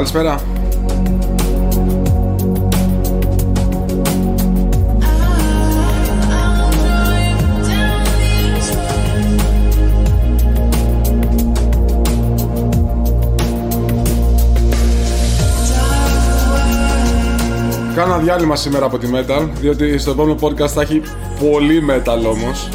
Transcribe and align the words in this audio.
Καλησπέρα. 0.00 0.40
Κάνω 17.94 18.14
ένα 18.14 18.22
διάλειμμα 18.22 18.56
σήμερα 18.56 18.84
από 18.84 18.98
τη 18.98 19.08
Metal, 19.12 19.48
διότι 19.60 19.98
στο 19.98 20.10
επόμενο 20.10 20.38
podcast 20.40 20.68
θα 20.68 20.82
έχει 20.82 21.02
πολύ 21.38 21.82
Metal 21.90 22.24
όμως. 22.26 22.68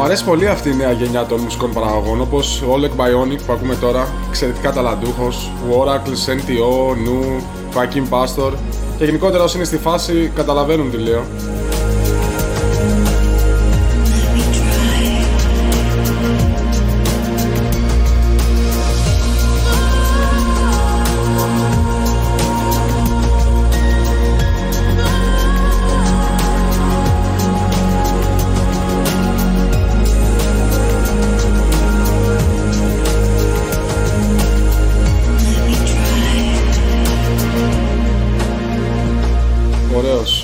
Μου 0.00 0.06
αρέσει 0.06 0.24
πολύ 0.24 0.48
αυτή 0.48 0.70
η 0.70 0.74
νέα 0.74 0.92
γενιά 0.92 1.26
των 1.26 1.40
μουσικών 1.40 1.72
παραγωγών 1.72 2.20
όπως 2.20 2.62
ο 2.62 2.74
Oleg 2.74 3.00
Bionic 3.00 3.38
που 3.46 3.52
ακούμε 3.52 3.74
τώρα, 3.74 4.08
εξαιρετικά 4.28 4.72
ταλαντούχος, 4.72 5.50
ο 5.70 5.82
Oracle, 5.82 6.34
NTO, 6.34 6.94
Nu, 6.94 7.42
Joaquin 7.74 8.08
Pastor 8.10 8.52
και 8.98 9.04
γενικότερα 9.04 9.42
όσοι 9.42 9.56
είναι 9.56 9.64
στη 9.64 9.76
φάση 9.78 10.32
καταλαβαίνουν 10.34 10.90
τι 10.90 10.96
λέω. 10.96 11.24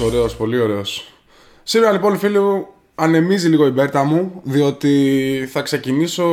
Ωραίος, 0.06 0.20
ωραίος, 0.20 0.36
πολύ 0.36 0.60
ωραίος. 0.60 1.12
Σήμερα 1.62 1.92
λοιπόν 1.92 2.18
φίλοι 2.18 2.40
μου 2.40 2.66
ανεμίζει 2.94 3.48
λίγο 3.48 3.66
η 3.66 3.70
μπέρτα 3.70 4.04
μου 4.04 4.40
διότι 4.44 5.48
θα 5.50 5.62
ξεκινήσω 5.62 6.26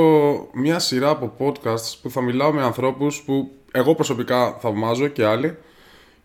μια 0.54 0.80
σειρά 0.80 1.10
από 1.10 1.34
podcasts 1.40 1.98
που 2.02 2.10
θα 2.10 2.22
μιλάω 2.22 2.52
με 2.52 2.64
ανθρώπους 2.64 3.22
που 3.22 3.52
εγώ 3.72 3.96
προσωπικά 3.96 4.58
θαυμάζω 4.62 5.08
και 5.08 5.26
άλλοι 5.26 5.58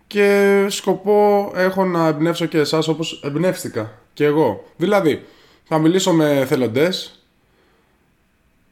και 0.06 0.66
σκοπό 0.68 1.50
έχω 1.54 1.84
να 1.84 2.06
εμπνεύσω 2.06 2.46
και 2.46 2.58
εσάς 2.58 2.88
όπως 2.88 3.20
εμπνεύστηκα 3.24 3.98
και 4.12 4.24
εγώ. 4.24 4.64
Δηλαδή, 4.76 5.24
θα 5.64 5.78
μιλήσω 5.78 6.12
με 6.12 6.44
θελοντές 6.48 7.22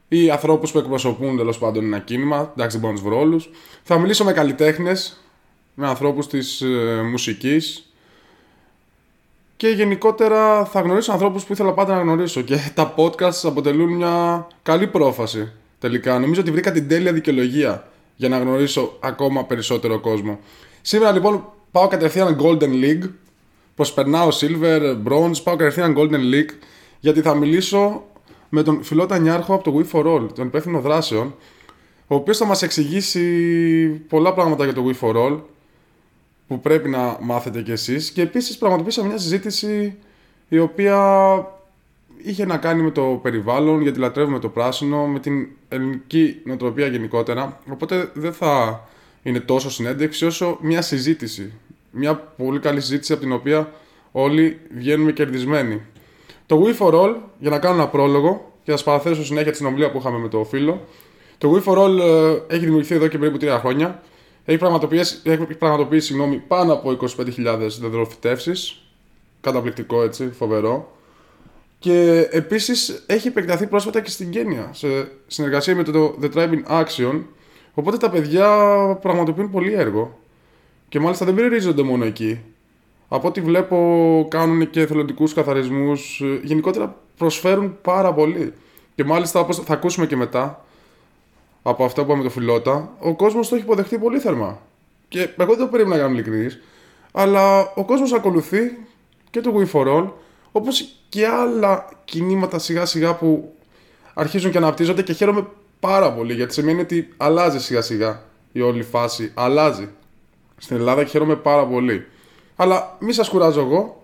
ή 0.07 0.29
ανθρώπους 0.29 0.71
που 0.71 0.77
εκπροσωπούν 0.77 1.37
τέλος 1.37 1.57
πάντων 1.57 1.83
ένα 1.83 1.99
κίνημα, 1.99 2.51
εντάξει 2.57 2.77
δεν 2.77 2.79
μπορώ 2.79 2.93
να 2.93 2.99
τους 2.99 3.09
βρω 3.09 3.19
όλους. 3.19 3.49
Θα 3.83 3.99
μιλήσω 3.99 4.23
με 4.23 4.33
καλλιτέχνες, 4.33 5.21
με 5.73 5.87
ανθρώπους 5.87 6.27
της 6.27 6.61
ε, 6.61 7.01
μουσικής, 7.09 7.86
και 9.57 9.67
γενικότερα 9.67 10.65
θα 10.65 10.81
γνωρίσω 10.81 11.11
ανθρώπους 11.11 11.43
που 11.43 11.53
ήθελα 11.53 11.73
πάντα 11.73 11.95
να 11.95 12.01
γνωρίσω 12.01 12.41
και 12.41 12.71
τα 12.73 12.93
podcasts 12.97 13.43
αποτελούν 13.43 13.93
μια 13.93 14.47
καλή 14.63 14.87
πρόφαση 14.87 15.51
τελικά. 15.79 16.19
Νομίζω 16.19 16.41
ότι 16.41 16.51
βρήκα 16.51 16.71
την 16.71 16.87
τέλεια 16.87 17.13
δικαιολογία 17.13 17.87
για 18.15 18.29
να 18.29 18.37
γνωρίσω 18.37 18.97
ακόμα 18.99 19.45
περισσότερο 19.45 19.99
κόσμο. 19.99 20.39
Σήμερα 20.81 21.11
λοιπόν 21.11 21.45
πάω 21.71 21.87
κατευθείαν 21.87 22.37
Golden 22.41 22.83
League, 22.83 23.09
προσπερνάω 23.75 24.29
Silver, 24.31 24.95
Bronze, 25.07 25.43
πάω 25.43 25.55
κατευθείαν 25.55 25.95
Golden 25.97 26.33
League 26.33 26.53
γιατί 26.99 27.21
θα 27.21 27.35
μιλήσω 27.35 28.03
με 28.49 28.63
τον 28.63 28.83
Φιλότα 28.83 29.17
Νιάρχο 29.17 29.53
από 29.53 29.63
το 29.63 29.77
We 29.77 29.95
For 29.95 30.05
All, 30.05 30.33
τον 30.35 30.47
υπεύθυνο 30.47 30.79
δράσεων, 30.79 31.35
ο 32.07 32.15
οποίος 32.15 32.37
θα 32.37 32.45
μας 32.45 32.61
εξηγήσει 32.61 33.23
πολλά 33.89 34.33
πράγματα 34.33 34.63
για 34.63 34.73
το 34.73 34.85
We 34.87 35.07
For 35.07 35.15
All 35.15 35.39
που 36.47 36.59
πρέπει 36.59 36.89
να 36.89 37.17
μάθετε 37.21 37.61
κι 37.61 37.71
εσείς 37.71 38.11
και 38.11 38.21
επίσης 38.21 38.57
πραγματοποιήσαμε 38.57 39.07
μια 39.07 39.17
συζήτηση 39.17 39.95
η 40.47 40.59
οποία 40.59 40.97
είχε 42.17 42.45
να 42.45 42.57
κάνει 42.57 42.81
με 42.81 42.91
το 42.91 43.19
περιβάλλον, 43.21 43.81
γιατί 43.81 43.99
λατρεύουμε 43.99 44.39
το 44.39 44.49
πράσινο, 44.49 45.05
με 45.07 45.19
την 45.19 45.47
ελληνική 45.69 46.41
νοοτροπία 46.43 46.87
γενικότερα. 46.87 47.59
Οπότε 47.71 48.11
δεν 48.13 48.33
θα 48.33 48.83
είναι 49.23 49.39
τόσο 49.39 49.69
συνέντευξη 49.71 50.25
όσο 50.25 50.57
μια 50.61 50.81
συζήτηση. 50.81 51.53
Μια 51.91 52.15
πολύ 52.15 52.59
καλή 52.59 52.81
συζήτηση 52.81 53.13
από 53.13 53.21
την 53.21 53.31
οποία 53.31 53.71
όλοι 54.11 54.59
βγαίνουμε 54.77 55.11
κερδισμένοι. 55.11 55.81
Το 56.45 56.63
We 56.65 56.77
For 56.77 56.93
All, 56.93 57.15
για 57.39 57.49
να 57.49 57.59
κάνω 57.59 57.75
ένα 57.75 57.87
πρόλογο 57.87 58.51
και 58.63 58.71
θα 58.71 58.77
σα 58.77 58.83
παραθέσω 58.83 59.25
συνέχεια 59.25 59.51
τη 59.51 59.57
συνομιλία 59.57 59.91
που 59.91 59.97
είχαμε 59.97 60.17
με 60.17 60.27
το 60.27 60.43
φίλο. 60.43 60.87
Το 61.37 61.53
We 61.53 61.69
For 61.69 61.77
All 61.77 61.99
ε, 61.99 62.55
έχει 62.55 62.63
δημιουργηθεί 62.63 62.95
εδώ 62.95 63.07
και 63.07 63.17
περίπου 63.17 63.37
τρία 63.37 63.59
χρόνια. 63.59 64.01
Έχει 64.49 64.57
πραγματοποιήσει, 64.57 65.19
έχει 65.23 65.45
πραγματοποιήσει 65.45 66.07
συγγνώμη, 66.07 66.37
πάνω 66.47 66.73
από 66.73 66.97
25.000 67.17 67.79
δεδροφυτεύσεις. 67.79 68.81
Καταπληκτικό 69.41 70.03
έτσι, 70.03 70.31
φοβερό. 70.31 70.97
Και 71.79 72.27
επίσης 72.31 73.03
έχει 73.05 73.27
επεκταθεί 73.27 73.67
πρόσφατα 73.67 74.01
και 74.01 74.09
στην 74.09 74.29
Κένια, 74.29 74.69
σε 74.73 75.11
συνεργασία 75.27 75.75
με 75.75 75.83
το 75.83 76.15
The 76.21 76.33
Tribe 76.33 76.49
in 76.49 76.83
Action. 76.83 77.21
Οπότε 77.73 77.97
τα 77.97 78.09
παιδιά 78.09 78.49
πραγματοποιούν 79.01 79.51
πολύ 79.51 79.73
έργο. 79.73 80.19
Και 80.89 80.99
μάλιστα 80.99 81.25
δεν 81.25 81.35
περιορίζονται 81.35 81.81
μόνο 81.83 82.05
εκεί. 82.05 82.39
Από 83.07 83.27
ό,τι 83.27 83.41
βλέπω 83.41 84.27
κάνουν 84.29 84.69
και 84.69 84.81
εθελοντικούς 84.81 85.33
καθαρισμούς. 85.33 86.21
Γενικότερα 86.43 86.95
προσφέρουν 87.17 87.77
πάρα 87.81 88.13
πολύ. 88.13 88.53
Και 88.95 89.03
μάλιστα 89.03 89.39
όπως 89.39 89.57
θα 89.57 89.73
ακούσουμε 89.73 90.05
και 90.05 90.15
μετά, 90.15 90.65
από 91.69 91.85
αυτό 91.85 92.01
που 92.01 92.07
είπαμε 92.09 92.23
το 92.23 92.29
φιλότα, 92.29 92.91
ο 92.99 93.15
κόσμος 93.15 93.49
το 93.49 93.55
έχει 93.55 93.63
υποδεχτεί 93.63 93.97
πολύ 93.97 94.19
θερμά. 94.19 94.61
Και 95.07 95.19
εγώ 95.37 95.55
δεν 95.55 95.57
το 95.57 95.67
περίμενα 95.67 95.95
να 95.95 96.01
κάνω 96.01 96.13
ειλικρινής, 96.13 96.59
αλλά 97.11 97.73
ο 97.75 97.85
κόσμος 97.85 98.13
ακολουθεί 98.13 98.77
και 99.29 99.41
το 99.41 99.53
We 99.57 99.71
for 99.71 99.87
All, 99.87 100.09
όπως 100.51 100.95
και 101.09 101.27
άλλα 101.27 101.89
κινήματα 102.05 102.59
σιγά 102.59 102.85
σιγά 102.85 103.15
που 103.15 103.53
αρχίζουν 104.13 104.51
και 104.51 104.57
αναπτύσσονται 104.57 105.01
και 105.03 105.13
χαίρομαι 105.13 105.47
πάρα 105.79 106.13
πολύ 106.13 106.33
γιατί 106.33 106.53
σημαίνει 106.53 106.81
ότι 106.81 107.13
αλλάζει 107.17 107.59
σιγά 107.59 107.81
σιγά 107.81 108.21
η 108.51 108.61
όλη 108.61 108.83
φάση. 108.83 109.31
Αλλάζει. 109.33 109.89
Στην 110.57 110.75
Ελλάδα 110.75 111.03
και 111.03 111.09
χαίρομαι 111.09 111.35
πάρα 111.35 111.65
πολύ. 111.65 112.05
Αλλά 112.55 112.97
μη 112.99 113.13
σας 113.13 113.29
κουράζω 113.29 113.59
εγώ, 113.59 114.03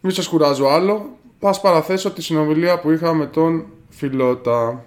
μη 0.00 0.12
σας 0.12 0.26
κουράζω 0.26 0.66
άλλο. 0.66 1.10
Θα 1.40 1.60
παραθέσω 1.60 2.10
τη 2.10 2.22
συνομιλία 2.22 2.80
που 2.80 2.90
είχα 2.90 3.14
με 3.14 3.26
τον 3.26 3.66
Φιλότα. 3.88 4.84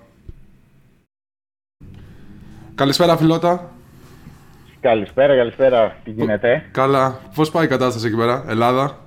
Καλησπέρα, 2.80 3.18
Φιλότα. 3.18 3.72
Καλησπέρα, 4.80 5.36
καλησπέρα. 5.36 5.96
Τι 6.04 6.12
γίνεται; 6.12 6.64
Καλά. 6.72 7.20
Πώς 7.36 7.52
πάει 7.52 7.66
η 7.66 7.68
κατάσταση 7.68 8.08
εκεί 8.08 8.16
πέρα, 8.16 8.44
Ελλάδα; 8.48 8.98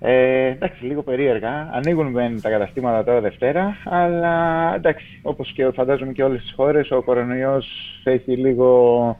Ε, 0.00 0.46
εντάξει, 0.46 0.84
λίγο 0.84 1.02
περίεργα. 1.02 1.70
Ανοίγουν 1.72 2.06
μεν 2.06 2.40
τα 2.40 2.50
καταστήματα 2.50 3.04
τώρα 3.04 3.20
Δευτέρα, 3.20 3.76
αλλά 3.84 4.34
εντάξει, 4.74 5.20
όπως 5.22 5.52
και 5.52 5.70
φαντάζομαι 5.74 6.12
και 6.12 6.22
όλες 6.22 6.40
τις 6.42 6.52
χώρες, 6.56 6.90
ο 6.90 7.02
κορονοϊός 7.02 7.66
έχει 8.04 8.36
λίγο 8.36 9.18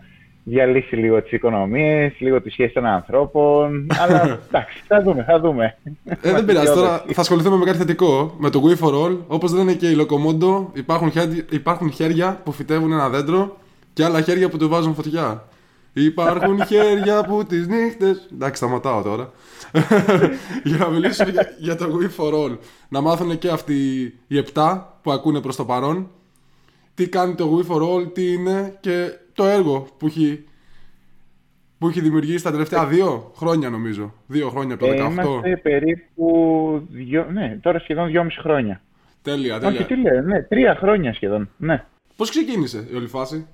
διαλύσει 0.48 0.96
λίγο 0.96 1.22
τις 1.22 1.32
οικονομίες, 1.32 2.12
λίγο 2.18 2.42
τη 2.42 2.50
σχέση 2.50 2.72
των 2.72 2.86
ανθρώπων. 2.86 3.86
αλλά 4.02 4.40
εντάξει, 4.48 4.82
θα 4.86 5.02
δούμε, 5.02 5.22
θα 5.22 5.40
δούμε. 5.40 5.76
Ε, 6.04 6.32
δεν 6.32 6.44
πειράζει. 6.44 6.72
Τώρα 6.72 7.04
θα 7.12 7.20
ασχοληθούμε 7.20 7.56
με 7.56 7.64
κάτι 7.64 7.78
θετικό. 7.78 8.34
Με 8.38 8.50
το 8.50 8.62
We 8.64 8.84
for 8.84 8.92
All. 8.92 9.18
Όπως 9.26 9.52
δεν 9.52 9.60
είναι 9.60 9.72
και 9.72 9.88
η 9.90 9.94
Λοκομόντο, 9.94 10.70
υπάρχουν, 10.74 11.10
χέρια, 11.10 11.44
υπάρχουν 11.50 11.92
χέρια 11.92 12.40
που 12.44 12.52
φυτεύουν 12.52 12.92
ένα 12.92 13.08
δέντρο 13.08 13.56
και 13.92 14.04
άλλα 14.04 14.20
χέρια 14.20 14.48
που 14.48 14.56
του 14.56 14.68
βάζουν 14.68 14.94
φωτιά. 14.94 15.44
Υπάρχουν 15.92 16.64
χέρια 16.70 17.24
που 17.24 17.44
τις 17.44 17.66
νύχτε. 17.66 18.16
Εντάξει, 18.32 18.56
σταματάω 18.56 19.02
τώρα. 19.02 19.30
για 20.64 20.76
να 20.76 20.88
μιλήσουμε 20.88 21.30
για, 21.30 21.54
για, 21.58 21.76
το 21.76 21.98
We 22.00 22.22
for 22.22 22.32
All. 22.32 22.58
Να 22.88 23.00
μάθουν 23.00 23.38
και 23.38 23.48
αυτοί 23.48 23.74
οι 24.26 24.44
7 24.54 24.80
που 25.02 25.12
ακούνε 25.12 25.40
προς 25.40 25.56
το 25.56 25.64
παρόν 25.64 26.10
τι 26.94 27.08
κάνει 27.08 27.34
το 27.34 27.58
We 27.58 27.72
for 27.72 27.80
All, 27.80 28.14
τι 28.14 28.32
είναι 28.32 28.76
και 28.80 29.10
το 29.36 29.46
έργο 29.46 29.86
που 29.98 30.06
έχει, 30.06 30.44
που 31.78 31.88
έχει 31.88 32.00
δημιουργήσει 32.00 32.44
τα 32.44 32.50
τελευταία 32.50 32.86
δύο 32.86 33.32
χρόνια 33.36 33.70
νομίζω. 33.70 34.12
Δύο 34.26 34.48
χρόνια 34.48 34.74
από 34.74 34.86
το 34.86 34.92
2018. 34.92 34.98
Ε, 34.98 35.02
είμαστε 35.02 35.56
περίπου, 35.62 36.86
δυο, 36.90 37.26
ναι, 37.32 37.58
τώρα 37.62 37.78
σχεδόν 37.78 38.06
δυόμιση 38.06 38.40
χρόνια. 38.40 38.80
Τέλεια, 39.22 39.58
τέλεια. 39.58 39.80
Όχι, 39.80 39.84
τι 39.84 39.96
λέω, 39.96 40.22
ναι, 40.22 40.42
τρία 40.42 40.74
χρόνια 40.74 41.14
σχεδόν, 41.14 41.50
ναι. 41.56 41.84
Πώς 42.16 42.30
ξεκίνησε 42.30 42.88
η 42.92 42.94
όλη 42.94 43.06
φάση; 43.06 43.46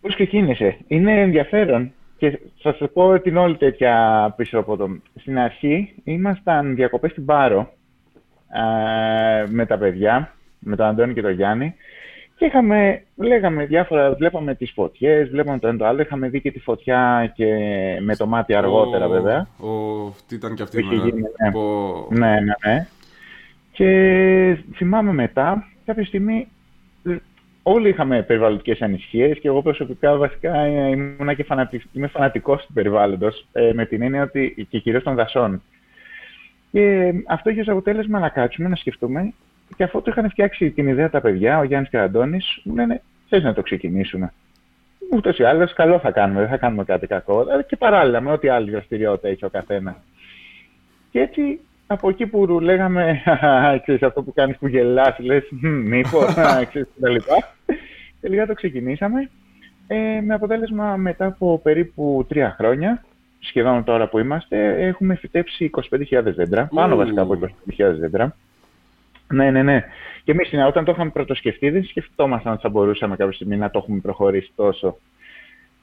Πώς 0.00 0.14
ξεκίνησε; 0.14 0.78
Είναι 0.86 1.20
ενδιαφέρον 1.20 1.92
και 2.18 2.38
θα 2.62 2.74
σας 2.78 2.90
πω 2.92 3.20
την 3.20 3.36
όλη 3.36 3.56
τέτοια 3.56 4.34
πίσω 4.36 4.58
από 4.58 4.76
το... 4.76 4.88
Στην 5.14 5.38
αρχή 5.38 5.94
ήμασταν 6.04 6.74
διακοπές 6.74 7.10
στην 7.10 7.24
Πάρο 7.24 7.72
ε, 8.52 9.46
με 9.48 9.66
τα 9.66 9.78
παιδιά, 9.78 10.34
με 10.58 10.76
τον 10.76 10.86
Αντώνη 10.86 11.14
και 11.14 11.22
τον 11.22 11.32
Γιάννη 11.32 11.74
Και 12.38 12.44
είχαμε, 12.44 13.02
λέγαμε 13.16 13.64
διάφορα, 13.66 14.14
βλέπαμε 14.14 14.54
τις 14.54 14.70
φωτιές, 14.74 15.28
βλέπαμε 15.28 15.58
το 15.58 15.68
ένα 15.68 15.78
το 15.78 15.86
άλλο, 15.86 16.00
είχαμε 16.00 16.28
δει 16.28 16.40
και 16.40 16.50
τη 16.50 16.58
φωτιά 16.60 17.32
και 17.34 17.46
με 18.00 18.16
το 18.16 18.26
μάτι 18.26 18.54
αργότερα 18.54 19.08
βέβαια. 19.08 19.48
Ο, 19.60 19.68
τι 20.28 20.34
ήταν 20.34 20.54
και 20.54 20.62
αυτή 20.62 20.76
η 20.76 20.80
Είχε 20.84 20.94
μέρα. 20.94 21.04
γίνει, 21.08 21.20
ναι. 21.20 21.50
Πω- 21.50 22.08
Ναι, 22.10 22.30
ναι, 22.40 22.72
ναι. 22.72 22.86
Και 23.72 24.58
θυμάμαι 24.74 25.12
μετά, 25.12 25.68
κάποια 25.84 26.04
στιγμή, 26.04 26.48
ε, 27.06 27.16
όλοι 27.62 27.88
είχαμε 27.88 28.22
περιβαλλοντικές 28.22 28.80
ανησυχίες 28.82 29.38
και 29.38 29.48
εγώ 29.48 29.62
προσωπικά 29.62 30.16
βασικά 30.16 30.58
ε, 30.60 30.88
ήμουνα 30.90 31.34
και 31.34 31.44
φανατι... 31.44 31.82
είμαι 31.92 32.06
φανατικός 32.06 32.66
του 32.66 32.72
περιβάλλοντος, 32.72 33.46
ε, 33.52 33.72
με 33.74 33.86
την 33.86 34.02
έννοια 34.02 34.22
ότι 34.22 34.66
και 34.70 34.78
κυρίως 34.78 35.02
των 35.02 35.14
δασών. 35.14 35.62
Και 36.72 37.12
αυτό 37.26 37.50
είχε 37.50 37.60
ως 37.60 37.68
αποτέλεσμα 37.68 38.18
να 38.18 38.28
κάτσουμε, 38.28 38.68
να 38.68 38.76
σκεφτούμε 38.76 39.32
και 39.76 39.82
αφού 39.82 40.02
το 40.02 40.10
είχαν 40.10 40.30
φτιάξει 40.30 40.70
την 40.70 40.88
ιδέα 40.88 41.10
τα 41.10 41.20
παιδιά, 41.20 41.58
ο 41.58 41.62
Γιάννης 41.62 41.90
και 41.90 41.96
ο 41.96 42.02
Αντώνης, 42.02 42.60
μου 42.64 42.74
λένε 42.74 43.02
θες 43.28 43.42
να 43.42 43.54
το 43.54 43.62
ξεκινήσουμε. 43.62 44.32
Ούτως 45.12 45.38
ή 45.38 45.44
άλλως, 45.44 45.72
καλό 45.72 45.98
θα 45.98 46.10
κάνουμε, 46.10 46.40
δεν 46.40 46.48
θα 46.48 46.56
κάνουμε 46.56 46.84
κάτι 46.84 47.06
κακό. 47.06 47.40
Ε, 47.40 47.62
Και 47.68 47.76
παράλληλα 47.76 48.20
με 48.20 48.32
ό,τι 48.32 48.48
άλλη 48.48 48.70
δραστηριότητα 48.70 49.28
έχει 49.28 49.44
ο 49.44 49.48
καθένα. 49.48 49.96
Και 51.10 51.20
έτσι 51.20 51.60
από 51.86 52.08
εκεί 52.08 52.26
που 52.26 52.60
λέγαμε, 52.60 53.22
ξέρεις, 53.82 54.02
αυτό 54.02 54.22
που 54.22 54.32
κάνεις 54.32 54.56
που 54.56 54.66
γελάς, 54.66 55.18
λες, 55.18 55.44
«Μμ, 55.50 55.68
μήπως, 55.68 56.24
ξέρεις, 56.68 56.68
και 56.70 57.00
τα 57.00 57.08
λοιπά. 57.08 57.34
Τελικά 58.20 58.46
το 58.46 58.54
ξεκινήσαμε. 58.54 59.30
Ε, 59.86 60.20
με 60.20 60.34
αποτέλεσμα 60.34 60.96
μετά 60.96 61.26
από 61.26 61.58
περίπου 61.62 62.24
τρία 62.28 62.54
χρόνια, 62.58 63.04
σχεδόν 63.38 63.84
τώρα 63.84 64.08
που 64.08 64.18
είμαστε, 64.18 64.86
έχουμε 64.86 65.14
φυτέψει 65.14 65.70
25.000 65.90 66.22
δέντρα, 66.22 66.68
πάνω 66.74 66.94
Ου. 66.94 66.98
βασικά 66.98 67.22
από 67.22 67.38
25.000 67.76 67.94
δέντρα. 67.98 68.36
Ναι, 69.32 69.50
ναι, 69.50 69.62
ναι. 69.62 69.84
Και 70.24 70.32
εμείς 70.32 70.50
όταν 70.68 70.84
το 70.84 70.92
είχαμε 70.92 71.10
πρωτοσκεφτεί, 71.10 71.70
δεν 71.70 71.84
σκεφτόμασταν 71.84 72.52
ότι 72.52 72.62
θα 72.62 72.68
μπορούσαμε 72.68 73.16
κάποια 73.16 73.34
στιγμή 73.34 73.56
να 73.56 73.70
το 73.70 73.78
έχουμε 73.82 73.98
προχωρήσει 74.00 74.50
τόσο. 74.56 74.96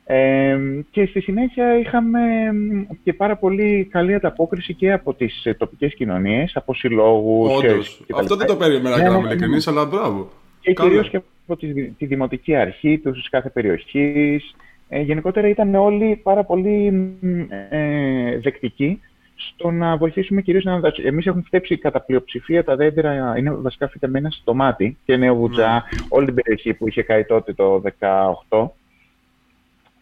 Ε, 0.06 0.58
και 0.92 1.06
στη 1.06 1.22
συνέχεια 1.22 1.78
είχαμε 1.80 2.20
μ, 2.54 2.82
και 3.04 3.14
πάρα 3.14 3.36
πολύ 3.36 3.88
καλή 3.92 4.14
ανταπόκριση 4.14 4.74
και 4.74 4.92
από 4.92 5.14
τις 5.14 5.46
ε, 5.46 5.54
τοπικές 5.54 5.94
κοινωνίες, 5.96 6.56
από 6.56 6.74
συλλόγους 6.74 7.64
ε, 7.64 7.68
Όντως. 7.72 8.02
και 8.06 8.14
τα 8.14 8.20
Αυτό 8.20 8.34
λοιπά. 8.34 8.46
δεν 8.46 8.56
το 8.56 8.66
περίμενα 8.66 8.98
Ναι, 8.98 9.04
να 9.04 9.10
ναι, 9.10 9.16
είμαι 9.16 9.18
ναι, 9.18 9.24
ναι. 9.28 9.30
ειλικρινής, 9.34 9.68
αλλά 9.68 9.86
μπράβο. 9.86 10.30
Και 10.60 10.74
Καλά. 10.74 10.90
κυρίως 10.90 11.10
και 11.10 11.20
από 11.48 11.58
τη, 11.60 11.90
τη 11.92 12.06
Δημοτική 12.06 12.56
Αρχή 12.56 12.98
τους 13.04 13.30
κάθε 13.30 13.50
περιοχής. 13.50 14.56
Ε, 14.90 15.02
γενικότερα 15.02 15.48
ήταν 15.48 15.76
όλοι 15.76 16.20
πάρα 16.24 16.44
πολύ 16.44 16.92
μ, 16.92 17.40
ε, 17.70 18.40
δεκτικοί 18.44 19.02
στο 19.50 19.72
να 19.72 19.98
βοηθήσουμε 19.98 20.42
κυρίως 20.42 20.64
να 20.64 20.80
δασ- 20.80 21.06
Εμείς 21.06 21.26
έχουμε 21.26 21.44
φτέψει 21.46 21.78
κατά 21.78 22.02
πλειοψηφία 22.02 22.64
τα 22.64 22.76
δέντρα, 22.76 23.38
είναι 23.38 23.52
βασικά 23.52 23.88
φυτεμένα 23.88 24.30
στο 24.30 24.54
μάτι 24.54 24.98
και 25.06 25.18
Νέο 25.18 25.36
Βουτζά, 25.36 25.84
όλη 26.10 26.26
την 26.26 26.36
περιοχή 26.36 26.74
που 26.74 26.88
είχε 26.88 27.02
καεί 27.04 27.24
τότε 27.26 27.54
το 27.54 27.80
18. 27.80 28.68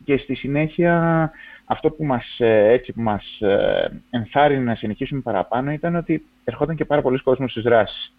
Και 0.06 0.18
στη 0.18 0.36
συνέχεια 0.36 1.32
αυτό 1.66 1.90
που 1.90 2.04
μας, 2.06 2.36
ε, 2.40 2.72
έτσι, 2.72 2.94
που 2.94 3.02
μας 3.02 3.40
ε, 3.40 4.02
ενθάρρυνε 4.10 4.64
να 4.64 4.76
συνεχίσουμε 4.76 5.22
παραπάνω 5.22 5.72
ήταν 5.72 5.96
ότι 5.96 6.26
ερχόταν 6.44 6.76
και 6.76 6.86
πάρα 6.86 7.02
πολλοί 7.02 7.20
κόσμος 7.20 7.52
στις 7.52 7.64
δράσεις. 7.64 8.14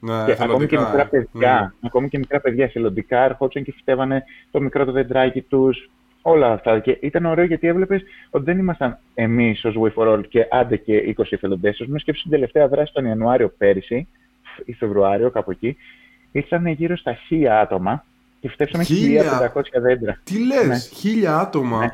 Ναι, 0.00 0.12
Και 0.12 0.36
ακόμη 0.42 0.66
και 0.66 0.76
εθελοντικά, 0.76 0.80
μικρά 0.80 1.02
ε. 1.02 1.04
παιδιά, 1.04 1.74
ακόμη 1.82 2.08
και 2.08 2.18
μικρά 2.18 2.40
παιδιά 2.40 2.64
εθελοντικά 2.64 3.24
ερχόντουσαν 3.24 3.62
και 3.64 3.72
φυτεύανε 3.72 4.24
το 4.50 4.60
μικρό 4.60 4.84
το 4.84 4.92
δεντράκι 4.92 5.40
τους. 5.42 5.90
Όλα 6.28 6.52
αυτά. 6.52 6.78
Και 6.78 6.98
ήταν 7.00 7.24
ωραίο 7.26 7.44
γιατί 7.44 7.66
έβλεπες 7.66 8.02
ότι 8.30 8.44
δεν 8.44 8.58
ήμασταν 8.58 8.98
εμείς 9.14 9.64
ως 9.64 9.74
We 9.80 9.92
for 10.02 10.12
All 10.14 10.22
και 10.28 10.46
άντε 10.50 10.76
και 10.76 11.14
20 11.18 11.22
εθελοντές. 11.30 11.80
Α 11.80 11.84
πούμε, 11.84 11.98
σκέψου 11.98 12.22
την 12.22 12.30
τελευταία 12.30 12.68
δράση 12.68 12.92
τον 12.92 13.04
Ιανουάριο 13.04 13.52
πέρυσι 13.58 14.08
ή 14.64 14.72
Φεβρουάριο, 14.72 15.30
κάπου 15.30 15.50
εκεί. 15.50 15.76
Ήρθαν 16.32 16.66
γύρω 16.66 16.96
στα 16.96 17.16
1000 17.30 17.46
άτομα 17.60 18.04
και 18.40 18.48
φυτέψαμε 18.48 18.84
1000? 18.84 18.92
1500 19.54 19.80
δέντρα. 19.80 20.18
Τι 20.24 20.46
λες, 20.46 20.66
Ναι. 20.66 20.76
χίλια 20.78 21.38
άτομα; 21.38 21.78
Ναι. 21.78 21.88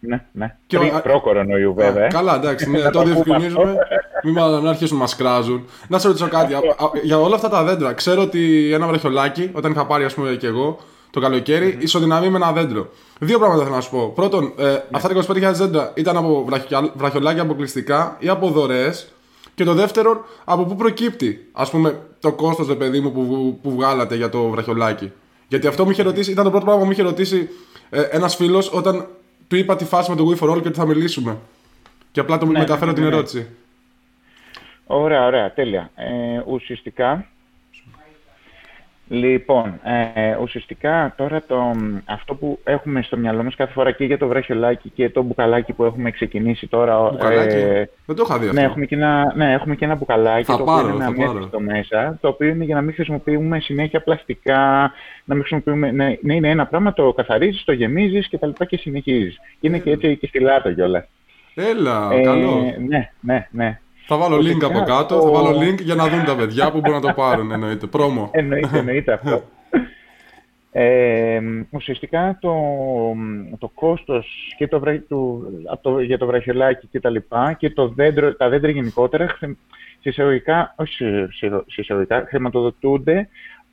Ναι, 0.00 0.24
ναι. 0.32 0.56
Και 0.66 0.78
Πριν 0.78 0.94
ο- 0.94 1.00
προ-κορονοϊού, 1.00 1.74
βέβαια. 1.74 2.04
Α, 2.04 2.08
καλά, 2.08 2.34
εντάξει, 2.34 2.70
ναι, 2.70 2.78
Να 2.82 2.90
το 2.90 2.90
το 2.90 2.98
πούμε 3.00 3.12
διευκρινίζουμε. 3.14 3.76
Μην 4.24 4.32
μάλλον 4.34 4.62
να 4.62 4.70
αρχίσουν 4.70 4.98
να 4.98 5.04
μα 5.04 5.10
κράζουν. 5.16 5.64
Να 5.88 5.98
σε 5.98 6.06
ρωτήσω 6.06 6.28
κάτι. 6.28 6.54
α- 6.54 6.58
α- 6.58 6.90
Για 7.02 7.18
όλα 7.18 7.34
αυτά 7.34 7.48
τα 7.48 7.64
δέντρα, 7.64 7.92
ξέρω 7.92 8.22
ότι 8.22 8.72
ένα 8.72 8.86
βραχιολάκι, 8.86 9.50
όταν 9.54 9.70
είχα 9.72 9.86
πάρει, 9.86 10.04
ας 10.04 10.14
πούμε, 10.14 10.34
και 10.34 10.46
εγώ 10.46 10.78
το 11.10 11.20
καλοκαίρι, 11.20 11.76
ισοδυναμεί 11.80 12.28
με 12.28 12.36
ένα 12.36 12.52
δέντρο. 12.52 12.88
Δύο 13.20 13.38
πράγματα 13.38 13.62
θέλω 13.64 13.74
να 13.74 13.80
σου 13.80 13.90
πω. 13.90 14.12
Πρώτον, 14.14 14.52
ε, 14.58 14.76
αυτά 14.92 15.08
τα 15.08 15.14
25.000 15.14 15.52
δέντρα 15.52 15.92
ήταν 15.94 16.16
από 16.16 16.44
βραχια- 16.44 16.92
βραχιολάκια 16.94 17.42
αποκλειστικά 17.42 18.16
ή 18.18 18.28
από 18.28 18.48
δωρεές. 18.50 19.12
Και 19.54 19.64
το 19.64 19.74
δεύτερο, 19.74 20.24
από 20.44 20.64
πού 20.64 20.76
προκύπτει, 20.76 21.48
ας 21.52 21.70
πούμε, 21.70 22.00
το 22.20 22.32
κόστος, 22.32 22.66
ρε 22.68 22.74
παιδί 22.74 23.00
μου, 23.00 23.12
που, 23.12 23.58
που 23.62 23.70
βγάλατε 23.70 24.14
για 24.16 24.28
το 24.28 24.48
βραχιολάκι. 24.48 25.12
Γιατί 25.48 25.66
αυτό 25.66 25.84
μου 25.84 25.90
είχε 25.90 26.02
ρωτήσει, 26.02 26.30
ήταν 26.30 26.44
το 26.44 26.50
πρώτο 26.50 26.64
πράγμα 26.64 26.80
που 26.82 26.86
μου 26.86 26.92
είχε 26.94 27.02
ρωτήσει 27.02 27.48
ε, 27.90 28.00
ένας 28.02 28.36
φίλος 28.36 28.72
όταν 28.72 29.06
του 29.48 29.56
είπα 29.56 29.76
τη 29.76 29.84
φάση 29.84 30.10
με 30.10 30.16
το 30.16 30.24
We 30.30 30.38
for 30.44 30.50
All 30.56 30.62
και 30.62 30.68
ότι 30.68 30.78
θα 30.78 30.86
μιλήσουμε. 30.86 31.38
Και 32.12 32.20
απλά 32.20 32.38
το 32.38 32.46
Ναι, 32.46 32.58
μεταφέρω 32.58 32.86
ναι, 32.90 32.92
την 32.96 33.02
ναι, 33.02 33.08
ναι. 33.08 33.14
ερώτηση. 33.16 33.46
Ωραία, 34.86 35.26
ωραία, 35.26 35.52
τέλεια. 35.52 35.90
Ε, 35.94 36.42
ουσιαστικά, 36.46 37.26
λοιπόν, 39.08 39.80
ε, 40.14 40.36
ουσιαστικά 40.42 41.14
τώρα 41.16 41.42
το, 41.46 41.76
αυτό 42.04 42.34
που 42.34 42.58
έχουμε 42.64 43.02
στο 43.02 43.16
μυαλό 43.16 43.42
μας 43.42 43.54
κάθε 43.54 43.72
φορά 43.72 43.90
και 43.90 44.04
για 44.04 44.18
το 44.18 44.26
βραχιολάκι 44.26 44.90
και 44.94 45.10
το 45.10 45.22
μπουκαλάκι 45.22 45.72
που 45.72 45.84
έχουμε 45.84 46.10
ξεκινήσει 46.10 46.66
τώρα. 46.66 47.10
Μπουκαλάκι; 47.10 47.56
ε, 47.56 47.88
Δεν 48.06 48.16
το 48.16 48.22
είχα 48.26 48.38
δει 48.38 48.46
αυτό. 48.48 48.60
ναι, 48.60 48.66
έχουμε 48.66 48.86
και 48.86 48.94
ένα, 48.94 49.32
ναι, 49.36 49.52
έχουμε 49.52 49.74
και 49.76 49.84
ένα 49.84 49.94
μπουκαλάκι 49.94 50.44
Θα 50.44 50.56
το 50.56 50.64
πάρω, 50.64 50.78
οποίο 50.80 50.94
είναι 50.94 51.04
θα 51.04 51.12
πάρω. 51.12 51.30
αμέτρητο 51.30 51.60
μέσα, 51.60 52.18
το 52.20 52.28
οποίο 52.28 52.48
είναι 52.48 52.64
για 52.64 52.74
να 52.74 52.80
μην 52.80 52.94
χρησιμοποιούμε 52.94 53.60
συνέχεια 53.60 54.00
πλαστικά, 54.02 54.92
να 55.24 55.34
μην 55.34 55.44
χρησιμοποιούμε, 55.44 55.90
ναι, 55.90 56.16
ναι, 56.22 56.34
είναι 56.34 56.48
ένα 56.50 56.66
πράγμα, 56.66 56.92
το 56.92 57.12
καθαρίζεις, 57.12 57.64
το 57.64 57.72
γεμίζεις 57.72 58.28
και 58.28 58.38
τα 58.38 58.46
λοιπά 58.46 58.64
και 58.64 58.76
συνεχίζεις. 58.76 59.36
Και 59.60 59.66
είναι 59.66 59.78
και 59.78 59.90
έτσι 59.90 60.16
και 60.16 60.26
στη 60.26 60.40
λάτο 60.40 60.72
κιόλας. 60.72 61.04
Έλα, 61.54 62.08
Ε, 62.12 62.20
καλό. 62.20 62.74
Ναι, 62.88 63.10
ναι, 63.20 63.46
ναι. 63.50 63.80
Θα 64.10 64.16
βάλω 64.16 64.36
link 64.36 64.40
ουσιαστικά 64.40 64.66
από 64.66 64.78
κάτω, 64.78 65.18
το- 65.18 65.22
θα 65.22 65.30
βάλω 65.30 65.58
link 65.58 65.80
για 65.82 65.94
να 65.94 66.08
δουν 66.08 66.24
τα 66.24 66.36
παιδιά 66.36 66.70
που 66.70 66.80
μπορούν 66.80 67.00
να 67.00 67.08
το 67.08 67.12
πάρουν. 67.14 67.50
Εννοείται. 67.50 67.86
Πρόμο. 67.86 68.30
Εννοείται, 68.40 68.78
εννοείται 68.78 69.12
αυτό. 69.12 69.42
Ε, 70.72 71.40
ουσιαστικά 71.70 72.38
το, 72.40 72.54
το 73.58 73.68
κόστος 73.74 74.54
και 74.56 74.68
το, 74.68 74.78
βρα- 74.80 75.02
του, 75.08 75.44
από 75.70 75.82
το, 75.82 76.00
για 76.00 76.18
το 76.18 76.26
βραχιολάκι 76.26 76.86
και 76.90 77.00
τα 77.00 77.10
λοιπά 77.10 77.52
και 77.52 77.70
το 77.70 77.88
δέντρο, 77.88 78.34
τα 78.34 78.48
δέντρα 78.48 78.70
γενικότερα 78.70 79.28
χρη- 79.28 79.56
συσσαγωγικά, 80.00 80.74
όχι 80.76 80.92
σε- 80.94 81.28
σε- 81.32 81.64
συσσαγωγικά, 81.66 82.24
χρηματοδοτούνται 82.28 83.28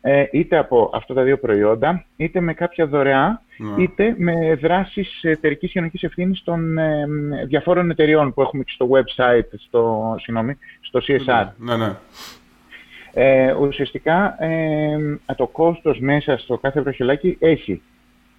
ε, 0.07 0.25
είτε 0.31 0.57
από 0.57 0.89
αυτά 0.93 1.13
τα 1.13 1.24
δύο 1.24 1.38
προϊόντα, 1.38 2.05
είτε 2.15 2.39
με 2.39 2.53
κάποια 2.53 2.88
δωρεά, 2.88 3.41
Ναι. 3.57 3.83
είτε 3.83 4.15
με 4.17 4.55
δράσεις 4.55 5.24
εταιρικής 5.24 5.71
κοινωνικής 5.71 6.03
ευθύνης 6.03 6.43
των 6.43 6.77
ε, 6.77 7.05
διαφόρων 7.47 7.89
εταιριών 7.89 8.33
που 8.33 8.41
έχουμε 8.41 8.63
και 8.63 8.71
στο 8.74 8.89
website, 8.91 9.59
στο, 9.67 10.15
συγγνώμη, 10.19 10.57
στο 10.81 11.00
CSR. 11.07 11.47
Ναι, 11.57 11.77
ναι. 11.77 11.91
Ε, 13.13 13.53
ουσιαστικά 13.53 14.43
ε, 14.43 14.97
το 15.35 15.47
κόστος 15.47 16.00
μέσα 16.00 16.38
στο 16.38 16.57
κάθε 16.57 16.81
βραχιολάκι 16.81 17.38
έχει 17.39 17.81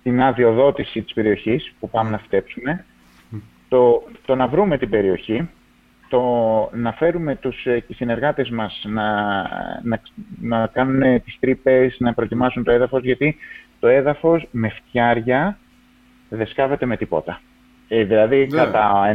την 0.03 0.23
αδειοδότηση 0.23 1.03
της 1.03 1.13
περιοχής 1.13 1.73
που 1.81 1.91
πάμε 1.91 2.11
να 2.11 2.19
φτέψουμε, 2.19 2.85
το, 3.69 4.03
το 4.27 4.35
να 4.35 4.47
βρούμε 4.47 4.79
την 4.79 4.91
περιοχή, 4.91 5.49
το 6.09 6.23
να 6.73 6.93
φέρουμε 6.93 7.37
τους 7.37 7.67
ε, 7.67 7.85
συνεργάτες 7.95 8.51
μας 8.51 8.85
να, 8.89 9.43
να, 9.83 10.01
να 10.41 10.67
κάνουν 10.67 11.23
τις 11.23 11.37
τρύπες, 11.41 11.97
να 11.99 12.15
προετοιμάσουν 12.15 12.65
το 12.65 12.71
έδαφος, 12.71 13.03
γιατί 13.03 13.37
το 13.81 13.87
έδαφος 13.87 14.49
με 14.51 14.69
φτιάρια 14.69 15.59
δεν 16.29 16.47
σκάβεται 16.47 16.87
με 16.87 16.97
τίποτα. 16.97 17.41
Ε, 17.89 18.05
δηλαδή 18.05 18.47
Ναι. 18.51 18.57
κατά 18.57 19.15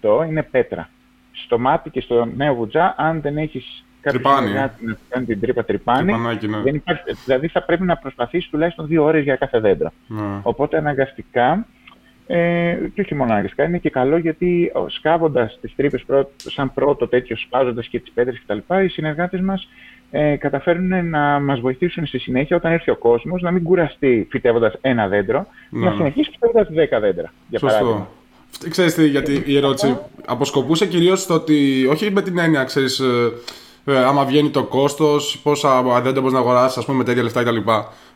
90% 0.00 0.26
είναι 0.28 0.42
πέτρα. 0.42 0.88
Στο 1.32 1.58
μάτι 1.58 1.90
και 1.90 2.00
στο 2.00 2.24
νέο 2.36 2.54
βουτζά, 2.54 2.94
αν 2.98 3.20
δεν 3.20 3.36
έχεις 3.36 3.84
κάποιο 4.00 4.20
Τρυπάνι, 4.20 4.46
συνεργάτη 4.46 4.84
να 4.84 4.92
σου 4.92 5.00
κάνει 5.08 5.24
την 5.26 5.40
τρύπα 5.40 5.64
τρυπάνι, 5.64 6.12
Τρυπανάκι, 6.12 6.48
ναι. 6.48 6.60
δεν 6.60 6.74
υπάρχει, 6.74 7.02
δηλαδή 7.24 7.48
θα 7.48 7.62
πρέπει 7.62 7.82
να 7.82 7.96
προσπαθήσει 7.96 8.50
τουλάχιστον 8.50 8.86
δύο 8.86 9.04
ώρες 9.04 9.22
για 9.22 9.36
κάθε 9.36 9.60
δέντρο. 9.60 9.92
Ναι. 10.06 10.40
Οπότε 10.42 10.76
αναγκαστικά, 10.76 11.66
ε, 12.26 12.76
και 12.94 13.00
όχι 13.00 13.14
μόνο 13.14 13.32
αναγκαστικά, 13.32 13.64
είναι 13.64 13.78
και 13.78 13.90
καλό 13.90 14.16
γιατί 14.16 14.72
σκάβοντας 14.86 15.58
τις 15.60 15.72
τρύπες 15.76 16.04
σαν 16.36 16.74
πρώτο 16.74 17.08
τέτοιο, 17.08 17.36
σπάζοντας 17.36 17.86
και 17.86 18.00
τις 18.00 18.10
πέτρες 18.14 18.42
κτλ., 18.46 18.74
οι 18.84 18.88
συνεργάτες 18.88 19.40
μας 19.40 19.68
ε, 20.10 20.36
καταφέρουν 20.36 21.08
να 21.08 21.40
μας 21.40 21.60
βοηθήσουν 21.60 22.06
στη 22.06 22.18
συνέχεια 22.18 22.56
όταν 22.56 22.72
έρθει 22.72 22.90
ο 22.90 22.96
κόσμος 22.96 23.42
να 23.42 23.50
μην 23.50 23.62
κουραστεί 23.62 24.26
φυτεύοντας 24.30 24.74
ένα 24.80 25.08
δέντρο, 25.08 25.46
Ναι, 25.70 25.84
να 25.84 25.90
ναι. 25.90 25.96
συνεχίσει 25.96 26.30
φυτεύοντας 26.30 26.68
10 26.96 27.00
δέντρα. 27.00 27.32
Για 27.48 27.58
παράδειγμα. 27.58 27.90
Σωστό. 27.92 28.08
Φτ- 28.50 28.68
Ξέρεις 28.70 28.94
τι, 28.94 29.06
γιατί 29.08 29.42
η 29.46 29.56
ερώτηση 29.56 29.98
αποσκοπούσε 30.26 30.86
κυρίως 30.86 31.20
στο 31.20 31.34
ότι, 31.34 31.86
όχι 31.90 32.10
με 32.10 32.22
την 32.22 32.38
έννοια, 32.38 32.64
ξέρεις, 32.64 33.00
ε, 33.88 33.92
ε, 33.92 34.04
άμα 34.04 34.24
βγαίνει 34.24 34.50
το 34.50 34.64
κόστος, 34.64 35.38
πόσα 35.42 35.82
δέντρα 35.82 36.20
μπορείς 36.20 36.32
να 36.32 36.38
αγοράσεις, 36.38 36.76
ας 36.78 36.84
πούμε, 36.84 36.98
με 36.98 37.04
τέτοια 37.04 37.22
λεφτά 37.22 37.42
κτλ. 37.42 37.56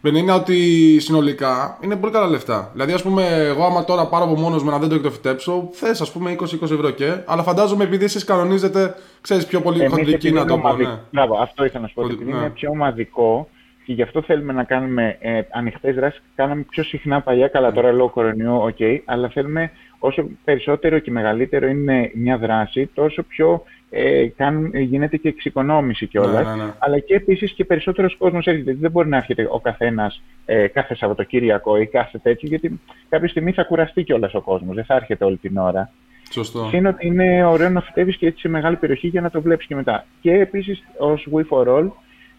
Με 0.00 0.10
την 0.10 0.16
έννοια 0.16 0.34
ότι 0.34 0.56
συνολικά 1.00 1.78
είναι 1.80 1.96
πολύ 1.96 2.12
καλά 2.12 2.26
λεφτά. 2.26 2.68
Δηλαδή, 2.72 2.92
ας 2.92 3.02
πούμε, 3.02 3.26
εγώ 3.28 3.64
άμα 3.64 3.84
τώρα 3.84 4.06
πάρω 4.06 4.24
από 4.24 4.34
μόνος 4.34 4.62
με 4.62 4.68
ένα 4.70 4.78
δέντρο 4.78 4.96
και 4.96 5.02
το 5.02 5.10
φυτέψω, 5.10 5.68
θες, 5.72 6.00
ας 6.00 6.12
πούμε, 6.12 6.30
20-20 6.30 6.70
ευρώ 6.74 6.90
και, 6.90 7.14
αλλά 7.26 7.42
φαντάζομαι 7.42 7.84
επειδή 7.84 8.04
εσείς 8.04 8.24
κανονίζετε, 8.24 8.94
ξέρεις, 9.20 9.46
πιο 9.46 9.60
πολύ 9.60 9.78
Εμείς 9.80 9.90
χοντρική 9.92 10.14
επειδή 10.14 10.32
να 10.34 10.40
είναι 10.40 10.48
το 10.50 10.58
πω, 10.58 10.66
ομαδικό- 10.68 10.90
ναι. 10.90 10.98
Μπράβο, 11.10 11.38
αυτό 11.42 11.64
ήθελα 11.64 11.80
να 11.82 11.88
σου 11.88 11.94
πω. 11.94 12.00
ότι 12.00 12.10
Χοντρική, 12.10 12.30
Επειδή 12.30 12.40
ναι. 12.42 12.46
είναι 12.46 12.54
πιο 12.58 12.70
ομαδικό, 12.70 13.48
Και 13.84 13.92
γι' 13.92 14.02
αυτό 14.02 14.22
θέλουμε 14.22 14.52
να 14.52 14.64
κάνουμε 14.64 15.16
ε, 15.20 15.40
ανοιχτές 15.50 15.94
δράσεις. 15.94 16.22
Κάναμε 16.34 16.62
πιο 16.68 16.82
συχνά 16.82 17.20
παλιά, 17.20 17.48
καλά 17.48 17.72
τώρα 17.72 17.92
λόγω 17.92 18.08
κορονοϊού, 18.08 18.56
οκ, 18.56 18.78
αλλά 19.04 19.28
θέλουμε 19.28 19.70
όσο 19.98 20.28
περισσότερο 20.44 20.98
και 20.98 21.10
μεγαλύτερο 21.10 21.66
είναι 21.66 22.10
μια 22.14 22.38
δράση, 22.38 22.90
τόσο 22.94 23.22
πιο 23.22 23.62
ε, 23.90 24.26
κάνουν, 24.26 24.74
γίνεται 24.74 25.16
και 25.16 25.28
εξοικονόμηση 25.28 26.06
κιόλας. 26.06 26.46
Ναι, 26.46 26.54
ναι, 26.54 26.64
ναι. 26.64 26.70
Αλλά 26.78 26.98
και 26.98 27.14
επίσης 27.14 27.52
και 27.52 27.64
περισσότερος 27.64 28.16
κόσμος 28.16 28.46
έρχεται. 28.46 28.76
Δεν 28.80 28.90
μπορεί 28.90 29.08
να 29.08 29.16
έρχεται 29.16 29.48
ο 29.50 29.60
καθένας 29.60 30.22
ε, 30.44 30.66
κάθε 30.66 30.94
Σαββατοκύριακο 30.94 31.76
ή 31.76 31.86
κάθε 31.86 32.18
τέτοιο, 32.18 32.48
γιατί 32.48 32.80
κάποια 33.08 33.28
στιγμή 33.28 33.52
θα 33.52 33.62
κουραστεί 33.62 34.02
κιόλας 34.02 34.34
ο 34.34 34.40
κόσμος. 34.40 34.74
Δεν 34.74 34.84
θα 34.84 34.94
έρχεται 34.94 35.24
όλη 35.24 35.36
την 35.36 35.56
ώρα. 35.56 35.90
Σωστό. 36.32 36.68
Συν 36.70 36.86
ότι 36.86 37.06
είναι 37.06 37.44
ωραίο 37.44 37.68
να 37.68 37.80
φυτεύει 37.80 38.16
και 38.16 38.26
έτσι 38.26 38.40
σε 38.40 38.48
μεγάλη 38.48 38.76
περιοχή 38.76 39.06
για 39.06 39.20
να 39.20 39.30
το 39.30 39.40
βλέπεις 39.40 39.66
και 39.66 39.74
μετά. 39.74 40.06
Και 40.20 40.32
επίσης 40.32 40.82
ως 40.98 41.28
We 41.32 41.42
for 41.48 41.66
All, 41.66 41.88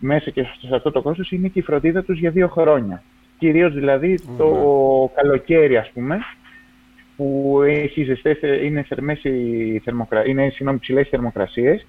μέσα 0.02 0.30
και 0.30 0.44
σε 0.68 0.76
αυτό 0.76 0.92
το 0.92 1.02
κόστος 1.02 1.32
είναι 1.32 1.48
και 1.48 1.60
η 1.60 1.62
φροντίδα 1.62 2.04
τους 2.04 2.20
για 2.20 2.32
δύο 2.32 2.48
χρόνια. 2.48 3.04
Κυρίως 3.38 3.74
δηλαδή 3.74 4.20
το 4.38 4.50
καλοκαίρι, 5.16 5.78
ας 5.78 5.90
πούμε, 5.94 6.20
που 7.16 7.60
έχει 7.66 8.04
ζεστές, 8.04 8.38
είναι, 8.64 8.84
θερμές 8.84 9.24
οι 9.24 9.82
θερμοκρα... 9.84 10.28
είναι 10.28 10.50
συγγνώμη, 10.50 10.80
ψηλές 10.80 11.06
οι 11.06 11.10
θερμοκρασίες. 11.10 11.86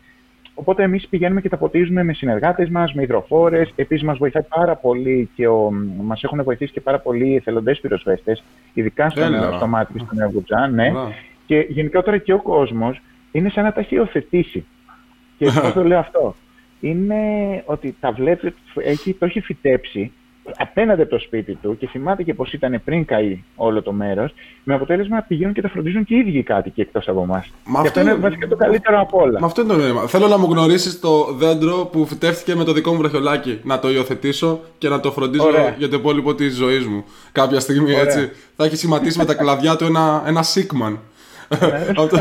Οπότε 0.54 0.82
εμείς 0.82 1.08
πηγαίνουμε 1.08 1.40
και 1.40 1.48
τα 1.48 1.56
ποτίζουμε 1.56 2.02
με 2.02 2.12
συνεργάτες 2.12 2.68
μας, 2.68 2.92
με 2.94 3.02
υδροφόρες. 3.02 3.72
Επίσης 3.74 4.04
μας 4.04 4.18
βοηθάει 4.18 4.42
πάρα 4.42 4.76
πολύ 4.76 5.28
και 5.34 5.48
ο... 5.48 5.70
μας 6.02 6.22
έχουν 6.22 6.42
βοηθήσει 6.42 6.72
και 6.72 6.80
πάρα 6.80 6.98
πολλοί 6.98 7.26
οι 7.28 7.34
εθελοντές 7.34 7.80
πυροσβέστες, 7.80 8.42
ειδικά 8.72 9.10
στον 9.10 9.22
Έλα. 9.22 9.52
στο 9.56 9.66
μάτι 9.66 9.92
και 9.92 9.98
στον 10.04 10.20
Ευγουτζά. 10.20 10.68
Ναι. 10.68 10.90
Μπράβο. 10.90 11.12
Και 11.46 11.66
γενικότερα 11.68 12.18
και 12.18 12.32
ο 12.32 12.42
κόσμος 12.42 13.00
είναι 13.32 13.48
σαν 13.48 13.64
να 13.64 13.72
τα 13.72 13.80
έχει 13.80 13.94
υιοθετήσει. 13.94 14.64
Και 15.38 15.44
πώς 15.62 15.72
το 15.72 15.84
λέω 15.84 15.98
αυτό; 15.98 16.34
Είναι 16.84 17.16
ότι 17.66 17.96
τα 18.00 18.12
βλέπει, 18.12 18.54
έχει, 18.84 19.12
το 19.14 19.24
έχει 19.24 19.40
φυτέψει 19.40 20.12
απέναντι 20.56 21.00
από 21.02 21.10
το 21.10 21.18
σπίτι 21.18 21.54
του 21.62 21.76
και 21.78 21.86
θυμάται 21.86 22.22
και 22.22 22.34
πώς 22.34 22.52
ήταν 22.52 22.80
πριν 22.84 23.04
καεί 23.04 23.42
όλο 23.56 23.82
το 23.82 23.92
μέρος, 23.92 24.34
με 24.64 24.74
αποτέλεσμα 24.74 25.24
πηγαίνουν 25.28 25.54
και 25.54 25.60
τα 25.60 25.68
φροντίζουν 25.68 26.04
και 26.04 26.14
οι 26.14 26.18
ίδιοι 26.18 26.38
οι 26.38 26.42
κάτοικοι 26.42 26.80
εκτός 26.80 27.08
από 27.08 27.22
εμάς. 27.22 27.50
Μα 27.64 27.80
Και 27.82 27.88
αυτό 27.88 27.88
αυτό 27.88 28.00
είναι 28.00 28.10
είναι- 28.10 28.20
βασικά 28.20 28.48
το 28.48 28.56
καλύτερο 28.56 29.00
από 29.00 29.20
όλα. 29.20 29.40
Με 29.40 29.46
αυτό 29.46 29.60
είναι 29.62 29.72
το 29.72 29.78
νόημα. 29.78 30.06
Θέλω 30.06 30.28
να 30.28 30.38
μου 30.38 30.46
γνωρίσεις 30.50 31.00
το 31.00 31.32
δέντρο 31.32 31.88
που 31.92 32.06
φυτεύτηκε 32.06 32.54
με 32.54 32.64
το 32.64 32.72
δικό 32.72 32.92
μου 32.92 32.98
βραχιολάκι. 32.98 33.60
Να 33.62 33.78
το 33.78 33.90
υιοθετήσω 33.90 34.60
και 34.78 34.88
να 34.88 35.00
το 35.00 35.12
φροντίζω 35.12 35.44
Ωραία. 35.46 35.74
για 35.78 35.88
το 35.88 35.96
υπόλοιπο 35.96 36.34
της 36.34 36.54
ζωής 36.56 36.86
μου. 36.86 37.04
Κάποια 37.32 37.60
στιγμή 37.60 37.90
Ωραία. 37.92 38.00
έτσι. 38.02 38.30
Θα 38.56 38.64
έχει 38.64 38.76
σχηματίσει 38.76 39.18
με 39.18 39.24
τα 39.24 39.34
κλαδιά 39.34 39.76
του 39.76 39.84
ένα, 39.84 40.22
ένα 40.26 40.42
Σίκμαν. 40.42 40.98
Αυτό, 41.96 42.16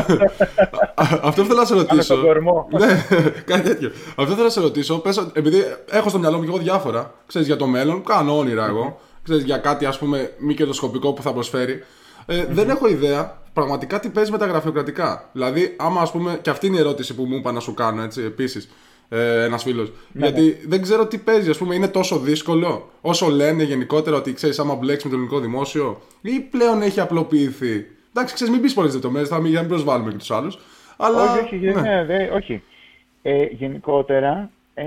α- 0.94 1.18
αυτό 1.22 1.44
θέλω 1.44 1.58
να 1.58 1.64
σε 1.64 1.74
Πάμε 1.74 1.86
ρωτήσω. 1.88 2.02
στον 2.02 2.22
κορμό. 2.22 2.68
ναι, 2.78 3.06
κάτι 3.44 3.62
τέτοιο. 3.68 3.90
Αυτό 4.16 4.32
θέλω 4.32 4.44
να 4.44 4.50
σε 4.50 4.60
ρωτήσω. 4.60 4.98
Πες, 4.98 5.26
επειδή 5.32 5.64
έχω 5.90 6.08
στο 6.08 6.18
μυαλό 6.18 6.36
μου 6.36 6.42
και 6.42 6.48
εγώ 6.48 6.58
διάφορα. 6.58 7.14
Ξέρεις, 7.26 7.46
για 7.46 7.56
το 7.56 7.66
μέλλον, 7.66 8.04
κάνω 8.04 8.38
όνειρα 8.38 8.66
εγώ. 8.66 9.00
Ξέρεις, 9.22 9.42
για 9.44 9.56
κάτι 9.56 9.84
ας 9.86 9.98
πούμε 9.98 10.32
μη 10.38 10.54
κερδοσκοπικό 10.54 11.12
που 11.12 11.22
θα 11.22 11.32
προσφέρει. 11.32 11.84
Ε, 12.26 12.44
Δεν 12.50 12.70
έχω 12.70 12.88
ιδέα 12.88 13.40
πραγματικά 13.52 14.00
τι 14.00 14.08
παίζει 14.08 14.30
με 14.30 14.38
τα 14.38 14.46
γραφειοκρατικά. 14.46 15.28
Δηλαδή, 15.32 15.74
άμα 15.78 16.00
ας 16.00 16.10
πούμε, 16.10 16.38
και 16.42 16.50
αυτή 16.50 16.66
είναι 16.66 16.76
η 16.76 16.80
ερώτηση 16.80 17.14
που 17.14 17.24
μου 17.24 17.36
είπα 17.36 17.52
να 17.52 17.60
σου 17.60 17.74
κάνω 17.74 18.02
έτσι 18.02 18.22
επίσης. 18.22 18.68
Ε, 19.08 19.44
Ένας 19.44 19.62
φίλος. 19.62 19.92
Γιατί 20.12 20.58
δεν 20.68 20.82
ξέρω 20.82 21.06
τι 21.06 21.18
παίζει, 21.18 21.50
ας 21.50 21.56
πούμε, 21.58 21.74
είναι 21.74 21.88
τόσο 21.88 22.18
δύσκολο 22.18 22.90
όσο 23.00 23.28
λένε 23.28 23.62
γενικότερα 23.62 24.16
ότι 24.16 24.32
ξέρεις, 24.32 24.58
άμα 24.58 24.74
μπλέξεις 24.74 25.04
με 25.04 25.10
το 25.10 25.16
ελληνικό 25.16 25.38
δημόσιο, 25.40 26.00
ή 26.20 26.40
πλέον 26.40 26.82
έχει 26.82 27.00
απλοποιηθεί. 27.00 27.86
Εντάξει, 28.14 28.34
ξέρεις, 28.34 28.52
μην 28.52 28.62
πεις 28.62 28.74
πολλές 28.74 28.92
λεπτομέρειες, 28.92 29.28
θα 29.28 29.36
μην, 29.36 29.46
για 29.46 29.54
να 29.54 29.60
μην 29.60 29.68
προσβάλλουμε 29.70 30.10
και 30.10 30.16
τους 30.16 30.30
άλλους. 30.30 30.58
Αλλά. 30.96 31.22
Όχι, 31.32 31.38
όχι, 31.44 31.56
ναι. 31.56 31.80
ναι, 31.80 32.04
δε- 32.04 32.30
όχι. 32.30 32.62
Ε, 33.22 33.44
γενικότερα, 33.44 34.50
ε, 34.74 34.84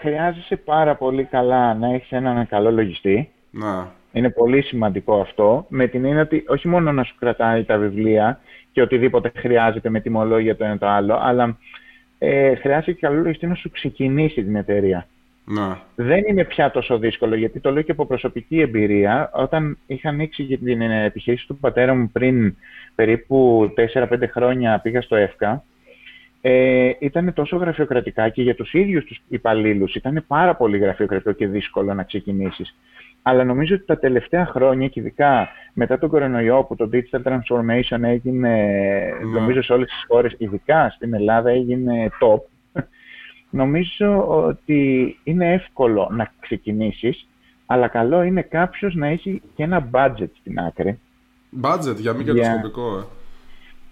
χρειάζεσαι 0.00 0.56
πάρα 0.56 0.94
πολύ 0.94 1.24
καλά 1.24 1.74
να 1.74 1.94
έχεις 1.94 2.10
έναν 2.12 2.48
καλό 2.48 2.70
λογιστή. 2.72 3.30
Να. 3.50 3.92
Είναι 4.12 4.30
πολύ 4.30 4.62
σημαντικό 4.62 5.20
αυτό, 5.20 5.66
με 5.68 5.86
την 5.86 6.04
έννοια 6.04 6.22
ότι 6.22 6.44
όχι 6.48 6.68
μόνο 6.68 6.92
να 6.92 7.02
σου 7.02 7.14
κρατάει 7.18 7.64
τα 7.64 7.78
βιβλία 7.78 8.40
και 8.72 8.82
οτιδήποτε 8.82 9.32
χρειάζεται 9.36 9.90
με 9.90 10.00
τιμολόγια 10.00 10.56
το 10.56 10.64
ένα 10.64 10.78
το 10.78 10.86
άλλο, 10.86 11.18
αλλά 11.22 11.58
ε, 12.18 12.54
χρειάζεται 12.54 12.92
και 12.92 13.00
καλό 13.06 13.20
λογιστή 13.22 13.46
να 13.46 13.54
σου 13.54 13.70
ξεκινήσει 13.70 14.44
την 14.44 14.56
εταιρεία. 14.56 15.06
Να. 15.50 15.82
Δεν 15.94 16.24
είναι 16.28 16.44
πια 16.44 16.70
τόσο 16.70 16.98
δύσκολο, 16.98 17.34
γιατί 17.34 17.60
το 17.60 17.72
λέω 17.72 17.82
και 17.82 17.90
από 17.90 18.06
προσωπική 18.06 18.60
εμπειρία. 18.60 19.30
Όταν 19.34 19.78
είχα 19.86 20.08
ανοίξει 20.08 20.42
για 20.42 20.58
την 20.58 20.80
ε, 20.80 21.04
επιχείρηση 21.04 21.46
του 21.46 21.56
πατέρα 21.56 21.94
μου 21.94 22.10
πριν 22.12 22.56
περίπου 22.94 23.68
4-5 23.94 24.06
χρόνια 24.30 24.80
πήγα 24.82 25.00
στο 25.00 25.16
ΕΦΚΑ, 25.16 25.64
ε, 26.40 26.90
ήταν 26.98 27.32
τόσο 27.32 27.56
γραφειοκρατικά 27.56 28.28
και 28.28 28.42
για 28.42 28.54
τους 28.54 28.72
ίδιους 28.72 29.04
τους 29.04 29.22
υπαλλήλους 29.28 29.94
ήταν 29.94 30.24
πάρα 30.26 30.56
πολύ 30.56 30.78
γραφειοκρατικό 30.78 31.32
και 31.32 31.46
δύσκολο 31.46 31.94
να 31.94 32.02
ξεκινήσεις. 32.02 32.76
Αλλά 33.22 33.44
νομίζω 33.44 33.74
ότι 33.74 33.84
τα 33.84 33.98
τελευταία 33.98 34.46
χρόνια 34.46 34.88
και 34.88 35.00
ειδικά 35.00 35.48
μετά 35.72 35.98
τον 35.98 36.08
κορονοϊό 36.08 36.64
που 36.64 36.76
το 36.76 36.90
digital 36.92 37.22
transformation 37.22 38.02
έγινε 38.02 38.64
νομίζω 39.32 39.62
σε 39.62 39.72
όλες 39.72 39.88
τις 39.88 40.04
χώρες, 40.08 40.34
ειδικά 40.38 40.90
στην 40.90 41.14
Ελλάδα 41.14 41.50
έγινε 41.50 42.10
top, 42.20 42.40
νομίζω 43.50 44.26
ότι 44.28 45.18
είναι 45.24 45.52
εύκολο 45.52 46.08
να 46.10 46.32
ξεκινήσεις, 46.40 47.28
αλλά 47.66 47.88
καλό 47.88 48.22
είναι 48.22 48.42
κάποιος 48.42 48.94
να 48.94 49.06
έχει 49.06 49.42
και 49.54 49.62
ένα 49.62 49.88
budget 49.92 50.30
στην 50.40 50.58
άκρη. 50.58 50.98
Budget 51.62 51.96
για 51.96 52.12
μη 52.12 52.24
κερδοσκοπικό, 52.24 52.96
ε. 52.98 53.04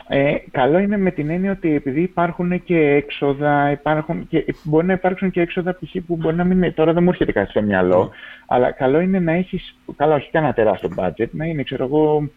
Ε, 0.08 0.42
καλό 0.50 0.78
είναι 0.78 0.96
με 0.96 1.10
την 1.10 1.30
έννοια 1.30 1.52
ότι 1.52 1.74
επειδή 1.74 2.00
υπάρχουν 2.00 2.64
και 2.64 2.78
έξοδα, 2.78 3.70
υπάρχουν 3.70 4.28
και, 4.28 4.54
μπορεί 4.62 4.86
να 4.86 4.92
υπάρξουν 4.92 5.30
και 5.30 5.40
έξοδα 5.40 5.74
π.χ. 5.74 5.96
που 6.06 6.16
μπορεί 6.16 6.36
να 6.36 6.44
μην 6.44 6.56
είναι, 6.56 6.70
τώρα 6.72 6.92
δεν 6.92 7.02
μου 7.02 7.08
έρχεται 7.08 7.32
κάτι 7.32 7.50
στο 7.50 7.62
μυαλό, 7.62 8.10
αλλά 8.46 8.70
καλό 8.70 9.00
είναι 9.00 9.18
να 9.18 9.32
έχεις, 9.32 9.76
καλά 9.96 10.14
όχι 10.14 10.30
κανένα 10.30 10.52
τεράστιο 10.52 10.90
budget, 10.96 11.30
να 11.30 11.44
είναι 11.44 11.62
ξέρω 11.62 11.84
εγώ, 11.84 12.28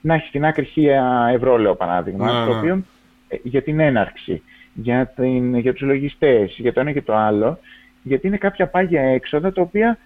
να 0.00 0.14
έχεις 0.14 0.28
στην 0.28 0.44
άκρη 0.44 0.68
1000 0.76 1.34
ευρώ 1.34 1.58
λέω 1.58 1.74
παράδειγμα, 1.74 2.24
Ναι, 2.24 2.46
το 2.46 2.52
ναι. 2.52 2.58
οποίο 2.58 2.84
ε, 3.28 3.36
για 3.42 3.62
την 3.62 3.80
έναρξη, 3.80 4.42
για, 4.82 5.06
την, 5.16 5.56
για 5.58 5.72
τους 5.72 5.80
λογιστές, 5.82 6.54
για 6.58 6.72
το 6.72 6.80
ένα 6.80 6.92
και 6.92 7.02
το 7.02 7.14
άλλο, 7.14 7.58
γιατί 8.02 8.26
είναι 8.26 8.36
κάποια 8.36 8.66
πάγια 8.66 9.02
έξοδα 9.02 9.52
τα 9.52 9.62
οποία 9.62 9.98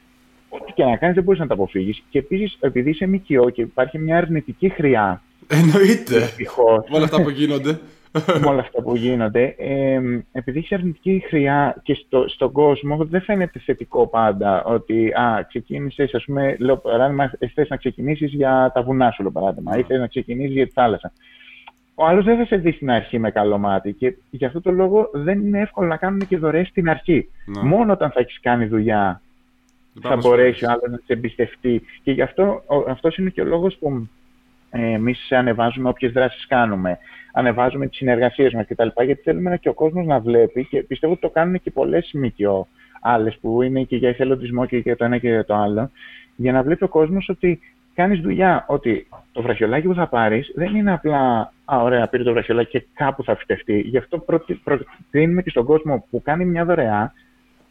ό,τι 0.49 0.73
και 0.73 0.85
να 0.85 0.97
κάνεις 0.97 1.15
δεν 1.15 1.25
μπορείς 1.25 1.41
να 1.41 1.47
τα 1.47 1.55
αποφύγεις. 1.55 2.03
Και 2.11 2.19
επίσης 2.19 2.57
επειδή 2.61 2.91
είσαι 2.91 3.07
ΜΚΟ 3.07 3.51
και 3.51 3.61
υπάρχει 3.63 3.99
μια 3.99 4.17
αρνητική 4.17 4.69
χρειά 4.69 5.23
Εννοείται. 5.49 6.19
δυστυχώς, 6.19 6.87
Με 6.91 6.97
όλα 6.97 7.05
αυτά 7.05 7.23
που 7.23 7.31
γίνονται. 7.31 7.79
με 8.41 8.47
όλα 8.47 8.61
αυτά 8.61 8.83
που 8.83 8.97
γίνονται. 8.97 9.55
Ε, 9.59 10.01
επειδή 10.33 10.59
έχεις 10.59 10.73
αρνητική 10.73 11.23
χρειά 11.29 11.81
και 11.83 11.95
στο, 11.95 12.25
στον 12.29 12.53
κόσμο 12.53 12.97
δεν 13.05 13.21
φαίνεται 13.23 13.59
θετικό 13.59 14.07
πάντα 14.07 14.65
ότι 14.65 15.09
α, 15.13 15.45
ξεκίνησες, 15.49 16.15
ας 16.15 16.25
πούμε, 16.25 16.57
λέω 16.59 16.77
παράδειγμα, 16.77 17.33
θες 17.55 17.69
να 17.69 17.77
ξεκινήσεις 17.77 18.33
για 18.33 18.71
τα 18.75 18.83
βουνά 18.83 19.11
σου, 19.11 19.23
λέω 19.23 19.31
παράδειγμα, 19.33 19.79
ή 19.79 19.83
θες 19.83 19.99
να 19.99 20.07
ξεκινήσεις 20.07 20.53
για 20.55 20.67
τη 20.67 20.73
θάλασσα. 20.73 21.13
Ο 21.95 22.07
άλλος 22.07 22.25
δεν 22.25 22.37
θα 22.37 22.45
σε 22.45 22.57
δει 22.57 22.73
στην 22.73 22.91
αρχή 22.91 23.19
με 23.19 23.31
καλό 23.31 23.59
μάτι 23.59 23.93
και 23.93 24.15
γι' 24.31 24.45
αυτό 24.45 24.61
το 24.61 24.71
λόγο 24.71 25.11
δεν 25.13 25.41
είναι 25.41 25.61
εύκολο 25.61 25.87
να 25.89 25.97
κάνουν 25.97 26.27
και 26.27 26.37
δωρεές 26.37 26.69
στην 26.69 26.89
αρχή. 26.91 27.29
Ναι. 27.47 27.63
Μόνο 27.63 27.93
όταν 27.93 28.11
θα 28.11 28.21
έχεις 28.21 28.41
κάνει 28.41 28.67
δουλειά 28.67 29.21
θα 30.01 30.09
Πάμε 30.09 30.23
μπορέσει 30.23 30.65
ο 30.65 30.71
άλλος 30.71 30.91
να 30.91 30.97
σε 30.97 31.13
εμπιστευτεί. 31.13 31.83
Και 32.03 32.13
γι' 32.13 32.23
αυτό 32.23 32.63
ο- 32.67 32.91
αυτός 32.91 33.17
είναι 33.17 33.31
και 33.31 33.41
ο 33.41 33.45
λόγος 33.45 33.77
που 33.77 34.09
ε, 34.71 34.93
εμείς 34.93 35.33
ανεβάζουμε 35.33 35.89
όποιες 35.89 36.13
δράσεις 36.13 36.47
κάνουμε. 36.47 36.99
Ανεβάζουμε 37.33 37.87
τις 37.87 37.97
συνεργασίες 37.97 38.53
μας 38.53 38.67
κτλ. 38.67 38.89
Γιατί 39.05 39.23
θέλουμε 39.23 39.59
και 39.59 39.69
ο 39.69 39.73
κόσμος 39.75 40.07
να 40.07 40.21
βλέπει 40.21 40.65
και 40.65 40.83
πιστεύω 40.83 41.13
ότι 41.13 41.23
το 41.23 41.29
κάνουν 41.31 41.61
και 41.63 41.71
πολλές 41.71 42.11
ΜΚΟ 42.15 42.69
άλλες 43.01 43.39
που 43.41 43.63
είναι 43.63 43.83
και 43.83 43.97
για 43.97 44.09
εθελοντισμό 44.09 44.67
και 44.67 44.77
για 44.77 44.97
το 44.97 45.05
ένα 45.05 45.19
και 45.19 45.29
για 45.29 45.45
το 45.45 45.55
άλλο. 45.55 45.91
Για 46.37 46.53
να 46.53 46.63
βλέπει 46.63 46.85
ο 46.85 46.89
κόσμος 46.89 47.29
ότι 47.29 47.61
κάνεις 47.95 48.21
δουλειά. 48.21 48.65
Ότι 48.69 49.07
το 49.33 49.43
βραχιολάκι 49.43 49.87
που 49.87 49.95
θα 49.95 50.07
πάρεις 50.07 50.53
δεν 50.55 50.75
είναι 50.75 50.93
απλά 50.93 51.53
Α, 51.67 51.83
ωραία, 51.83 52.09
πήρε 52.09 52.23
το 52.23 52.33
βραχιολάκι 52.33 52.71
και 52.79 52.87
κάπου 52.95 53.25
θα 53.25 53.37
φυτευτεί. 53.37 53.81
Γι' 53.81 53.97
αυτό 53.99 54.19
προτι- 54.19 54.61
προτείνουμε 54.65 55.43
και 55.43 55.51
στον 55.51 55.65
κόσμο 55.65 56.07
που 56.11 56.23
κάνει 56.23 56.45
μια 56.45 56.65
δωρεά 56.65 57.13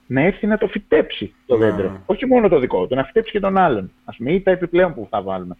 να 0.07 0.21
έρθει 0.21 0.47
να 0.47 0.57
το 0.57 0.67
φυτέψει 0.67 1.33
το 1.45 1.57
Ναι. 1.57 1.65
δέντρο. 1.65 2.01
Όχι 2.05 2.25
μόνο 2.25 2.47
το 2.49 2.59
δικό 2.59 2.87
του, 2.87 2.95
να 2.95 3.03
φυτέψει 3.03 3.31
και 3.31 3.39
τον 3.39 3.57
άλλον. 3.57 3.91
Α 4.05 4.11
πούμε, 4.15 4.31
ή 4.31 4.41
τα 4.41 4.51
επιπλέον 4.51 4.93
που 4.93 5.07
θα 5.09 5.21
βάλουμε. 5.21 5.55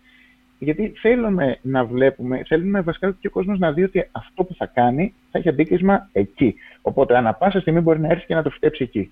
Γιατί 0.59 0.93
θέλουμε 1.01 1.57
να 1.61 1.85
βλέπουμε, 1.85 2.43
θέλουμε 2.47 2.81
βασικά 2.81 3.15
και 3.19 3.27
ο 3.27 3.29
κόσμος 3.29 3.59
να 3.59 3.71
δει 3.71 3.83
ότι 3.83 4.09
αυτό 4.11 4.43
που 4.43 4.55
θα 4.55 4.65
κάνει 4.65 5.13
θα 5.31 5.37
έχει 5.39 5.49
αντίκρισμα 5.49 6.09
εκεί. 6.11 6.55
Οπότε, 6.81 7.17
ανά 7.17 7.33
πάσα 7.33 7.59
στιγμή 7.59 7.79
μπορεί 7.79 7.99
να 7.99 8.07
έρθει 8.07 8.25
και 8.25 8.35
να 8.35 8.43
το 8.43 8.49
φυτέψει 8.49 8.83
εκεί. 8.83 9.11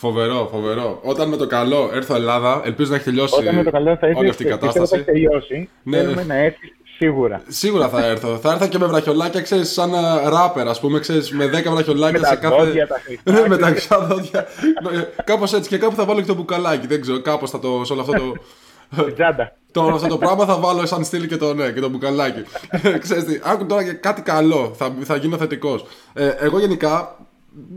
Φοβερό, 0.00 0.48
φοβερό. 0.52 1.00
Όταν 1.02 1.28
με 1.28 1.36
το 1.36 1.46
καλό 1.46 1.90
έρθω 1.94 2.14
Ελλάδα, 2.14 2.60
ελπίζω 2.64 2.90
να 2.90 2.96
έχει 2.96 3.04
τελειώσει 3.04 3.34
Όταν 3.38 3.54
με 3.54 3.62
το 3.62 3.70
καλό 3.70 3.96
θα 3.96 4.06
έρθει, 4.06 4.18
όλη 4.18 4.28
αυτή 4.28 4.42
η 4.42 4.46
πιστεύω 4.46 4.66
θα 4.72 4.72
κατάσταση. 4.78 4.94
έχει 4.94 5.04
τελειώσει. 5.04 5.68
Ναι. 5.82 5.96
Θέλουμε 5.96 6.24
να 6.24 6.34
έρθει 6.36 6.72
σίγουρα. 6.96 7.42
Σίγουρα 7.48 7.88
θα 7.88 8.06
έρθω. 8.06 8.36
θα 8.36 8.52
έρθω 8.52 8.66
και 8.68 8.78
με 8.78 8.86
βραχιολάκια, 8.86 9.40
ξέρεις, 9.40 9.72
σαν 9.72 9.90
ράπερ, 10.28 10.68
ας 10.68 10.80
πούμε, 10.80 10.98
ξέρεις, 10.98 11.30
με 11.32 11.46
10 11.46 11.70
βραχιολάκια 11.70 12.20
Με 12.20 12.26
σε 12.26 12.34
τα 12.34 12.40
κάθε. 12.40 12.64
δόντια, 12.64 12.86
τα 12.86 12.96
Ναι, 13.24 13.32
χρυσά. 13.32 13.48
με 13.48 13.56
τα 13.56 13.70
ξά 13.72 14.00
δόντια. 14.00 14.46
κάπως 15.24 15.52
έτσι. 15.52 15.68
Και 15.68 15.78
κάπου 15.78 15.94
θα 15.94 16.04
βάλω 16.04 16.20
και 16.20 16.26
το 16.26 16.34
μπουκαλάκι. 16.34 16.86
Δεν 16.86 17.00
ξέρω, 17.00 17.20
κάπως 17.22 17.50
θα 17.50 17.58
το. 17.58 17.80
Σε 17.84 17.92
όλο 17.92 18.00
αυτό 18.02 18.12
το. 18.12 18.34
Στην 19.02 19.14
τσάντα. 19.14 19.52
Το, 19.72 19.82
αυτό 19.82 20.08
το 20.08 20.18
πράγμα 20.18 20.44
θα 20.44 20.56
βάλω 20.58 20.86
σαν 20.86 21.04
στυλ 21.04 21.26
και 21.26 21.36
το, 21.36 21.54
ναι, 21.54 21.70
και 21.70 21.80
το 21.80 21.88
μπουκαλάκι. 21.88 22.42
Ξέρεις 22.98 23.24
τι, 23.24 23.38
άκου 23.42 23.66
τώρα 23.66 23.84
και 23.84 23.92
κάτι 23.92 24.22
καλό. 24.22 24.72
Θα, 24.76 24.94
θα 25.02 25.16
γίνω 25.16 25.36
θετικός. 25.36 25.84
Ε, 26.12 26.28
εγώ 26.38 26.58
γενικά 26.58 27.16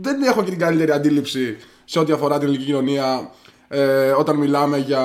δεν 0.00 0.22
έχω 0.22 0.42
και 0.42 0.50
την 0.50 0.58
καλύτερη 0.58 0.90
αντίληψη 0.92 1.56
σε 1.92 1.98
ό,τι 1.98 2.12
αφορά 2.12 2.38
την 2.38 2.46
ελληνική 2.46 2.64
κοινωνία. 2.64 3.30
ε, 3.68 4.10
όταν 4.10 4.36
μιλάμε 4.36 4.78
για 4.78 5.02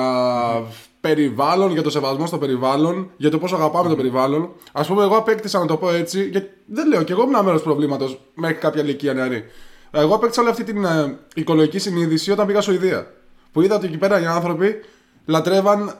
περιβάλλον, 1.00 1.72
για 1.72 1.82
το 1.82 1.90
σεβασμό 1.90 2.26
στο 2.26 2.38
περιβάλλον, 2.38 3.10
για 3.16 3.30
το 3.30 3.38
πόσο 3.38 3.56
αγαπάμε 3.56 3.88
το 3.88 3.96
περιβάλλον. 3.96 4.50
Α 4.72 4.82
πούμε, 4.82 5.02
εγώ 5.02 5.16
απέκτησα 5.16 5.58
να 5.58 5.66
το 5.66 5.76
πω 5.76 5.90
έτσι, 5.90 6.28
γιατί 6.28 6.50
δεν 6.66 6.88
λέω 6.88 7.02
και 7.02 7.12
εγώ 7.12 7.22
ήμουν 7.22 7.44
μέρος 7.44 7.62
προβλήματος 7.62 8.20
μέχρι 8.34 8.56
κάποια 8.56 8.82
ηλικία 8.82 9.12
νεαρή. 9.12 9.44
Εγώ 9.90 10.14
απέκτησα 10.14 10.40
όλη 10.40 10.50
αυτή 10.50 10.64
την 10.64 10.84
ε, 10.84 11.18
οικολογική 11.34 11.78
συνείδηση 11.78 12.30
όταν 12.30 12.46
πήγα 12.46 12.60
Σουηδία. 12.60 13.12
Που 13.52 13.62
είδα 13.62 13.76
ότι 13.76 13.86
εκεί 13.86 13.98
πέρα 13.98 14.20
οι 14.20 14.26
άνθρωποι 14.26 14.80
λατρεύαν 15.26 15.98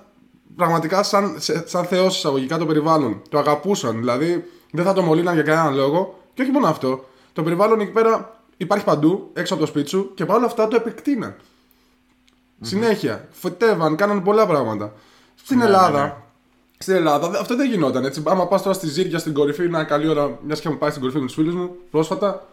πραγματικά 0.56 1.02
σαν, 1.02 1.36
σαν 1.64 1.84
θεός 1.84 2.16
εισαγωγικά 2.16 2.58
το 2.58 2.66
περιβάλλον. 2.66 3.22
Το 3.28 3.38
αγαπούσαν. 3.38 3.98
Δηλαδή 3.98 4.44
δεν 4.70 4.84
θα 4.84 4.92
το 4.92 5.02
μολύναν 5.02 5.34
για 5.34 5.42
κανέναν 5.42 5.74
λόγο. 5.74 6.18
Και 6.34 6.42
όχι 6.42 6.50
μόνο 6.50 6.66
αυτό. 6.66 7.04
Το 7.32 7.42
περιβάλλον 7.42 7.80
εκεί 7.80 7.92
πέρα 7.92 8.37
υπάρχει 8.58 8.84
παντού, 8.84 9.30
έξω 9.32 9.54
από 9.54 9.62
το 9.62 9.68
σπίτι 9.68 9.88
σου 9.88 10.10
και 10.14 10.24
παρόλα 10.24 10.46
αυτά 10.46 10.68
το 10.68 10.76
επεκτείναν. 10.76 11.36
Συνέχεια. 12.60 13.28
Φωτεύαν, 13.30 13.96
κάναν 13.96 14.22
πολλά 14.22 14.46
πράγματα. 14.46 14.92
Στην 15.34 15.58
ναι, 15.58 15.64
Ελλάδα. 15.64 15.98
Ναι, 15.98 16.04
ναι. 16.04 16.14
Στην 16.78 16.94
Ελλάδα 16.94 17.38
αυτό 17.40 17.56
δεν 17.56 17.70
γινόταν 17.70 18.04
έτσι. 18.04 18.22
Άμα 18.26 18.46
πας 18.46 18.62
τώρα 18.62 18.74
στη 18.74 18.88
Ζήρια 18.88 19.18
στην 19.18 19.32
κορυφή, 19.32 19.64
είναι 19.64 19.84
καλή 19.84 20.08
ώρα, 20.08 20.38
μιας 20.42 20.60
και 20.60 20.68
μου 20.68 20.78
πάει 20.78 20.90
στην 20.90 21.02
κορυφή 21.02 21.20
με 21.20 21.26
τους 21.26 21.34
φίλους 21.34 21.54
μου 21.54 21.70
πρόσφατα. 21.90 22.46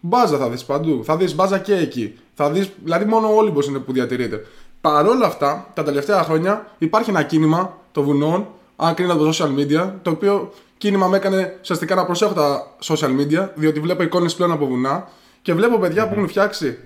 Μπάζα 0.00 0.38
θα 0.38 0.48
δεις 0.48 0.64
παντού. 0.64 1.04
Θα 1.04 1.16
δεις 1.16 1.34
μπάζα 1.34 1.58
και 1.58 1.74
εκεί. 1.74 2.18
Θα 2.34 2.50
δεις, 2.50 2.70
δηλαδή 2.84 3.04
μόνο 3.04 3.28
ο 3.28 3.36
Όλυμπος 3.36 3.66
είναι 3.66 3.78
που 3.78 3.92
διατηρείται. 3.92 4.46
Παρ' 4.80 5.06
όλα 5.06 5.26
αυτά, 5.26 5.70
τα 5.74 5.82
τελευταία 5.82 6.22
χρόνια 6.22 6.66
υπάρχει 6.78 7.10
ένα 7.10 7.22
κίνημα 7.22 7.76
των 7.92 8.04
βουνών, 8.04 8.46
αν 8.76 8.94
κρίνω 8.94 9.12
από 9.12 9.24
το 9.24 9.30
social 9.32 9.58
media, 9.58 9.92
το 10.02 10.10
οποίο 10.10 10.52
κίνημα 10.78 11.06
με 11.06 11.16
έκανε 11.16 11.58
ουσιαστικά 11.60 11.94
να 11.94 12.04
προσέχω 12.04 12.32
τα 12.32 12.76
social 12.82 13.20
media, 13.20 13.48
διότι 13.54 13.80
βλέπω 13.80 14.02
εικόνες 14.02 14.34
πλέον 14.34 14.52
από 14.52 14.66
βουνά 14.66 15.08
και 15.46 15.54
βλέπω 15.54 15.78
παιδιά 15.78 16.08
που 16.08 16.14
έχουν 16.14 16.28
φτιάξει 16.28 16.78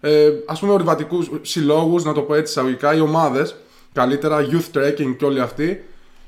ε, 0.00 0.30
ας 0.46 0.60
πούμε 0.60 0.72
ορειβατικούς 0.72 1.30
συλλόγους, 1.42 2.04
να 2.04 2.12
το 2.12 2.22
πω 2.22 2.34
έτσι 2.34 2.50
εισαγωγικά, 2.52 2.94
οι 2.94 3.00
ομάδες, 3.00 3.56
καλύτερα, 3.92 4.38
youth 4.50 4.78
trekking 4.78 5.16
και 5.16 5.24
όλοι 5.24 5.40
αυτοί. 5.40 5.84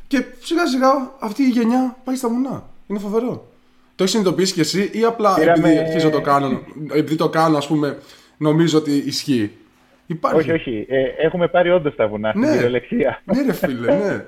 Και 0.07 0.25
σιγά 0.39 0.67
σιγά 0.67 0.89
αυτή 1.19 1.43
η 1.43 1.49
γενιά 1.49 1.97
πάει 2.05 2.17
στα 2.17 2.29
βουνά. 2.29 2.69
Είναι 2.87 2.99
φοβερό. 2.99 3.49
Το 3.95 4.03
έχεις 4.03 4.11
συνειδητοποιήσει 4.11 4.53
κι 4.53 4.61
εσύ 4.61 4.91
ή 4.93 5.05
απλά 5.05 5.35
Πήραμε... 5.35 5.69
επειδή 5.69 5.79
αρχίζω 5.79 6.11
το 6.11 6.21
κάνω, 6.21 6.61
επειδή 6.93 7.17
το 7.17 7.29
κάνω, 7.29 7.57
ας 7.57 7.67
πούμε, 7.67 7.99
νομίζω 8.37 8.79
ότι 8.79 8.93
ισχύει; 8.93 9.51
Υπάρχει. 10.07 10.39
Όχι, 10.39 10.53
όχι. 10.53 10.87
Ε, 10.89 11.03
έχουμε 11.27 11.49
πάρει 11.49 11.71
όντως 11.71 11.95
τα 11.97 12.09
βουνά 12.09 12.29
στην 12.29 12.41
ναι. 12.41 12.53
κυριολεξία. 12.53 13.23
Ναι, 13.25 13.43
ρε 13.43 13.53
φίλε, 13.53 13.95
ναι. 13.95 14.27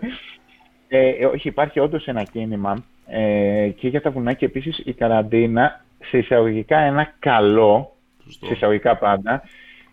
Ε, 0.89 1.25
όχι, 1.25 1.49
υπάρχει 1.49 1.81
όντως 1.81 2.07
ένα 2.07 2.23
κίνημα 2.23 2.85
ε, 3.07 3.69
και 3.69 3.89
για 3.89 4.03
τα 4.03 4.11
βουνά 4.11 4.33
και 4.33 4.45
επίσης 4.45 4.81
η 4.85 4.93
καραντίνα 4.93 5.85
σε 6.05 6.19
εισαγωγικά 6.19 6.79
ένα 6.79 7.15
καλό, 7.19 7.97
Σωστό. 8.25 8.47
σε 8.47 8.53
εισαγωγικά 8.53 8.97
πάντα, 8.97 9.43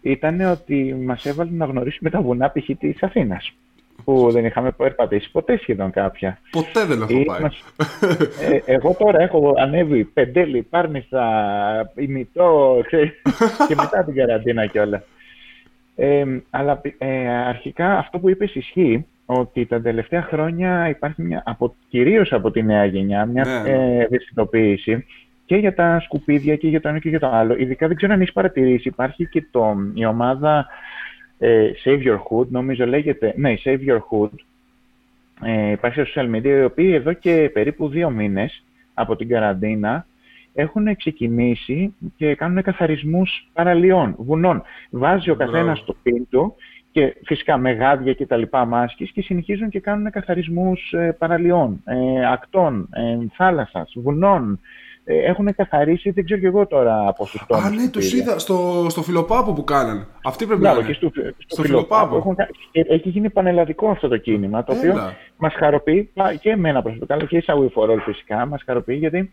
ήταν 0.01 0.41
ότι 0.41 0.95
μας 1.05 1.25
έβαλε 1.25 1.51
να 1.53 1.65
γνωρίσουμε 1.65 2.09
τα 2.09 2.21
βουνά 2.21 2.51
π.χ. 2.51 2.69
της 2.79 3.03
Αθήνας. 3.03 3.51
Που 4.03 4.31
δεν 4.31 4.45
είχαμε 4.45 4.71
περπατήσει 4.71 5.31
ποτέ 5.31 5.57
σχεδόν 5.57 5.91
κάποια. 5.91 6.39
Ποτέ 6.51 6.85
δεν 6.85 7.01
έχω 7.01 7.23
πάει. 7.25 7.41
Ε, 8.51 8.73
εγώ 8.73 8.95
τώρα 8.99 9.21
έχω 9.21 9.53
ανέβει 9.57 10.03
πεντέλη, 10.03 10.61
πάρνηθα, 10.61 11.25
ημιτό, 11.95 12.81
και 13.67 13.75
μετά 13.75 14.03
την 14.03 14.15
καραντίνα 14.15 14.65
κιόλας. 14.65 15.03
Ε, 15.95 16.25
αλλά 16.49 16.81
ε, 16.97 17.29
αρχικά 17.29 17.97
αυτό 17.97 18.19
που 18.19 18.29
είπες 18.29 18.55
ισχύει, 18.55 19.05
ότι 19.25 19.65
τα 19.65 19.81
τελευταία 19.81 20.21
χρόνια 20.21 20.89
υπάρχει 20.89 21.21
μια, 21.21 21.43
από, 21.45 21.75
κυρίως 21.89 22.33
από 22.33 22.51
τη 22.51 22.63
νέα 22.63 22.85
γενιά, 22.85 23.25
μια 23.25 23.45
ναι. 23.45 23.69
ε, 23.69 24.03
ευαισθητοποίηση 24.03 25.05
και 25.47 25.55
για 25.55 25.73
τα 25.73 25.99
σκουπίδια 25.99 26.55
και 26.55 26.67
για 26.67 26.81
το 26.81 26.87
ένα 26.89 26.99
και 26.99 27.09
για 27.09 27.19
το 27.19 27.27
άλλο. 27.27 27.55
Ειδικά 27.57 27.87
δεν 27.87 27.95
ξέρω 27.95 28.13
αν 28.13 28.21
έχεις 28.21 28.33
παρατηρήσει, 28.33 28.87
υπάρχει 28.87 29.27
και 29.27 29.47
το, 29.51 29.75
η 29.93 30.05
ομάδα 30.05 30.67
ε, 31.37 31.69
Save 31.83 32.03
Your 32.03 32.17
Hood, 32.17 32.47
νομίζω 32.47 32.85
λέγεται, 32.85 33.33
ναι, 33.37 33.53
Save 33.63 33.79
Your 33.87 33.99
Hood, 34.09 34.29
ε, 35.41 35.71
υπάρχει 35.71 36.03
στο 36.03 36.21
social 36.21 36.35
media, 36.35 36.43
οι 36.43 36.63
οποίοι 36.63 36.91
εδώ 36.93 37.13
και 37.13 37.49
περίπου 37.53 37.89
δύο 37.89 38.09
μήνες 38.09 38.63
από 38.93 39.15
την 39.15 39.27
καραντίνα 39.27 40.05
έχουν 40.53 40.95
ξεκινήσει 40.95 41.93
και 42.17 42.35
κάνουν 42.35 42.61
καθαρισμούς 42.61 43.49
παραλιών, 43.53 44.15
βουνών. 44.17 44.61
Βάζει 44.89 45.29
ο 45.29 45.35
καθένας 45.35 45.83
το 45.83 45.95
πιν 46.03 46.27
του 46.29 46.55
και 46.91 47.15
φυσικά 47.25 47.57
με 47.57 47.71
γάδια 47.71 48.13
και 48.13 48.25
τα 48.25 48.37
λοιπά 48.37 48.65
μάσκες 48.65 49.11
και 49.11 49.21
συνεχίζουν 49.21 49.69
και 49.69 49.79
κάνουν 49.79 50.11
καθαρισμούς 50.11 50.91
ε, 50.91 51.15
παραλιών, 51.19 51.81
ε, 51.85 52.25
ακτών, 52.25 52.89
ε, 52.91 53.17
θάλασσας, 53.35 53.93
βουνών. 53.95 54.59
Ε, 55.09 55.25
έχουν 55.25 55.55
καθαρίσει, 55.55 56.09
δεν 56.11 56.25
ξέρω 56.25 56.39
και 56.39 56.47
εγώ 56.47 56.67
τώρα 56.67 57.07
από 57.07 57.25
του 57.25 57.39
τόμους. 57.47 57.65
Α, 57.65 57.69
ναι, 57.69 57.89
του 57.89 57.99
είδα 57.99 58.39
στο, 58.39 58.85
στο 58.89 59.01
Φιλοπάπο 59.01 59.53
που 59.53 59.63
κάνανε. 59.63 60.07
Αυτή 60.23 60.45
πρέπει 60.45 60.61
να 60.61 60.71
είναι. 60.71 60.83
Και 60.83 60.93
στο, 60.93 61.09
στο, 61.09 61.33
στο 61.47 61.61
Φιλοπάπο. 61.61 62.15
Έχουν, 62.15 62.35
έχει 62.71 63.09
γίνει 63.09 63.29
πανελλαδικό 63.29 63.89
αυτό 63.89 64.07
το 64.07 64.17
κίνημα, 64.17 64.63
το 64.63 64.73
οποίο 64.73 64.93
μας 65.37 65.53
χαροποιεί 65.53 66.09
και 66.41 66.49
εμένα 66.49 66.81
προσωπικά, 66.81 67.13
αλλά 67.13 67.25
και 67.25 67.37
η 67.37 67.41
Σαουι 67.41 67.71
φυσικά, 68.05 68.45
μας 68.45 68.63
χαροποιεί 68.65 68.97
γιατί 68.99 69.31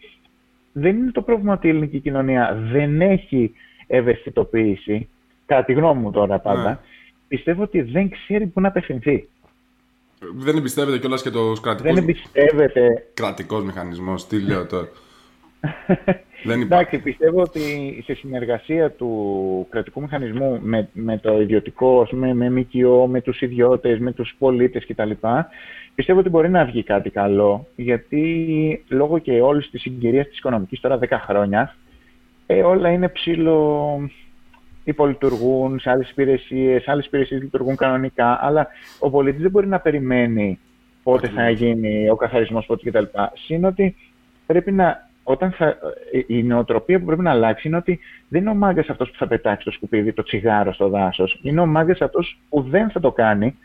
δεν 0.73 0.97
είναι 0.97 1.11
το 1.11 1.23
πρόβλημα 1.23 1.53
ότι 1.53 1.67
η 1.67 1.71
ελληνική 1.71 2.01
κοινωνία 2.01 2.69
δεν 2.73 3.01
έχει 3.01 3.53
ευαισθητοποίηση, 3.87 5.09
κατά 5.47 5.65
τη 5.65 5.73
γνώμη 5.73 6.01
μου 6.01 6.11
τώρα 6.11 6.39
πάντα, 6.39 6.69
ναι. 6.69 6.79
πιστεύω 7.29 7.63
ότι 7.63 7.83
δεν 7.83 8.11
ξέρει 8.11 8.47
πού 8.47 8.61
να 8.61 8.69
απευθυνθεί. 8.69 9.29
Δεν 10.37 10.57
εμπιστεύεται 10.57 10.99
κιόλας 10.99 11.23
και 11.23 11.31
το 11.31 11.53
κρατικό. 11.63 11.89
Δεν 11.89 11.97
εμπιστεύεται. 11.97 13.07
Κρατικός 13.15 13.65
μηχανισμός, 13.65 14.27
τι 14.27 14.41
λέω 14.41 14.67
τώρα. 14.67 14.89
δεν 16.45 16.61
Εντάξει, 16.61 16.99
πιστεύω 16.99 17.41
ότι 17.41 17.61
σε 18.05 18.15
συνεργασία 18.15 18.91
του 18.91 19.67
κρατικού 19.71 20.01
μηχανισμού 20.01 20.59
με, 20.63 20.89
με 20.93 21.19
το 21.19 21.41
ιδιωτικό, 21.41 22.07
με, 22.11 22.35
με 22.35 22.51
ΜΚΟ, 22.51 23.07
με 23.07 23.21
τους 23.21 23.41
ιδιώτες, 23.41 23.99
με 23.99 24.13
τους 24.13 24.35
πολίτες 24.39 24.87
κτλ. 24.87 25.11
Πιστεύω 25.95 26.19
ότι 26.19 26.29
μπορεί 26.29 26.51
να 26.51 26.65
βγει 26.65 26.83
κάτι 26.83 27.11
καλό, 27.11 27.67
γιατί 27.77 28.85
λόγω 28.89 29.19
και 29.19 29.41
όλης 29.41 29.71
της 29.71 29.81
συγκυρίας 29.81 30.29
της 30.29 30.39
οικονομικής 30.39 30.81
τώρα 30.81 30.99
10 30.99 31.07
χρόνια, 31.27 31.75
ε, 32.47 32.63
όλα 32.63 32.89
είναι 32.89 33.09
ψήλο 33.09 33.99
υπολειτουργούν 34.85 35.79
σε 35.79 35.91
άλλες 35.91 36.11
υπηρεσίες, 36.11 36.89
άλλες 36.89 37.07
υπηρεσίες 37.07 37.43
λειτουργούν 37.43 37.77
κανονικά, 37.77 38.39
αλλά 38.41 38.69
ο 38.99 39.11
πολίτης 39.11 39.43
δεν 39.43 39.51
μπορεί 39.51 39.67
να 39.67 39.81
περιμένει 39.81 40.59
πότε 41.03 41.29
θα 41.29 41.51
γίνει 41.51 42.09
ο 42.11 42.17
καθαρισμός, 42.17 42.67
πότε 42.67 42.91
κτλ. 42.91 43.05
Συν 43.35 43.65
ότι 43.65 43.97
πρέπει 44.47 44.73
να. 44.73 45.13
Όταν 45.25 45.53
θα, 45.53 45.77
η 46.27 46.43
νοοτροπία 46.43 46.99
που 46.99 47.05
πρέπει 47.05 47.23
να 47.23 47.31
αλλάξει 47.31 47.69
είναι 47.69 47.77
ότι 47.77 48.01
δεν 48.29 48.41
είναι 48.41 48.51
ο 48.51 48.55
μάγκας 48.55 48.89
αυτός 48.89 49.11
που 49.11 49.17
θα 49.17 49.27
πετάξει 49.27 49.65
το 49.65 49.71
σκουπίδι, 49.71 50.13
το 50.13 50.23
τσιγάρο 50.23 50.73
στο 50.73 50.89
δάσος. 50.89 51.39
Είναι 51.43 51.61
ο 51.61 51.67
μάγκας 51.67 52.01
αυτός 52.01 52.39
που 52.49 52.63
δεν 52.63 52.91
θα 52.91 53.01
το 53.01 53.13
κάνει 53.13 53.59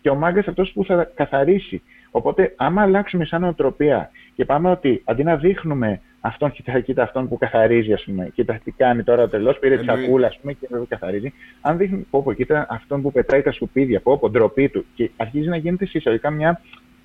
και 0.00 0.10
ο 0.10 0.14
μάγκας 0.14 0.46
αυτός 0.46 0.72
που 0.72 0.84
θα 0.84 1.10
καθαρίσει. 1.14 1.82
Οπότε, 2.10 2.54
άμα 2.56 2.82
αλλάξουμε 2.82 3.24
σαν 3.24 3.40
νοοτροπία 3.40 4.10
και 4.34 4.44
πάμε 4.44 4.70
ότι 4.70 5.02
αντί 5.04 5.22
να 5.22 5.36
δείχνουμε 5.36 6.00
αυτόν, 6.20 6.52
κοίτα, 6.52 6.80
κοίτα 6.80 7.02
αυτόν 7.02 7.28
που 7.28 7.38
καθαρίζει, 7.38 7.92
ας 7.92 8.04
πούμε, 8.04 8.30
κοίτα 8.34 8.60
τι 8.64 8.70
κάνει 8.70 9.02
τώρα 9.02 9.28
τελώ, 9.28 9.52
πήρε 9.60 9.76
τη 9.76 9.84
σακούλα, 9.84 10.26
ας 10.26 10.38
πούμε, 10.38 10.52
και 10.52 10.66
δεν 10.70 10.86
καθαρίζει. 10.88 11.32
Αν 11.60 11.76
δείχνουμε, 11.76 12.04
πω, 12.10 12.22
πω, 12.22 12.32
κοίτα 12.32 12.66
αυτόν 12.70 13.02
που 13.02 13.12
πετάει 13.12 13.42
τα 13.42 13.52
σκουπίδια, 13.52 14.00
πω, 14.00 14.18
πω, 14.18 14.30
ντροπή 14.30 14.68
του, 14.68 14.84
και 14.94 15.10
αρχίζει 15.16 15.48
να 15.48 15.56
γίνεται 15.56 15.86
συσσαγωγικά 15.86 16.30
μια 16.30 16.60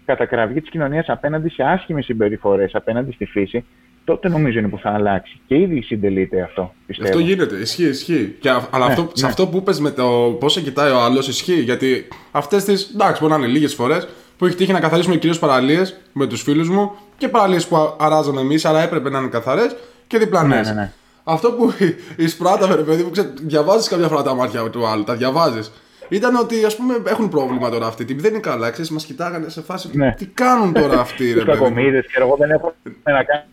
κατακραυγή 0.06 0.62
της 0.62 0.70
κοινωνίας 0.70 1.10
απέναντι 1.10 1.50
σε 1.50 1.64
άσχημες 1.64 2.06
συμπεριφορές, 2.06 2.76
απέναντι 2.76 3.12
στη 3.12 3.26
φύση, 3.26 3.66
τότε 4.10 4.30
νομίζω 4.30 4.60
είναι 4.60 4.68
που 4.68 4.80
θα 4.80 4.90
αλλάξει. 4.90 5.40
Και 5.48 5.56
ήδη 5.56 5.82
συντελείται 5.82 6.42
αυτό. 6.42 6.74
Πιστεύω. 6.86 7.10
Αυτό 7.10 7.22
γίνεται. 7.22 7.56
Ισχύει, 7.56 7.88
ισχύει. 7.88 8.36
Και, 8.40 8.50
αλλά 8.50 8.86
ναι, 8.86 8.92
αυτό, 8.92 9.02
ναι. 9.02 9.10
σε 9.14 9.26
αυτό 9.26 9.48
που 9.48 9.58
είπες 9.58 9.80
με 9.80 9.92
το 9.92 10.38
πώς 10.40 10.60
κοιτάει 10.60 10.92
ο 10.92 11.00
άλλος, 11.00 11.28
ισχύει. 11.28 11.62
Γιατί 11.62 12.08
αυτές 12.32 12.64
τι. 12.64 12.74
εντάξει, 12.94 13.22
μπορεί 13.22 13.34
να 13.34 13.40
είναι 13.40 13.48
λίγες 13.48 13.74
φορές 13.74 14.08
που 14.38 14.46
έχει 14.46 14.56
τύχει 14.56 14.72
να 14.72 14.80
καθαρίσουμε 14.80 15.16
κυρίως 15.16 15.40
παραλίες 15.40 16.02
με 16.14 16.28
τους 16.28 16.42
φίλους 16.42 16.70
μου 16.70 16.92
και 17.18 17.28
παραλίες 17.28 17.68
που 17.68 17.96
αράζαμε 18.00 18.42
εμείς, 18.42 18.66
αλλά 18.66 18.84
έπρεπε 18.84 19.10
να 19.10 19.20
είναι 19.20 19.28
καθαρές 19.28 19.76
και 20.08 20.18
διπλανές. 20.18 20.68
Ναι, 20.68 20.74
ναι, 20.74 20.80
ναι. 20.82 20.92
Αυτό 21.24 21.52
που 21.52 21.74
εισπράταμε, 22.24 22.76
ρε 22.76 22.82
παιδί 22.82 23.04
μου, 23.04 23.12
διαβάζεις 23.42 23.88
κάποια 23.88 24.08
φορά 24.08 24.24
τα 24.24 24.34
μάτια 24.34 24.70
του 24.70 24.88
άλλου, 24.88 25.04
τα 25.04 25.16
διαβάζεις. 25.16 25.72
Ήταν 26.10 26.36
ότι 26.36 26.66
ας 26.66 26.76
πούμε 26.76 26.94
έχουν 27.06 27.30
πρόβλημα 27.30 27.70
τώρα 27.70 27.88
αυτοί. 27.88 28.14
Δεν 28.14 28.32
είναι 28.32 28.40
καλά. 28.40 28.70
Ξέρεις, 28.70 28.92
μας 28.92 29.06
κοιτάγανε 29.06 29.50
σε 29.50 29.62
φάση. 29.62 29.90
Ναι. 29.94 30.14
Τι 30.18 30.26
κάνουν 30.26 30.74
τώρα 30.74 31.00
αυτοί, 31.00 31.28
ρε 31.34 31.44
παιδί. 31.44 31.58
Κακομίδε 31.58 32.02
και 32.02 32.18
εγώ 32.20 32.36
δεν 32.40 32.50
έχω 32.50 32.74
να 33.04 33.24
κάνω 33.24 33.44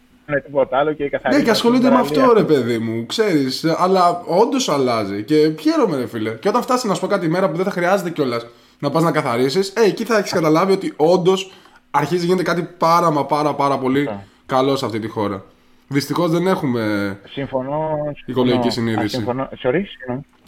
τίποτα 0.44 0.78
άλλο 0.78 0.92
και 0.92 1.08
καθαρίζει. 1.08 1.40
Ναι, 1.40 1.44
και 1.44 1.50
ασχολείται 1.50 1.90
με 1.90 1.96
αυτό, 1.96 2.32
ρε 2.32 2.42
παιδί 2.42 2.78
μου, 2.78 3.06
ξέρεις. 3.06 3.64
Αλλά 3.78 4.22
όντως 4.26 4.68
αλλάζει. 4.68 5.22
Και 5.22 5.54
χαίρομαι, 5.60 5.96
ρε 5.96 6.06
φίλε. 6.06 6.30
Και 6.30 6.48
όταν 6.48 6.62
φτάσει 6.62 6.86
να 6.86 6.94
σου 6.94 7.00
πω 7.00 7.06
κάτι 7.06 7.28
μέρα 7.28 7.50
που 7.50 7.56
δεν 7.56 7.64
θα 7.64 7.70
χρειάζεται 7.70 8.10
κιόλας 8.10 8.46
να 8.78 8.90
πας 8.90 9.02
να 9.02 9.10
καθαρίσεις, 9.10 9.68
ε, 9.68 9.86
εκεί 9.86 10.04
θα 10.04 10.18
έχεις 10.18 10.32
καταλάβει 10.32 10.72
ότι 10.72 10.92
όντως 10.96 11.52
αρχίζει 11.90 12.20
να 12.20 12.26
γίνεται 12.26 12.42
κάτι 12.42 12.68
πάρα 12.78 13.10
μα 13.10 13.24
πάρα 13.24 13.54
πάρα 13.54 13.78
πολύ 13.78 14.08
καλό 14.46 14.76
σε 14.76 14.84
αυτή 14.84 14.98
τη 14.98 15.08
χώρα. 15.08 15.44
Δυστυχώς 15.88 16.30
δεν 16.30 16.46
έχουμε 16.46 17.16
συμφωνώ, 17.28 17.88
οικολογική 18.26 18.70
συνείδηση. 18.70 19.16
Συμφωνώ. 19.16 19.48
Sorry, 19.62 19.82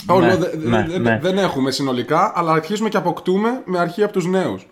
Όχι, 0.06 0.38
ναι, 0.56 0.78
ναι, 0.78 0.98
ναι. 0.98 1.18
δεν 1.22 1.38
έχουμε 1.38 1.70
συνολικά, 1.70 2.32
αλλά 2.34 2.52
αρχίζουμε 2.52 2.88
και 2.88 2.96
αποκτούμε 2.96 3.62
με 3.64 3.78
αρχή 3.78 4.02
από 4.02 4.12
τους 4.12 4.26
νέους. 4.26 4.66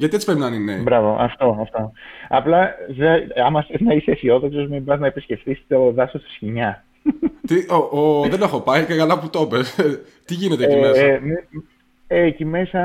Γιατί 0.00 0.14
έτσι 0.14 0.26
πρέπει 0.26 0.40
να 0.40 0.46
είναι 0.46 0.56
οι 0.56 0.64
νέοι. 0.64 0.82
Μπράβο, 0.82 1.16
αυτό. 1.18 1.58
αυτό. 1.60 1.92
Απλά, 2.28 2.74
δε, 2.88 3.42
άμα 3.44 3.62
θες 3.62 3.80
να 3.80 3.94
είσαι 3.94 4.10
αισιόδοξος, 4.10 4.68
μην 4.68 4.84
πας 4.84 5.00
να 5.00 5.06
επισκεφτεί 5.06 5.62
το 5.68 5.90
δάσος 5.90 6.22
του 6.22 6.30
Σχοινιά. 6.32 6.84
Τι, 7.46 7.54
ο, 7.70 7.98
ο, 7.98 8.28
δεν 8.28 8.42
έχω 8.42 8.60
πάει 8.60 8.84
και 8.84 8.96
καλά 8.96 9.18
που 9.18 9.30
το 9.30 9.40
είπες. 9.40 9.76
Τι 10.26 10.34
γίνεται 10.34 10.64
εκεί 10.64 10.74
ε, 10.74 10.80
μέσα; 10.80 11.00
Ε, 11.00 11.20
ε, 12.06 12.22
εκεί 12.22 12.44
μέσα 12.44 12.80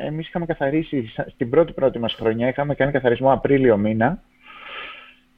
εμείς 0.00 0.28
είχαμε 0.28 0.46
καθαρίσει, 0.46 1.12
στην 1.26 1.50
πρώτη 1.50 1.72
πρώτη 1.72 1.98
μας 1.98 2.14
χρονιά 2.14 2.48
είχαμε 2.48 2.74
κάνει 2.74 2.92
καθαρισμό 2.92 3.32
Απρίλιο 3.32 3.76
μήνα 3.76 4.22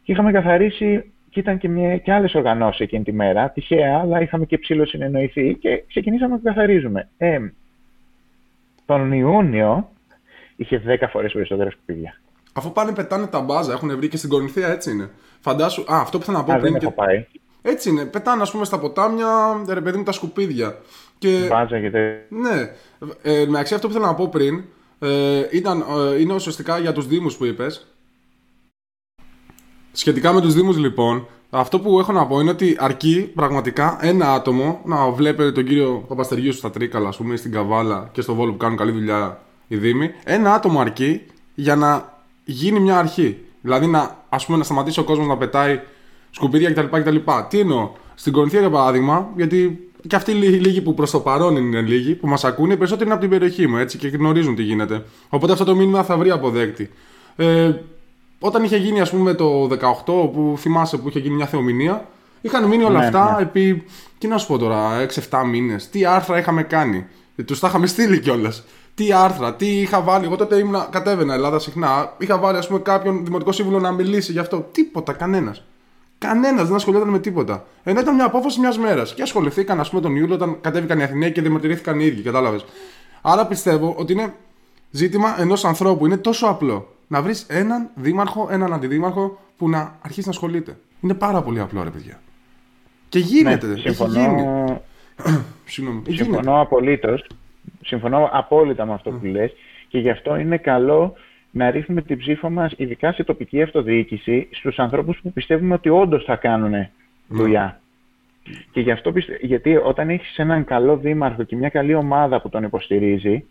και 0.02 0.12
είχαμε 0.12 0.32
καθαρίσει 0.32 1.12
και 1.30 1.40
ήταν 1.40 1.58
και, 1.58 1.68
μια, 1.68 1.96
και 1.96 2.12
άλλες 2.12 2.34
οργανώσεις 2.34 2.80
εκείνη 2.80 3.04
τη 3.04 3.12
μέρα, 3.12 3.50
τυχαία, 3.50 3.98
αλλά 3.98 4.20
είχαμε 4.20 4.44
και 4.44 4.58
ψήλο 4.58 4.86
συνεννοηθεί 4.86 5.54
και 5.54 5.84
ξεκινήσαμε 5.88 6.40
να 6.42 6.52
καθαρίζουμε. 6.52 7.08
Ε, 7.16 7.38
τον 8.86 9.12
Ιούνιο 9.12 9.90
είχε 10.56 10.82
10 11.00 11.06
φορές 11.10 11.32
περισσότερα 11.32 11.70
σκουπίδια. 11.70 12.20
Αφού 12.52 12.72
πάνε 12.72 12.92
πετάνε 12.92 13.26
τα 13.26 13.40
μπάζα, 13.40 13.72
έχουν 13.72 13.96
βρει 13.96 14.08
και 14.08 14.16
στην 14.16 14.28
Κορινθία, 14.28 14.68
έτσι 14.68 14.90
είναι. 14.90 15.10
Φαντάσου. 15.40 15.80
Α, 15.80 16.00
αυτό 16.00 16.18
που 16.18 16.24
θέλω 16.24 16.36
να 16.36 16.44
πω 16.44 16.52
Α, 16.52 16.58
πριν. 16.58 16.72
δεν 16.72 16.82
έχω 16.82 16.92
πάει. 16.92 17.26
Έτσι 17.62 17.88
είναι. 17.88 18.04
Πετάνε, 18.04 18.42
ας 18.42 18.50
πούμε, 18.50 18.64
στα 18.64 18.78
ποτάμια, 18.78 19.28
ρε 19.68 19.80
παιδί 19.80 19.98
μου, 19.98 20.04
τα 20.04 20.12
σκουπίδια. 20.12 20.78
Και... 21.18 21.46
Μπάζα 21.48 21.78
γιατί... 21.78 21.98
Ναι. 22.28 22.70
Ε, 23.22 23.46
μεταξύ 23.46 23.74
αυτό 23.74 23.86
που 23.86 23.92
θέλω 23.92 24.06
να 24.06 24.14
πω 24.14 24.28
πριν 24.28 24.64
ε, 24.98 25.42
ήταν, 25.50 25.80
ε, 25.80 26.20
είναι 26.20 26.34
ουσιαστικά 26.34 26.78
για 26.78 26.92
τους 26.92 27.06
Δήμους 27.06 27.36
που 27.36 27.44
είπες. 27.44 27.86
Σχετικά 29.92 30.32
με 30.32 30.40
τους 30.40 30.54
Δήμους, 30.54 30.76
λοιπόν, 30.76 31.26
αυτό 31.50 31.80
που 31.80 31.98
έχω 31.98 32.12
να 32.12 32.26
πω 32.26 32.40
είναι 32.40 32.50
ότι 32.50 32.76
αρκεί 32.78 33.30
πραγματικά 33.34 33.98
ένα 34.00 34.32
άτομο 34.32 34.80
να 34.84 35.10
βλέπετε 35.10 35.52
τον 35.52 35.64
κύριο 35.64 36.04
Παπαστεριού 36.08 36.52
στα 36.52 36.70
Τρίκαλα, 36.70 37.08
ας 37.08 37.16
πούμε, 37.16 37.34
ή 37.34 37.36
στην 37.36 37.52
Καβάλα 37.52 38.08
και 38.12 38.20
στο 38.20 38.34
Βόλο 38.34 38.50
που 38.52 38.56
κάνουν 38.56 38.76
καλή 38.76 38.90
δουλειά 38.90 39.45
οι 39.68 39.76
Δήμοι. 39.76 40.10
Ένα 40.24 40.54
άτομο 40.54 40.80
αρκεί 40.80 41.22
για 41.54 41.76
να 41.76 42.12
γίνει 42.44 42.80
μια 42.80 42.98
αρχή. 42.98 43.38
Δηλαδή 43.60 43.86
να, 43.86 44.24
ας 44.28 44.46
πούμε, 44.46 44.58
να 44.58 44.64
σταματήσει 44.64 45.00
ο 45.00 45.04
κόσμος 45.04 45.26
να 45.26 45.36
πετάει 45.36 45.80
σκουπίδια 46.30 46.72
κτλ. 46.72 46.96
κτλ. 47.00 47.16
Τι 47.48 47.58
εννοώ. 47.58 47.90
Στην 48.14 48.32
Κορινθία, 48.32 48.60
για 48.60 48.70
παράδειγμα, 48.70 49.28
γιατί 49.36 49.86
και 50.06 50.16
αυτοί 50.16 50.30
οι 50.30 50.34
λίγοι 50.34 50.80
που 50.80 50.94
προς 50.94 51.10
το 51.10 51.20
παρόν 51.20 51.56
είναι 51.56 51.80
λίγοι, 51.80 52.14
που 52.14 52.28
μας 52.28 52.44
ακούνε, 52.44 52.72
οι 52.72 52.76
περισσότεροι 52.76 53.06
είναι 53.06 53.18
από 53.18 53.28
την 53.28 53.38
περιοχή 53.38 53.66
μου 53.66 53.76
έτσι, 53.76 53.98
και 53.98 54.08
γνωρίζουν 54.08 54.54
τι 54.54 54.62
γίνεται. 54.62 55.04
Οπότε 55.28 55.52
αυτό 55.52 55.64
το 55.64 55.74
μήνυμα 55.74 56.02
θα 56.02 56.16
βρει 56.16 56.30
αποδέκτη. 56.30 56.90
Ε, 57.36 57.72
όταν 58.38 58.64
είχε 58.64 58.76
γίνει, 58.76 59.00
ας 59.00 59.10
πούμε, 59.10 59.34
το 59.34 59.66
18, 59.66 60.04
που 60.04 60.54
θυμάσαι 60.58 60.96
που 60.96 61.08
είχε 61.08 61.18
γίνει 61.18 61.34
μια 61.34 61.46
θεομηνία, 61.46 62.08
είχαν 62.40 62.64
μείνει 62.64 62.84
όλα 62.84 62.98
Ναι, 62.98 63.04
αυτά 63.06 63.34
ναι. 63.36 63.42
επί. 63.42 63.84
Τι 64.18 64.26
να 64.26 64.38
σου 64.38 64.46
πω 64.46 64.58
τώρα, 64.58 65.06
6-7 65.30 65.44
μήνες. 65.46 65.90
Τι 65.90 66.04
άρθρα 66.04 66.38
είχαμε 66.38 66.62
κάνει. 66.62 67.06
Τους 67.44 67.60
τα 67.60 67.68
είχαμε 67.68 67.86
στείλει 67.86 68.20
κιόλας. 68.20 68.64
Τι 68.96 69.12
άρθρα, 69.12 69.54
τι 69.54 69.80
είχα 69.80 70.00
βάλει. 70.00 70.24
Εγώ 70.24 70.36
τότε 70.36 70.58
ήμουνα, 70.58 70.88
κατέβαινα 70.90 71.34
Ελλάδα 71.34 71.58
συχνά. 71.58 72.14
Είχα 72.18 72.38
βάλει, 72.38 72.58
ας 72.58 72.66
πούμε, 72.66 72.78
κάποιον 72.78 73.24
δημοτικό 73.24 73.52
σύμβουλο 73.52 73.78
να 73.78 73.92
μιλήσει 73.92 74.32
γι' 74.32 74.38
αυτό. 74.38 74.68
Τίποτα, 74.72 75.12
κανένας. 75.12 75.64
Κανένας 76.18 76.66
δεν 76.66 76.76
ασχολιόταν 76.76 77.08
με 77.08 77.18
τίποτα. 77.18 77.66
Ενώ 77.82 78.00
ήταν 78.00 78.14
μια 78.14 78.24
απόφαση 78.24 78.60
μιας 78.60 78.78
μέρας. 78.78 79.14
Και 79.14 79.22
ασχοληθήκαν, 79.22 79.80
ας 79.80 79.88
πούμε, 79.88 80.02
τον 80.02 80.16
Ιούλιο 80.16 80.34
όταν 80.34 80.60
κατέβηκαν 80.60 80.98
οι 80.98 81.02
Αθηναίοι 81.02 81.32
και 81.32 81.40
διαμαρτυρήθηκαν 81.40 82.00
οι 82.00 82.04
ίδιοι, 82.04 82.22
κατάλαβες. 82.22 82.64
Άρα 83.22 83.46
πιστεύω 83.46 83.94
ότι 83.98 84.12
είναι 84.12 84.34
ζήτημα 84.90 85.40
ενός 85.40 85.64
ανθρώπου. 85.64 86.06
Είναι 86.06 86.16
τόσο 86.16 86.46
απλό. 86.46 86.94
Να 87.06 87.22
βρεις 87.22 87.46
έναν 87.48 87.90
δήμαρχο, 87.94 88.48
έναν 88.50 88.72
αντιδήμαρχο 88.72 89.38
που 89.56 89.68
να 89.68 89.98
αρχίσει 90.02 90.26
να 90.26 90.32
ασχολείται. 90.32 90.76
Είναι 91.00 91.14
πάρα 91.14 91.42
πολύ 91.42 91.60
απλό, 91.60 91.82
ρε 91.82 91.90
παιδιά. 91.90 92.20
Και 93.08 93.18
γίνεται. 93.18 93.66
Ναι, 93.66 93.72
έχει 93.72 93.80
συμφωνώ, 93.80 94.20
γίνει. 94.20 94.80
Συγγνώμη. 95.64 96.02
Γίνεται. 96.06 96.24
συμφωνώ 96.24 96.60
απολύτως. 96.60 97.26
Συμφωνώ 97.84 98.28
απόλυτα 98.32 98.86
με 98.86 98.92
αυτό 98.92 99.10
που 99.10 99.24
λες 99.24 99.52
και 99.88 99.98
γι' 99.98 100.10
αυτό 100.10 100.36
είναι 100.36 100.56
καλό 100.56 101.14
να 101.50 101.70
ρίχνουμε 101.70 102.02
την 102.02 102.18
ψήφο 102.18 102.50
μας, 102.50 102.72
ειδικά 102.76 103.12
σε 103.12 103.24
τοπική 103.24 103.62
αυτοδιοίκηση, 103.62 104.48
στους 104.50 104.78
ανθρώπους 104.78 105.20
που 105.22 105.32
πιστεύουμε 105.32 105.74
ότι 105.74 105.88
όντως 105.88 106.24
θα 106.24 106.36
κάνουν 106.36 106.88
δουλειά. 107.28 107.80
Και 108.70 108.80
γι' 108.80 108.90
αυτό 108.90 109.12
πιστε... 109.12 109.38
γιατί 109.40 109.76
όταν 109.76 110.10
έχεις 110.10 110.38
έναν 110.38 110.64
καλό 110.64 110.96
δήμαρχο 110.96 111.42
και 111.42 111.56
μια 111.56 111.68
καλή 111.68 111.94
ομάδα 111.94 112.40
που 112.40 112.48
τον 112.48 112.62
υποστηρίζει, 112.62 113.44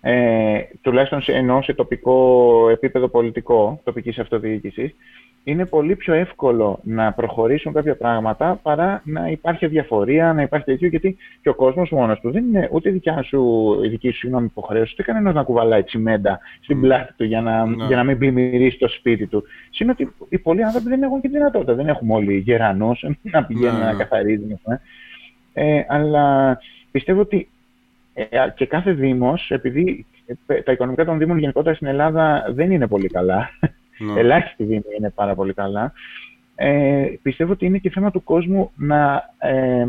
ε, 0.00 0.60
τουλάχιστον 0.80 1.22
σε, 1.22 1.32
εννοώ 1.32 1.62
σε 1.62 1.74
τοπικό 1.74 2.68
επίπεδο 2.70 3.08
πολιτικό, 3.08 3.80
τοπικής 3.84 4.18
αυτοδιοίκησης, 4.18 4.94
είναι 5.44 5.66
πολύ 5.66 5.96
πιο 5.96 6.14
εύκολο 6.14 6.80
να 6.82 7.12
προχωρήσουν 7.12 7.72
κάποια 7.72 7.96
πράγματα 7.96 8.58
παρά 8.62 9.02
να 9.04 9.28
υπάρχει 9.28 9.66
διαφορία, 9.66 10.32
να 10.32 10.42
υπάρχει 10.42 10.66
τέτοιο, 10.66 10.88
γιατί 10.88 11.16
και 11.42 11.48
ο 11.48 11.54
κόσμος 11.54 11.90
μόνος 11.90 12.20
του 12.20 12.30
δεν 12.30 12.44
είναι 12.44 12.68
ούτε 12.72 12.90
δικιά 12.90 13.22
σου, 13.22 13.70
η 13.84 13.88
δική 13.88 14.10
σου 14.10 14.18
συγγνώμη, 14.18 14.44
υποχρέωση, 14.44 14.92
ούτε 14.92 15.02
κανένας 15.02 15.34
να 15.34 15.42
κουβαλάει 15.42 15.82
τσιμέντα 15.82 16.40
στην 16.60 16.80
πλάτη 16.80 17.12
του 17.16 17.24
για 17.24 17.40
να, 17.40 17.66
Ναι. 17.66 17.84
για 17.86 17.96
να 17.96 18.04
μην 18.04 18.18
πλημμυρίσει 18.18 18.78
το 18.78 18.88
σπίτι 18.88 19.26
του. 19.26 19.44
Συν 19.70 19.90
ότι 19.90 20.12
οι 20.28 20.38
πολλοί 20.38 20.64
άνθρωποι 20.64 20.88
δεν 20.88 21.02
έχουν 21.02 21.20
και 21.20 21.28
τη 21.28 21.34
δυνατότητα, 21.34 21.74
δεν 21.74 21.88
έχουμε 21.88 22.14
όλοι 22.14 22.36
γερανούς 22.36 23.04
να 23.22 23.44
πηγαίνουν 23.44 23.78
Ναι, 23.78 23.84
να 23.84 23.92
ναι. 23.92 23.98
καθαρίζουν. 23.98 24.52
ας 24.52 24.60
πούμε. 24.62 24.80
Ε, 25.52 25.84
αλλά 25.88 26.58
πιστεύω 26.90 27.20
ότι 27.20 27.36
ε, 27.36 27.59
και 28.54 28.66
κάθε 28.66 28.92
Δήμος, 28.92 29.50
επειδή 29.50 30.06
ε, 30.46 30.54
τα 30.62 30.72
οικονομικά 30.72 31.04
των 31.04 31.18
Δήμων 31.18 31.38
γενικότερα 31.38 31.74
στην 31.74 31.86
Ελλάδα 31.86 32.44
δεν 32.48 32.70
είναι 32.70 32.86
πολύ 32.86 33.08
καλά, 33.08 33.50
Ναι. 33.98 34.12
ελάχιστοι 34.20 34.64
Δήμοι 34.64 34.82
είναι 34.98 35.10
πάρα 35.10 35.34
πολύ 35.34 35.52
καλά, 35.52 35.92
ε, 36.54 37.04
πιστεύω 37.22 37.52
ότι 37.52 37.66
είναι 37.66 37.78
και 37.78 37.90
θέμα 37.90 38.10
του 38.10 38.22
κόσμου 38.22 38.70
να, 38.76 39.30
ε, 39.38 39.86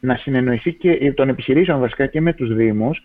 να 0.00 0.16
συνεννοηθεί 0.16 0.72
και 0.72 1.12
των 1.12 1.28
επιχειρήσεων 1.28 1.80
βασικά 1.80 2.06
και 2.06 2.20
με 2.20 2.32
τους 2.32 2.54
Δήμους, 2.54 3.02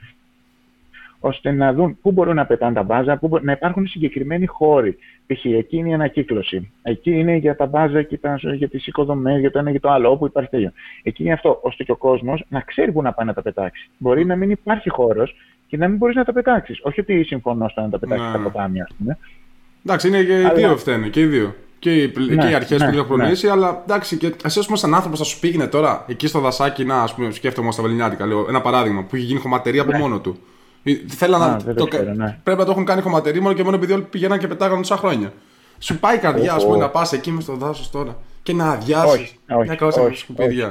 ώστε 1.26 1.52
να 1.52 1.74
δουν 1.74 1.98
πού 2.02 2.12
μπορούν 2.12 2.36
να 2.36 2.46
πετάνε 2.46 2.74
τα 2.74 2.84
μπάζα, 2.84 3.18
πού 3.18 3.28
μπο- 3.28 3.40
να 3.40 3.52
υπάρχουν 3.52 3.88
συγκεκριμένοι 3.88 4.46
χώροι. 4.46 4.98
Π.χ. 5.28 5.46
εκεί 5.46 5.78
είναι 5.78 5.90
η 5.90 5.94
ανακύκλωση. 5.94 6.72
Εκεί 6.82 7.12
είναι 7.12 7.36
για 7.36 7.56
τα 7.56 7.66
μπάζα 7.66 8.02
και 8.02 8.18
τα, 8.18 8.40
για 8.56 8.70
τις 8.70 8.88
οικοδομές, 8.88 9.40
για 9.40 9.52
το 9.52 9.60
ένα 9.60 9.72
και 9.72 9.80
το 9.80 9.90
άλλο, 9.92 10.12
όπου 10.12 10.26
υπάρχει 10.26 10.50
τέτοιο. 10.50 10.72
Εκεί 11.04 11.24
είναι 11.24 11.34
αυτό, 11.34 11.60
ώστε 11.62 11.84
και 11.84 11.92
ο 11.92 11.96
κόσμος 11.96 12.44
να 12.50 12.60
ξέρει 12.60 12.92
πού 12.92 13.02
να 13.02 13.14
πάει 13.14 13.26
να 13.26 13.34
τα 13.34 13.42
πετάξει. 13.42 13.90
Μπορεί 13.98 14.26
να 14.26 14.36
μην 14.36 14.50
υπάρχει 14.50 14.90
χώρος 14.90 15.36
και 15.68 15.78
να 15.78 15.88
μην 15.88 15.98
μπορείς 15.98 16.16
να 16.16 16.24
τα 16.24 16.34
πετάξεις. 16.34 16.80
Όχι 16.84 17.00
ότι 17.00 17.24
συμφωνώ 17.24 17.68
στο 17.70 17.82
να 17.82 17.90
τα 17.90 18.00
πετάξεις 18.00 18.26
Ναι. 18.28 18.34
στα 18.34 18.40
ποτάμια, 18.44 18.84
ας 18.90 18.96
πούμε. 18.98 19.18
Εντάξει, 19.86 20.08
είναι 20.08 20.24
και 20.24 20.40
οι 20.40 20.44
Αλλά- 20.44 20.54
δύο 20.54 20.78
φταίνε. 20.78 21.08
Και 21.08 21.20
οι 21.22 21.26
δύο. 21.26 21.56
Και 21.80 21.94
οι, 22.02 22.14
Ναι, 22.30 22.36
και 22.44 22.50
οι 22.50 22.54
αρχές 22.54 22.80
ναι, 22.82 22.86
που 22.90 22.98
έχουν 22.98 23.10
ναι. 23.10 23.16
προνοήσει, 23.16 23.48
αλλά 23.48 23.82
εντάξει, 23.84 24.18
και 24.18 24.34
εσύ, 24.46 24.60
ας 24.60 24.66
πούμε, 24.66 24.78
σαν 24.78 24.94
άνθρωπος, 24.96 25.20
θα 25.20 25.26
σου 25.26 25.40
πήγαινε 25.40 25.68
τώρα 25.68 26.06
εκεί 26.08 26.28
στο 26.28 26.40
δασάκι 26.40 26.86
να, 26.86 27.02
ας 27.02 27.14
πούμε, 27.16 27.32
σκέφτομαι 27.32 27.72
στα 27.72 27.82
Βελινιάτικα, 27.82 28.26
λέω 28.26 28.46
ένα 28.50 28.62
παράδειγμα 28.62 29.02
που 29.04 29.16
έχει 29.16 29.26
γίνει 29.26 29.40
χωματερή 29.40 29.80
από 29.80 29.98
μόνο 29.98 30.20
του. 30.20 30.38
Ε, 30.84 30.94
Θέλω 31.08 31.38
Ναι. 31.38 31.44
Α, 31.44 31.48
να. 31.48 31.58
δεν 31.58 31.76
το 31.76 31.88
ξέρω, 31.88 32.14
ναι. 32.14 32.40
Πρέπει 32.44 32.60
να 32.60 32.66
το 32.66 32.72
έχουν 32.72 32.86
κάνει 32.86 33.02
χωματερή 33.02 33.40
μόνο 33.42 33.54
και 33.54 33.64
μόνο 33.64 33.76
επειδή 33.76 33.94
όλοι 33.94 34.02
πηγαίναν 34.02 34.40
και 34.40 34.48
πετάγανε 34.48 34.78
τόσα 34.82 34.98
χρόνια. 34.98 35.34
Σου 35.80 36.00
πάει 36.00 36.16
η 36.16 36.20
καρδιά, 36.20 36.54
ας 36.54 36.58
Οχ, 36.58 36.64
πούμε, 36.64 36.76
οχ. 36.78 36.82
να 36.84 36.90
πας 36.90 37.14
εκεί 37.14 37.32
μες 37.32 37.44
στο 37.44 37.56
δάσος 37.56 37.90
τώρα 37.90 38.18
και 38.44 38.54
να 38.54 38.70
αδειάσεις 38.72 39.12
Όχι, 39.12 39.40
όχι, 39.50 39.68
μια 39.68 39.76
κόσα 39.76 40.02
όχι, 40.02 40.18
σκουπίδια. 40.18 40.66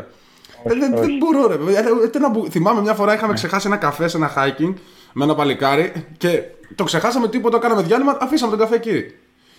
όχι, 0.64 0.76
Ε, 0.76 0.80
δεν, 0.80 0.92
όχι. 0.94 1.02
δεν 1.02 1.16
μπορώ, 1.16 1.46
ρε 1.48 1.56
παιδιά. 1.56 1.78
Ε, 1.78 1.82
ε, 2.04 2.08
τι 2.08 2.18
να 2.18 2.30
μπου- 2.30 2.48
Θυμάμαι 2.50 2.80
μια 2.80 2.94
φορά 2.94 3.14
είχαμε 3.14 3.32
ξεχάσει 3.32 3.66
ένα 3.66 3.76
καφέ 3.76 4.08
σε 4.08 4.16
ένα 4.16 4.30
hiking 4.36 4.74
με 5.12 5.24
ένα 5.24 5.34
παλικάρι 5.34 5.92
και 6.16 6.42
το 6.74 6.84
ξεχάσαμε 6.84 7.28
τίποτα, 7.28 7.58
κάναμε 7.58 7.82
διάλειμμα, 7.82 8.16
αφήσαμε 8.20 8.50
τον 8.56 8.60
καφέ 8.60 8.74
εκεί. 8.74 9.04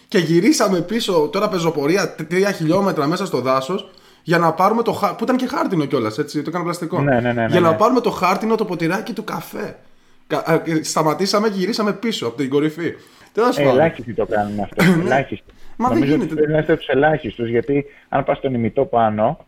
Και 0.08 0.18
γυρίσαμε 0.18 0.80
πίσω 0.82 1.30
τώρα 1.32 1.50
πεζοπορία 1.50 2.16
τρία 2.16 2.52
χιλιόμετρα 2.52 3.08
μέσα 3.08 3.26
στο 3.26 3.40
δάσος 3.42 3.90
για 4.24 4.38
να 4.38 4.52
πάρουμε 4.54 4.82
το 4.82 4.92
χάρτινο. 4.92 5.16
που 5.18 5.24
ήταν 5.24 5.36
και 5.36 5.48
χάρτινο 5.56 5.86
κιόλας, 5.86 6.18
έτσι, 6.18 6.42
το 6.42 6.50
έκανα 6.50 6.64
πλαστικό. 6.64 7.02
Ναι, 7.02 7.14
ναι, 7.14 7.20
ναι, 7.20 7.32
ναι, 7.34 7.46
για 7.52 7.60
να 7.60 7.70
ναι. 7.70 7.76
πάρουμε 7.78 8.00
το 8.02 8.10
χάρτινο 8.10 8.56
το 8.56 8.66
ποτηράκι 8.66 9.14
του 9.14 9.24
καφέ. 9.24 9.78
Κα- 10.28 10.44
ε, 10.54 10.58
και 10.64 10.84
Σταματήσαμε 10.84 11.50
και 11.50 11.58
γυρίσαμε 11.58 11.94
πίσω 11.94 12.28
από 12.28 12.38
την 12.38 12.50
κορυφή. 12.50 12.94
Τέλος 13.34 13.58
Ε, 13.58 13.64
πάντων. 13.64 13.80
ελάχιστοι 13.80 14.14
το 14.14 14.26
κάνουν 14.26 14.60
αυτό. 14.60 14.84
ελάχιστοι. 15.06 15.52
Μα 15.78 15.88
δεν 15.90 15.98
Νομίζω 15.98 16.12
γίνεται. 16.14 16.26
ότι 16.32 16.36
πρέπει 16.36 16.52
να 16.52 16.60
είστε 16.60 16.76
τους 16.76 16.88
ελάχιστους, 16.88 17.50
γιατί 17.50 17.86
αν 18.10 18.24
πας 18.24 18.38
στον 18.38 18.54
ημιτό 18.54 18.86
πάνω, 18.86 19.46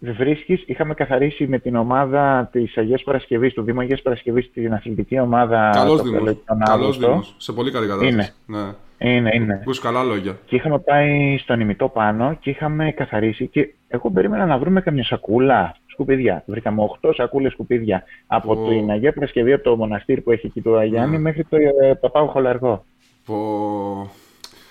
βρίσκεις, 0.00 0.62
είχαμε 0.66 0.94
καθαρίσει 0.94 1.46
με 1.46 1.58
την 1.58 1.76
ομάδα 1.76 2.48
της 2.52 2.76
Αγίας 2.76 3.02
Παρασκευής, 3.02 3.52
του 3.54 3.62
Δήμου 3.62 3.80
Αγίας 3.80 4.02
Παρασκευής, 4.02 4.50
την 4.52 4.72
αθλητική 4.74 5.18
ομάδα. 5.20 5.70
Καλός 5.74 5.96
το 5.96 6.02
Δήμος. 6.02 6.18
Πελέ- 6.18 6.44
τον 6.46 6.58
Καλός 6.58 6.80
Αύγουστο. 6.80 7.08
Δήμος. 7.08 7.34
Σε 7.38 7.52
πολύ 7.52 7.70
καλή 7.70 7.86
κατάσταση. 7.86 8.12
Είναι. 8.12 8.28
Ναι. 8.46 8.72
Είναι, 9.10 9.30
είναι. 9.34 9.54
Ακούς 9.60 9.80
καλά 9.80 10.02
λόγια. 10.02 10.38
Και 10.44 10.56
είχαμε 10.56 10.78
πάει 10.78 11.38
στον 11.38 11.60
ημιτό 11.60 11.88
πάνω 11.88 12.36
και 12.40 12.50
είχαμε 12.50 12.90
καθαρίσει 12.92 13.46
και 13.46 13.68
εγώ 13.88 14.10
περίμενα 14.10 14.46
να 14.46 14.58
βρούμε 14.58 14.80
καμιά 14.80 15.04
σακούλα 15.04 15.76
σκουπίδια. 16.02 16.42
Βρήκαμε 16.46 16.82
8 17.02 17.10
σακούλες 17.14 17.52
σκουπίδια 17.52 18.02
από 18.26 18.52
Ω. 18.52 18.68
την 18.68 18.90
Αγία 18.90 19.12
Παρασκευή, 19.12 19.52
από 19.52 19.62
το 19.64 19.76
μοναστήρι 19.76 20.20
που 20.20 20.30
έχει 20.30 20.46
εκεί 20.46 20.60
του 20.60 20.76
Αγιάννη, 20.76 21.10
Ναι. 21.16 21.22
μέχρι 21.22 21.44
το 21.44 21.56
ε, 21.56 21.94
Παπάγο 21.94 22.26
Χολαργό. 22.26 22.84
Πω... 23.24 23.34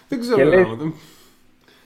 Δεν 0.07 0.19
ξέρω. 0.19 0.35
Και 0.37 0.43
ρε, 0.43 0.49
λες- 0.49 0.59
γάμο, 0.65 0.75
δεν- 0.75 0.93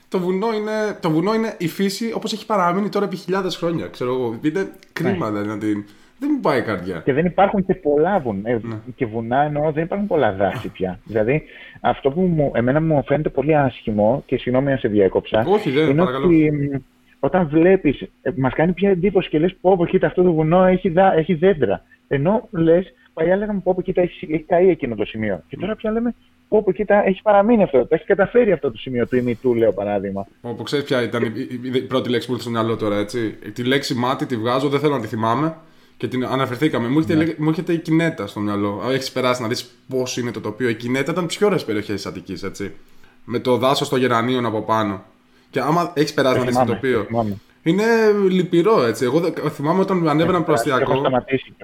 Το 0.08 0.18
βουνό, 0.18 0.46
είναι, 0.54 0.98
το 1.00 1.10
βουνό 1.10 1.34
είναι 1.34 1.54
η 1.58 1.68
φύση 1.68 2.12
όπως 2.14 2.32
έχει 2.32 2.46
παραμείνει 2.46 2.88
τώρα 2.88 3.04
επί 3.04 3.16
χιλιάδες 3.16 3.56
χρόνια. 3.56 3.86
Ξέρω 3.86 4.12
εγώ. 4.14 4.38
Είναι 4.42 4.70
κρίμα 4.92 5.30
δηλαδή 5.30 5.48
να 5.48 5.58
την... 5.58 5.84
Δεν 6.18 6.30
μου 6.34 6.40
πάει 6.40 6.58
η 6.58 6.62
καρδιά. 6.62 7.02
Και 7.04 7.12
δεν 7.12 7.24
υπάρχουν 7.26 7.64
και 7.66 7.74
πολλά 7.74 8.18
βουνά. 8.18 8.50
Ε, 8.50 8.60
Ναι. 8.62 8.74
Και 8.96 9.06
βουνά 9.06 9.42
εννοώ 9.42 9.72
δεν 9.72 9.84
υπάρχουν 9.84 10.06
πολλά 10.08 10.32
δάση 10.32 10.68
πια. 10.68 10.98
Δηλαδή, 11.04 11.42
αυτό 11.80 12.10
που 12.10 12.20
μου, 12.20 12.50
εμένα 12.54 12.80
μου 12.80 13.02
φαίνεται 13.06 13.28
πολύ 13.28 13.56
άσχημο, 13.56 14.22
και 14.26 14.36
συγγνώμη 14.36 14.72
αν 14.72 14.78
σε 14.78 14.88
διέκοψα, 14.88 15.44
Όχι, 15.46 15.70
δεν, 15.70 15.88
είναι 15.90 15.98
παρακαλώ. 15.98 16.26
ότι 16.26 16.50
μ, 16.52 16.76
όταν 17.24 17.48
βλέπεις, 17.48 18.00
ε, 18.22 18.30
μας 18.36 18.54
κάνει 18.54 18.72
πια 18.72 18.90
εντύπωση 18.90 19.28
και 19.28 19.38
λες: 19.38 19.54
Πω, 19.60 19.76
πω, 19.76 19.86
κοίτα, 19.86 20.06
αυτό 20.06 20.22
το 20.22 20.32
βουνό 20.32 20.64
έχει, 20.64 20.88
δά, 20.88 21.14
έχει 21.16 21.34
δέντρα. 21.34 21.82
Ενώ 22.08 22.48
λες, 22.50 22.92
παλιά 23.12 23.36
λέγαμε: 23.36 23.60
Πω, 23.64 23.74
πω, 23.74 23.82
κοίτα, 23.82 24.00
έχει, 24.00 24.28
έχει 24.32 24.42
καεί 24.42 24.68
εκείνο 24.68 24.94
το 24.94 25.04
σημείο. 25.04 25.42
Και 25.48 25.56
τώρα 25.56 25.76
πια 25.76 25.90
λέμε: 25.90 26.14
Πω, 26.48 26.62
πω, 26.62 26.72
κοίτα, 26.72 27.06
έχει 27.06 27.22
παραμείνει 27.22 27.62
αυτό. 27.62 27.78
Το 27.80 27.88
έχει 27.94 28.04
καταφέρει 28.04 28.52
αυτό 28.52 28.70
το 28.70 28.78
σημείο 28.78 29.06
του 29.06 29.16
ημιτού, 29.16 29.54
λέω 29.54 29.72
παράδειγμα. 29.72 30.26
Όπου 30.40 30.62
ξέρεις 30.62 30.84
ποια 30.84 31.02
ήταν 31.02 31.22
η, 31.22 31.32
η- 31.62 31.70
η 31.74 31.80
πρώτη 31.82 32.08
λέξη 32.10 32.26
που 32.26 32.32
ήρθε 32.32 32.44
στο 32.44 32.52
μυαλό 32.52 32.76
τώρα, 32.76 32.96
έτσι; 32.96 33.30
Τη 33.52 33.64
λέξη 33.64 33.94
μάτι 33.94 34.26
τη 34.26 34.36
βγάζω, 34.36 34.68
δεν 34.68 34.80
θέλω 34.80 34.94
να 34.94 35.00
τη 35.00 35.06
θυμάμαι. 35.06 35.56
και 35.96 36.08
την 36.08 36.24
αναφερθήκαμε. 36.26 36.88
Μου 36.88 36.98
έρχεται, 36.98 37.24
ναι. 37.24 37.32
μου 37.38 37.48
έρχεται 37.48 37.72
η 37.72 37.78
Κινέτα 37.78 38.26
στο 38.26 38.40
μυαλό. 38.40 38.82
Έχεις 38.90 39.12
περάσει 39.12 39.42
να 39.42 39.48
δεις 39.48 39.70
πώς 39.88 40.16
είναι 40.16 40.30
το 40.30 40.40
τοπίο. 40.40 40.68
Η 40.68 40.74
Κινέτα 40.74 41.12
ήταν 41.12 41.26
τι 41.26 41.36
πιο 41.38 41.46
ωραίες 41.46 41.64
περιοχές 41.64 41.94
της 41.94 42.06
Αττικής, 42.06 42.42
έτσι; 42.42 42.72
Με 43.24 43.38
το 43.38 43.56
δάσος 43.56 43.88
των 43.88 43.98
Γερανίων 43.98 44.46
από 44.46 44.60
πάνω. 44.62 45.02
Και 45.52 45.60
άμα 45.60 45.92
έχεις 45.94 46.14
περάσει 46.14 46.38
να 46.38 46.44
δει 46.44 46.52
το 46.52 46.64
τοπίο. 46.64 47.06
Είναι 47.62 47.84
λυπηρό 48.28 48.82
έτσι. 48.82 49.04
Εγώ 49.04 49.20
θυμάμαι 49.50 49.80
όταν 49.80 50.08
ανέβαινα 50.08 50.38
ε, 50.38 50.40
προαστιακό. 50.40 50.94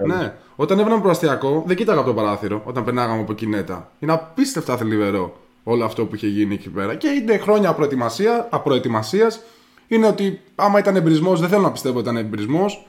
Ναι, 0.07 0.33
όταν 0.55 0.79
ανέβαινα 0.79 1.01
προαστιακό 1.01 1.63
δεν 1.67 1.75
κοίταγα 1.75 1.99
από 1.99 2.07
το 2.07 2.13
παράθυρο 2.13 2.61
όταν 2.65 2.83
περνάγαμε 2.83 3.21
από 3.21 3.33
Κινέτα. 3.33 3.91
Είναι 3.99 4.11
απίστευτα 4.11 4.77
θλιβερό 4.77 5.37
όλο 5.63 5.85
αυτό 5.85 6.05
που 6.05 6.15
είχε 6.15 6.27
γίνει 6.27 6.53
εκεί 6.53 6.69
πέρα. 6.69 6.95
Και 6.95 7.07
είναι 7.07 7.37
χρόνια 7.37 7.75
απροετοιμασίας. 8.49 9.41
Είναι 9.87 10.07
ότι 10.07 10.39
άμα 10.55 10.79
ήταν 10.79 10.95
εμπρισμός, 10.95 11.39
δεν 11.39 11.49
θέλω 11.49 11.61
να 11.61 11.71
πιστεύω 11.71 11.99
ότι 11.99 12.09
ήταν 12.09 12.17
εμπρισμός. 12.25 12.85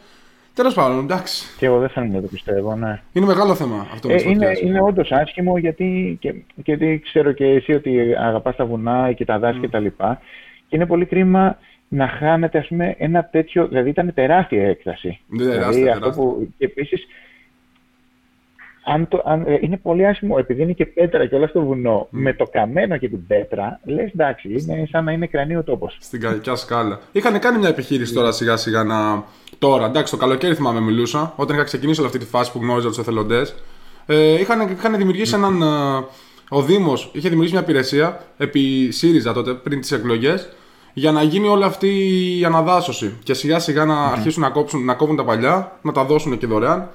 Τέλος 0.55 0.75
πάντων, 0.75 0.99
εντάξει. 0.99 1.47
Και 1.59 1.67
εγώ 1.67 1.79
δεν 1.79 1.89
θέλω 1.89 2.07
να 2.07 2.21
το 2.21 2.27
πιστεύω, 2.27 2.77
ναι. 2.77 3.03
Είναι 3.13 3.27
μεγάλο 3.27 3.55
θέμα 3.55 3.87
αυτό 3.93 4.09
ε, 4.11 4.23
είναι, 4.27 4.51
είναι 4.63 4.83
όντως 4.83 5.13
άσχημο 5.13 5.59
γιατί 5.59 6.17
και, 6.21 6.35
γιατί 6.55 7.01
ξέρω 7.05 7.33
και 7.33 7.45
εσύ 7.45 7.73
ότι 7.73 8.15
αγαπάς 8.19 8.57
τα 8.57 8.65
βουνά 8.65 9.13
και 9.13 9.25
τα 9.25 9.39
δάση 9.39 9.61
mm. 9.63 9.67
κτλ. 9.67 9.87
Και, 10.71 10.77
και 10.77 10.77
είναι 10.77 10.87
πολύ 10.87 11.05
κρίμα 11.05 11.59
να 11.89 12.09
χάνεται 12.09 12.59
ας 12.59 12.67
πούμε, 12.67 12.95
ένα 12.99 13.25
τέτοιο. 13.25 13.69
Δηλαδή 13.69 13.89
ήταν 13.89 14.15
τεράστια 14.15 14.69
έκταση. 14.69 15.21
Ναι, 15.27 15.43
δηλαδή, 15.43 15.59
τεράστια, 15.59 15.93
αυτό 15.93 16.11
που, 16.11 16.49
και 16.59 16.65
επίσης 16.65 17.07
αν 18.85 19.09
το, 19.09 19.23
αν, 19.25 19.45
ε, 19.47 19.59
είναι 19.61 19.77
πολύ 19.77 20.07
άσχημο, 20.07 20.37
επειδή 20.39 20.63
είναι 20.63 20.73
και 20.73 20.87
πέτρα 20.87 21.27
και 21.27 21.35
όλα 21.35 21.47
στο 21.47 21.63
βουνό, 21.63 22.07
με 22.11 22.33
το 22.35 22.47
καμένο 22.47 22.97
και 22.97 23.09
την 23.09 23.27
πέτρα, 23.27 23.81
λες 23.85 24.11
εντάξει, 24.13 24.49
είναι 24.49 24.87
σαν 24.91 25.05
να 25.05 25.13
είναι 25.13 25.27
κρανίο 25.27 25.63
τόπος. 25.63 25.97
Στην 26.01 26.21
κακιά 26.21 26.55
σκάλα. 26.55 27.01
Είχαν 27.13 27.39
κάνει 27.39 27.59
μια 27.59 27.69
επιχείρηση 27.69 28.15
τώρα 28.15 28.33
σιγά 28.33 28.57
σιγά 28.57 28.85
να. 28.85 29.25
Τώρα, 29.59 29.87
εντάξει, 29.87 30.13
το 30.13 30.19
καλοκαίρι 30.19 30.55
θυμάμαι 30.55 30.81
μιλούσα, 30.81 31.33
όταν 31.37 31.57
είχα 31.57 31.65
ξεκινήσει 31.65 32.01
όλη 32.01 32.09
αυτή 32.09 32.25
τη 32.25 32.31
φάση 32.31 32.53
που 32.53 32.59
γνώριζα 32.63 32.89
τους 32.89 32.99
εθελοντές. 32.99 33.55
Ε, 34.07 34.41
είχαν, 34.41 34.71
είχαν 34.71 34.97
δημιουργήσει 34.97 35.35
έναν. 35.35 35.63
Ε, 35.63 36.05
ο 36.53 36.63
Δήμος 36.63 37.11
είχε 37.15 37.29
δημιουργήσει 37.29 37.57
μια 37.57 37.63
υπηρεσία 37.63 38.21
επί 38.37 38.91
ΣΥΡΙΖΑ 38.91 39.33
τότε, 39.33 39.53
πριν 39.53 39.81
τις 39.81 39.93
εκλογές, 39.93 40.53
για 40.93 41.13
να 41.13 41.23
γίνει 41.23 41.49
όλη 41.49 41.65
αυτή 41.65 41.89
η 42.39 42.45
αναδάσωση. 42.45 43.15
Και 43.23 43.35
σιγά 43.35 43.59
σιγά 43.59 43.85
να 43.85 44.05
αρχίσουν 44.05 44.43
να, 44.43 44.51
κόψουν, 44.51 44.85
να 44.85 44.95
κόβουν 44.95 45.17
τα 45.17 45.25
παλιά, 45.25 45.79
να 45.83 45.93
τα 45.93 46.05
δώσουν 46.05 46.39
και 46.39 46.47
δωρεάν. 46.47 46.91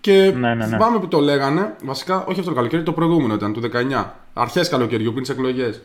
Και 0.00 0.12
ναι, 0.12 0.30
ναι, 0.30 0.54
ναι. 0.54 0.66
θυμάμαι 0.66 0.98
που 0.98 1.08
το 1.08 1.20
λέγανε, 1.20 1.76
βασικά 1.84 2.24
όχι 2.24 2.38
αυτό 2.40 2.50
το 2.50 2.56
καλοκαίρι, 2.56 2.82
το 2.82 2.92
προηγούμενο 2.92 3.34
ήταν, 3.34 3.52
του 3.52 3.60
19. 3.94 4.04
Αρχές 4.32 4.68
καλοκαιριού, 4.68 5.10
πριν 5.10 5.22
τις 5.22 5.32
εκλογές. 5.32 5.80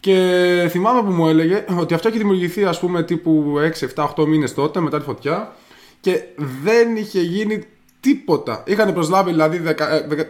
Και 0.00 0.66
θυμάμαι 0.70 1.02
που 1.02 1.10
μου 1.10 1.28
έλεγε 1.28 1.64
ότι 1.78 1.94
αυτό 1.94 2.08
έχει 2.08 2.18
δημιουργηθεί 2.18 2.64
ας 2.64 2.80
πούμε 2.80 3.02
τύπου 3.02 3.54
6, 3.94 4.04
7, 4.04 4.08
8 4.16 4.26
μήνες 4.26 4.54
τότε 4.54 4.80
μετά 4.80 4.98
τη 4.98 5.04
φωτιά 5.04 5.52
και 6.00 6.22
δεν 6.62 6.96
είχε 6.96 7.20
γίνει 7.20 7.64
τίποτα. 8.00 8.62
Είχαν 8.66 8.92
προσλάβει 8.92 9.30
δηλαδή 9.30 9.62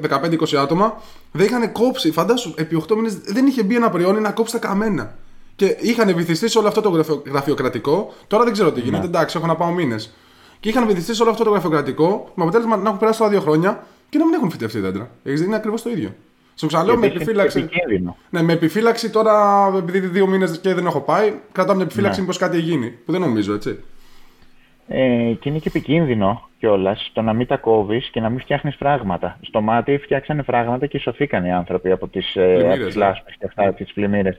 15-20 0.08 0.52
ε, 0.52 0.58
άτομα, 0.58 1.02
δεν 1.32 1.46
είχαν 1.46 1.72
κόψει. 1.72 2.10
Φαντάσου, 2.10 2.54
επί 2.56 2.82
8 2.88 2.94
μήνες 2.96 3.16
δεν 3.16 3.46
είχε 3.46 3.62
μπει 3.62 3.76
ένα 3.76 3.90
προϊόν 3.90 4.22
να 4.22 4.30
κόψει 4.30 4.52
τα 4.52 4.58
καμένα. 4.58 5.14
Και 5.57 5.77
είχαν 5.81 6.14
βυθιστεί 6.14 6.49
σε 6.49 6.59
όλο 6.59 6.69
αυτό 6.69 6.81
το 6.81 7.21
γραφειοκρατικό. 7.27 8.12
Τώρα 8.27 8.45
δεν 8.45 8.53
ξέρω 8.53 8.73
τι 8.73 8.81
γίνεται, 8.81 9.03
ναι. 9.03 9.09
εντάξει, 9.09 9.37
έχω 9.38 9.47
να 9.47 9.55
πάω 9.55 9.71
μήνες. 9.71 10.14
Και 10.61 10.69
είχαν 10.69 10.87
βυθιστεί 10.87 11.14
σε 11.14 11.23
όλο 11.23 11.31
αυτό 11.31 11.45
το 11.45 11.51
γραφειοκρατικό, 11.51 12.31
με 12.35 12.42
αποτέλεσμα 12.42 12.77
να 12.77 12.87
έχουν 12.87 12.99
περάσει 12.99 13.19
τώρα 13.19 13.31
δύο 13.31 13.40
χρόνια 13.40 13.87
και 14.09 14.19
να 14.19 14.25
μην 14.25 14.35
έχουν 14.35 14.51
φυτευτεί 14.51 14.81
δέντρα. 14.81 15.11
Είναι 15.25 15.57
ακριβώς 15.57 15.83
το 15.83 15.90
ίδιο. 15.90 16.14
Στο 16.55 16.66
ξαναλέω 16.66 16.97
με 16.97 17.07
επιφύλαξη. 17.07 17.69
Ναι, 18.31 18.42
με 18.42 18.53
επιφύλαξη 18.53 19.11
τώρα, 19.11 19.66
επειδή 19.77 20.07
δύο 20.07 20.27
μήνες 20.27 20.59
και 20.59 20.75
δεν 20.75 20.87
έχω 20.87 21.01
πάει, 21.01 21.33
κρατάω 21.53 21.75
μια 21.75 21.85
επιφύλαξη 21.85 22.19
ναι. 22.19 22.27
μήπως 22.27 22.38
κάτι 22.38 22.61
γίνει. 22.61 22.88
Που 23.05 23.12
δεν 23.12 23.21
νομίζω, 23.21 23.55
έτσι. 23.55 23.79
Ε, 24.88 25.33
και 25.40 25.49
είναι 25.49 25.59
και 25.59 25.69
επικίνδυνο 25.69 26.49
κιόλας 26.59 27.11
το 27.12 27.23
να 27.23 27.33
μην 27.33 27.47
τα 27.47 27.57
κόβεις 27.57 28.09
και 28.09 28.21
να 28.21 28.29
μην 28.29 28.40
φτιάχνεις 28.40 28.77
φράγματα. 28.77 29.38
Στο 29.40 29.61
μάτι 29.61 29.99
φτιάξανε 29.99 30.42
φράγματα 30.42 30.87
και 30.87 30.99
σωθήκαν 30.99 31.45
οι 31.45 31.53
άνθρωποι 31.53 31.90
από 31.90 32.09
τις 32.09 32.37
ε, 32.37 32.62
ναι. 32.66 32.77
λάσπες 32.77 33.37
και 33.38 33.47
αυτά, 33.47 33.73
τις 33.73 33.92
πλημμύρες. 33.92 34.37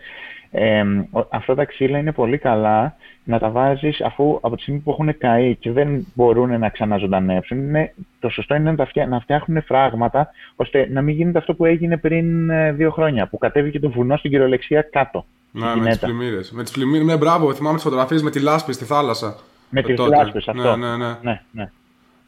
Ε, 0.52 0.84
αυτά 1.30 1.56
τα 1.56 1.66
ξύλα 1.66 1.98
είναι 1.98 2.12
πολύ 2.12 2.38
καλά 2.38 2.96
να 3.24 3.40
τα 3.40 3.50
βάζεις 3.50 4.02
αφού 4.02 4.40
από 4.42 4.56
τη 4.56 4.62
στιγμή 4.62 4.80
που 4.80 4.92
έχουν 4.92 5.18
καεί 5.18 5.56
και 5.56 5.72
δεν 5.72 6.08
μπορούν 6.14 6.60
να 6.60 6.70
ξαναζωντανεύσουν. 6.70 7.58
Είναι, 7.58 7.94
το 8.20 8.30
σωστό 8.30 8.56
είναι 8.56 8.72
να, 8.72 8.86
φτιά, 8.86 9.08
να 9.08 9.20
φτιάχνουν 9.20 9.64
φράγματα 9.64 10.30
ώστε 10.56 10.88
να 10.92 11.02
μην 11.02 11.16
γίνεται 11.16 11.38
αυτό 11.38 11.54
που 11.54 11.66
έγινε 11.66 11.98
πριν 11.98 12.50
ε, 12.50 12.72
δύο 12.72 12.92
χρόνια 12.92 13.28
που 13.28 13.38
κατέβηκε 13.38 13.80
το 13.80 13.90
βουνό 13.90 14.18
στην 14.18 14.32
κυριολεξία 14.32 14.82
κάτω. 14.82 15.26
Να, 15.52 15.78
με 15.78 15.90
τις 15.90 16.00
πλημμύρες. 16.00 16.52
Με 16.52 16.64
τις 16.64 16.72
πλημμύρες, 16.72 17.06
ναι, 17.06 17.18
μπράβο, 17.18 17.54
θυμάμαι 17.54 17.76
τις 17.76 17.84
φωτογραφίες 17.84 18.22
με 18.22 18.30
τη 18.30 18.40
λάσπη 18.40 18.74
στη 18.74 18.86
θάλασσα. 18.86 19.36
Με 19.70 19.82
τις 19.82 19.98
λάσπες, 19.98 20.48
αυτό. 20.48 20.76
Ναι, 20.76 20.88
ναι, 20.88 20.98
ναι. 20.98 21.18
ναι, 21.22 21.42
ναι. 21.52 21.72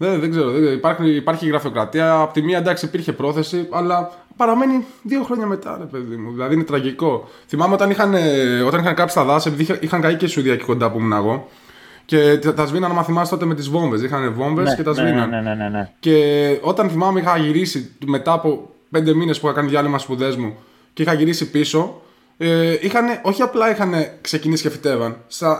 Δεν, 0.01 0.19
δεν 0.19 0.29
ξέρω. 0.29 0.51
Δεν, 0.51 0.73
υπάρχει, 0.73 1.15
υπάρχει 1.15 1.47
γραφειοκρατία. 1.47 2.19
Από 2.19 2.33
τη 2.33 2.41
μία 2.41 2.57
εντάξει 2.57 2.85
υπήρχε 2.85 3.13
πρόθεση, 3.13 3.67
αλλά 3.71 4.11
παραμένει 4.35 4.85
δύο 5.03 5.23
χρόνια 5.23 5.45
μετά, 5.45 5.77
ρε 5.79 5.85
παιδί 5.85 6.15
μου. 6.15 6.31
Δηλαδή 6.31 6.53
είναι 6.53 6.63
τραγικό. 6.63 7.29
Θυμάμαι 7.47 7.73
όταν 7.73 7.89
είχαν, 7.89 8.13
όταν 8.67 8.79
είχαν 8.79 8.95
κάψει 8.95 9.15
τα 9.15 9.23
δάση, 9.23 9.49
επειδή 9.49 9.77
είχαν 9.79 10.01
καεί 10.01 10.15
και 10.15 10.25
η 10.25 10.27
Σουηδία 10.27 10.53
εκεί 10.53 10.63
κοντά 10.63 10.91
που 10.91 10.99
ήμουν 10.99 11.11
εγώ. 11.11 11.47
Και 12.05 12.37
τα 12.37 12.65
σβήναν, 12.65 12.95
να 12.95 13.03
θυμάσαι 13.03 13.31
τότε 13.31 13.45
με 13.45 13.55
τις 13.55 13.69
βόμβες. 13.69 14.01
Είχαν 14.01 14.33
βόμβες 14.33 14.69
ναι, 14.69 14.75
και 14.75 14.83
τα 14.83 14.93
σβήναν. 14.93 15.29
Ναι, 15.29 15.41
ναι, 15.41 15.53
ναι, 15.53 15.69
ναι, 15.69 15.89
Και 15.99 16.57
όταν 16.61 16.89
θυμάμαι 16.89 17.19
είχα 17.19 17.37
γυρίσει 17.37 17.91
μετά 18.05 18.31
από 18.33 18.69
πέντε 18.89 19.13
μήνες 19.13 19.39
που 19.39 19.45
είχα 19.45 19.55
κάνει 19.55 19.69
διάλειμμα 19.69 19.97
σπουδές 19.97 20.35
μου 20.35 20.55
και 20.93 21.01
είχα 21.01 21.13
γυρίσει 21.13 21.49
πίσω, 21.49 22.01
ε, 22.41 22.77
είχαν, 22.81 23.05
όχι 23.21 23.41
απλά 23.41 23.71
είχαν 23.71 23.93
ξεκινήσει 24.21 24.63
και 24.63 24.69
φυτεύαν. 24.69 25.17
Στα 25.27 25.59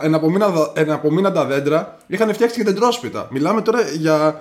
εναπομείναντα 0.74 1.44
δέντρα 1.44 1.98
είχαν 2.06 2.34
φτιάξει 2.34 2.56
και 2.56 2.64
δεντρόσπιτα. 2.64 3.28
Μιλάμε 3.30 3.62
τώρα 3.62 3.80
για. 3.80 4.38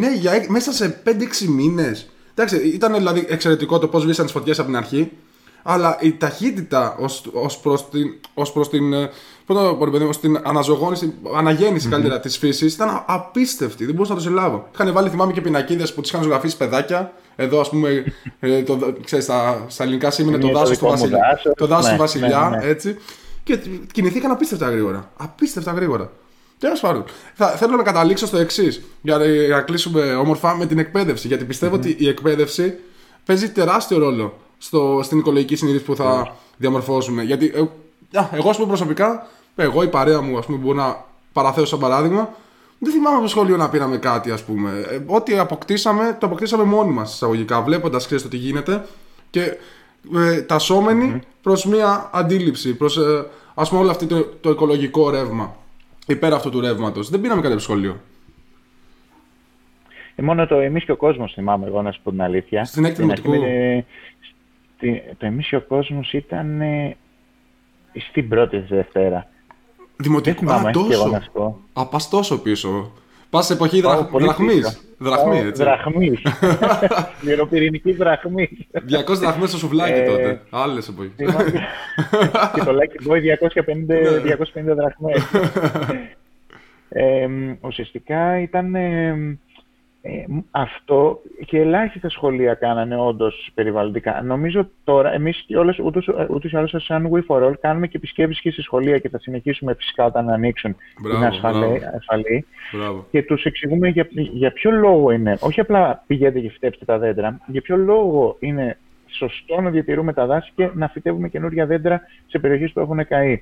ναι, 0.00 0.14
για 0.14 0.44
μέσα 0.48 0.72
σε 0.72 1.02
5-6 1.06 1.10
μήνες. 1.48 2.10
Εντάξει, 2.34 2.56
ήταν 2.56 2.94
δηλαδή 2.94 3.26
εξαιρετικό 3.28 3.78
το 3.78 3.88
πώς 3.88 4.04
βρίσκαν 4.04 4.24
τις 4.24 4.34
φωτιές 4.34 4.58
από 4.58 4.68
την 4.68 4.76
αρχή. 4.76 5.12
Αλλά 5.62 5.96
η 6.00 6.12
ταχύτητα 6.12 6.96
ως 7.32 7.58
προς 7.58 7.88
την, 7.88 8.06
ως 8.34 8.52
προς 8.52 8.68
την, 8.68 8.92
ε, 8.92 9.10
ως 10.08 10.20
την 10.20 10.40
αναζωγόνηση, 10.44 11.14
αναγέννηση 11.36 11.86
mm-hmm. 11.86 11.90
καλύτερα 11.90 12.20
της 12.20 12.38
φύσης 12.38 12.74
ήταν 12.74 13.04
απίστευτη. 13.06 13.84
Δεν 13.84 13.94
μπορούσα 13.94 14.12
να 14.12 14.18
το 14.18 14.24
συλλάβω. 14.24 14.68
Είχαν 14.74 14.92
βάλει, 14.92 15.08
θυμάμαι 15.08 15.32
και 15.32 15.40
πινακίδες 15.40 15.94
που 15.94 16.00
τις 16.00 16.10
είχαν 16.10 16.22
ζωγραφίσει 16.22 16.56
παιδάκια. 16.56 17.12
Εδώ, 17.40 17.60
ας 17.60 17.68
πούμε, 17.68 18.04
ε, 18.40 18.62
το, 18.62 18.94
ξέρεις, 19.04 19.24
στα, 19.24 19.64
στα 19.68 19.82
ελληνικά 19.82 20.10
σήμαινε 20.10 20.38
το 20.38 20.48
δάσος 20.48 20.78
του 20.78 20.86
βασιλιά. 20.86 21.40
Το 21.56 21.66
δάσος 21.66 21.84
του 21.84 21.90
ναι, 21.90 21.98
βασιλιά, 21.98 22.48
ναι, 22.50 22.56
ναι. 22.56 22.64
έτσι. 22.64 22.96
Και 23.44 23.58
κινηθήκαν 23.92 24.30
απίστευτα 24.30 24.70
γρήγορα. 24.70 25.10
Απίστευτα 25.16 25.72
γρήγορα. 25.72 26.10
Τέλος 26.58 26.80
πάντων, 26.80 27.04
θέλω 27.56 27.76
να 27.76 27.82
καταλήξω 27.82 28.26
στο 28.26 28.38
εξής, 28.38 28.82
για 29.02 29.18
να 29.50 29.60
κλείσουμε 29.60 30.14
όμορφα 30.14 30.56
με 30.56 30.66
την 30.66 30.78
εκπαίδευση. 30.78 31.26
Γιατί 31.26 31.66
ότι 31.72 31.96
η 31.98 32.08
εκπαίδευση 32.08 32.74
παίζει 33.24 33.50
τεράστιο 33.50 33.98
ρόλο 33.98 34.38
στο, 34.58 35.00
στην 35.02 35.18
οικολογική 35.18 35.56
συνείδηση 35.56 35.84
που 35.84 35.96
θα 35.96 36.36
διαμορφώσουμε. 36.56 37.22
Γιατί 37.22 37.52
ε, 37.54 37.62
εγώ, 38.32 38.50
ας 38.50 38.56
πούμε, 38.56 38.68
προσωπικά, 38.68 39.26
εγώ 39.56 39.82
η 39.82 39.88
παρέα 39.88 40.20
μου, 40.20 40.38
ας 40.38 40.46
πούμε, 40.46 40.58
μπορώ 40.58 40.76
να 40.76 41.04
παραθέσω 41.32 41.66
σαν 41.66 41.78
παράδειγμα, 41.78 42.34
δεν 42.78 42.92
θυμάμαι 42.92 43.14
από 43.14 43.24
το 43.24 43.30
σχολείο 43.30 43.56
να 43.56 43.70
πήραμε 43.70 43.98
κάτι, 43.98 44.30
ας 44.30 44.44
πούμε. 44.44 44.70
Ε, 44.90 45.00
ό,τι 45.06 45.38
αποκτήσαμε, 45.38 46.16
το 46.20 46.26
αποκτήσαμε 46.26 46.64
μόνοι 46.64 46.92
μας 46.92 47.14
εισαγωγικά, 47.14 47.62
βλέποντας, 47.62 48.04
ξέρεις 48.04 48.22
το 48.22 48.28
τι 48.28 48.36
γίνεται 48.36 48.84
και 49.30 49.56
ε, 50.14 50.42
τασσόμενοι 50.42 51.14
mm-hmm. 51.14 51.26
προς 51.42 51.64
μία 51.64 52.10
αντίληψη, 52.12 52.76
προς 52.76 52.96
ε, 52.96 53.26
ας 53.54 53.68
πούμε 53.68 53.80
όλο 53.80 53.90
αυτό 53.90 54.06
το, 54.06 54.24
το 54.24 54.50
οικολογικό 54.50 55.10
ρεύμα. 55.10 55.56
Υπέρ 56.06 56.32
αυτού 56.32 56.50
του 56.50 56.60
ρεύματος. 56.60 57.10
Δεν 57.10 57.20
πήραμε 57.20 57.40
κάτι 57.40 57.52
από 57.52 57.62
το 57.62 57.68
σχολείο. 57.68 58.00
Ε, 60.14 60.22
μόνο 60.22 60.46
το 60.46 60.56
εμείς 60.56 60.84
και 60.84 60.92
ο 60.92 60.96
κόσμος 60.96 61.32
θυμάμαι 61.32 61.66
εγώ 61.66 61.82
να 61.82 61.92
σου 61.92 62.00
πω 62.02 62.10
την 62.10 62.22
αλήθεια. 62.22 62.64
Στην 62.64 62.84
έκτη 62.84 63.00
δημοτικού. 63.00 63.32
Το 65.18 65.26
εμείς 65.26 65.48
και 65.48 65.56
ο 65.56 65.60
κόσμος 65.60 66.12
ήταν 66.12 66.60
ε, 66.60 66.96
στην 68.10 68.28
πρώτη 68.28 68.58
Δευτέρα. 68.58 69.28
Δημοτικού, 70.00 70.52
α, 70.52 70.70
τόσο. 70.70 71.22
Α, 71.72 71.86
πας 71.86 72.08
τόσο 72.08 72.38
πίσω. 72.38 72.92
Πας 73.30 73.46
σε 73.46 73.52
εποχή 73.52 73.80
δραχ... 73.80 74.10
δραχμής. 74.10 74.82
Δραχμής, 74.98 75.44
έτσι. 75.44 75.62
Δραχμής. 75.62 76.22
Σκληροπυρηνική 77.18 77.92
δραχμής. 77.92 78.50
200 78.72 79.14
δραχμές 79.18 79.48
στο 79.48 79.58
σουβλάκι 79.58 79.98
ε, 79.98 80.06
τότε. 80.06 80.42
Άλλες 80.50 80.88
εποχές. 80.88 81.14
και 82.54 82.60
το 82.64 82.76
Lucky 82.78 83.10
Boy 83.10 83.20
250, 83.20 84.72
250 84.72 84.76
δραχμές. 84.76 85.22
ε, 86.88 87.28
ουσιαστικά 87.60 88.40
ήταν... 88.40 88.74
Ε, 88.74 89.38
ε, 90.02 90.24
αυτό 90.50 91.20
και 91.46 91.60
ελάχιστα 91.60 92.08
σχολεία 92.08 92.54
κάνανε 92.54 92.96
όντως 92.96 93.50
περιβαλλοντικά. 93.54 94.22
Νομίζω 94.22 94.68
τώρα 94.84 95.12
εμείς 95.12 95.46
ούτως 96.28 96.52
ή 96.52 96.56
άλλως, 96.56 96.74
σαν 96.76 97.08
We 97.12 97.20
for 97.26 97.42
All, 97.42 97.52
κάνουμε 97.60 97.86
και 97.86 97.96
επισκέψεις 97.96 98.40
και 98.40 98.50
στη 98.50 98.62
σχολεία 98.62 98.98
και 98.98 99.08
θα 99.08 99.18
συνεχίσουμε 99.18 99.74
φυσικά 99.74 100.04
όταν 100.04 100.30
ανοίξουν 100.30 100.76
την 101.02 101.24
ασφαλή. 101.24 101.80
ασφαλή 101.96 102.46
και 103.10 103.22
τους 103.22 103.44
εξηγούμε 103.44 103.88
για, 103.88 104.08
για 104.10 104.52
ποιο 104.52 104.70
λόγο 104.70 105.10
είναι, 105.10 105.36
όχι 105.40 105.60
απλά 105.60 106.02
πηγαίνετε 106.06 106.40
και 106.40 106.50
φυτέψτε 106.50 106.84
τα 106.84 106.98
δέντρα, 106.98 107.40
για 107.46 107.60
ποιο 107.60 107.76
λόγο 107.76 108.36
είναι 108.40 108.78
σωστό 109.06 109.60
να 109.60 109.70
διατηρούμε 109.70 110.12
τα 110.12 110.26
δάση 110.26 110.52
και 110.54 110.70
να 110.74 110.88
φυτεύουμε 110.88 111.28
καινούργια 111.28 111.66
δέντρα 111.66 112.00
σε 112.26 112.38
περιοχές 112.38 112.72
που 112.72 112.80
έχουν 112.80 113.06
καεί. 113.06 113.40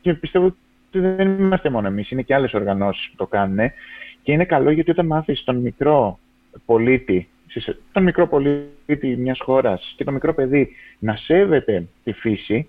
Και 0.00 0.14
πιστεύω 0.14 0.46
ότι 0.46 0.98
δεν 1.00 1.38
είμαστε 1.38 1.70
μόνο 1.70 1.86
εμείς, 1.86 2.10
είναι 2.10 2.22
και 2.22 2.34
άλλες 2.34 2.54
οργανώσεις 2.54 3.08
που 3.10 3.16
το 3.16 3.26
κάνουν 3.26 3.58
Και 4.22 4.32
είναι 4.32 4.44
καλό 4.44 4.70
γιατί 4.70 4.90
όταν 4.90 5.06
μάθεις 5.06 5.44
τον 5.44 5.56
μικρό 5.56 6.18
πολίτη, 6.66 7.28
τον 7.92 8.02
μικρό 8.02 8.26
πολίτη 8.26 9.16
μιας 9.16 9.40
χώρας 9.40 9.94
και 9.96 10.04
το 10.04 10.12
μικρό 10.12 10.34
παιδί 10.34 10.68
να 10.98 11.16
σέβεται 11.16 11.86
τη 12.04 12.12
φύση, 12.12 12.68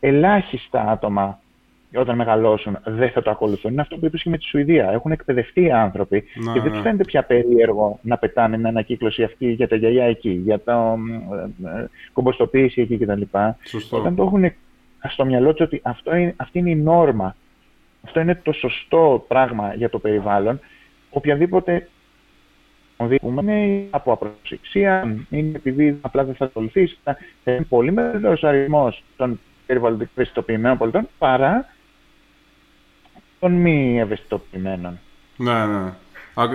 ελάχιστα 0.00 0.90
άτομα 0.90 1.40
όταν 1.94 2.16
μεγαλώσουν 2.16 2.78
δεν 2.84 3.10
θα 3.10 3.22
το 3.22 3.30
ακολουθούν. 3.30 3.72
Είναι 3.72 3.80
αυτό 3.80 3.96
που 3.96 4.06
είπες 4.06 4.22
και 4.22 4.30
με 4.30 4.38
τη 4.38 4.44
Σουηδία. 4.44 4.90
Έχουν 4.90 5.10
εκπαιδευτεί 5.10 5.62
οι 5.62 5.72
άνθρωποι 5.72 6.24
να, 6.34 6.52
και 6.52 6.60
δεν 6.60 6.68
τους 6.68 6.78
ναι. 6.78 6.84
φαίνεται 6.84 7.04
πια 7.04 7.22
περίεργο 7.22 7.98
να 8.02 8.16
πετάνε 8.18 8.58
μια 8.58 8.68
ανακύκλωση 8.68 9.22
αυτή 9.22 9.52
για 9.52 9.68
τα 9.68 9.76
γυαλιά 9.76 10.04
εκεί, 10.04 10.30
για 10.30 10.60
το 10.60 10.98
ε, 11.62 11.80
ε, 11.80 11.86
κομποστοποίηση 12.12 12.80
εκεί 12.80 12.98
κτλ. 12.98 13.22
Όταν 13.90 14.14
το 14.14 14.22
έχουν 14.22 14.52
στο 15.08 15.24
μυαλό 15.24 15.54
τους 15.54 15.66
ότι 15.66 15.80
αυτό 15.84 16.16
είναι, 16.16 16.34
αυτή 16.36 16.58
είναι 16.58 16.70
η 16.70 16.76
νόρμα, 16.76 17.36
αυτό 18.04 18.20
είναι 18.20 18.34
το 18.34 18.52
σωστό 18.52 19.24
πράγμα 19.28 19.74
για 19.74 19.90
το 19.90 19.98
περιβάλλον, 19.98 20.60
οποιαδήποτε 21.10 21.88
είναι 23.22 23.86
από 23.90 24.12
απροσεξία, 24.12 25.16
είναι 25.30 25.56
επειδή 25.56 25.98
απλά 26.00 26.24
δεν 26.24 26.34
θα 26.34 26.44
ακολουθήσει, 26.44 26.98
θα 27.04 27.16
είναι 27.44 27.66
πολύ 27.68 27.92
μεγαλύτερος 27.92 28.44
αριθμός 28.44 29.02
των 29.16 29.40
περιβαλλοντικά 29.66 30.10
ευαισθητοποιημένων 30.14 30.78
πολιτών 30.78 31.08
παρά 31.18 31.68
των 33.40 33.52
μη 33.52 34.00
ευαισθητοποιημένων. 34.00 34.98
Ναι, 35.36 35.66
ναι. 35.66 35.92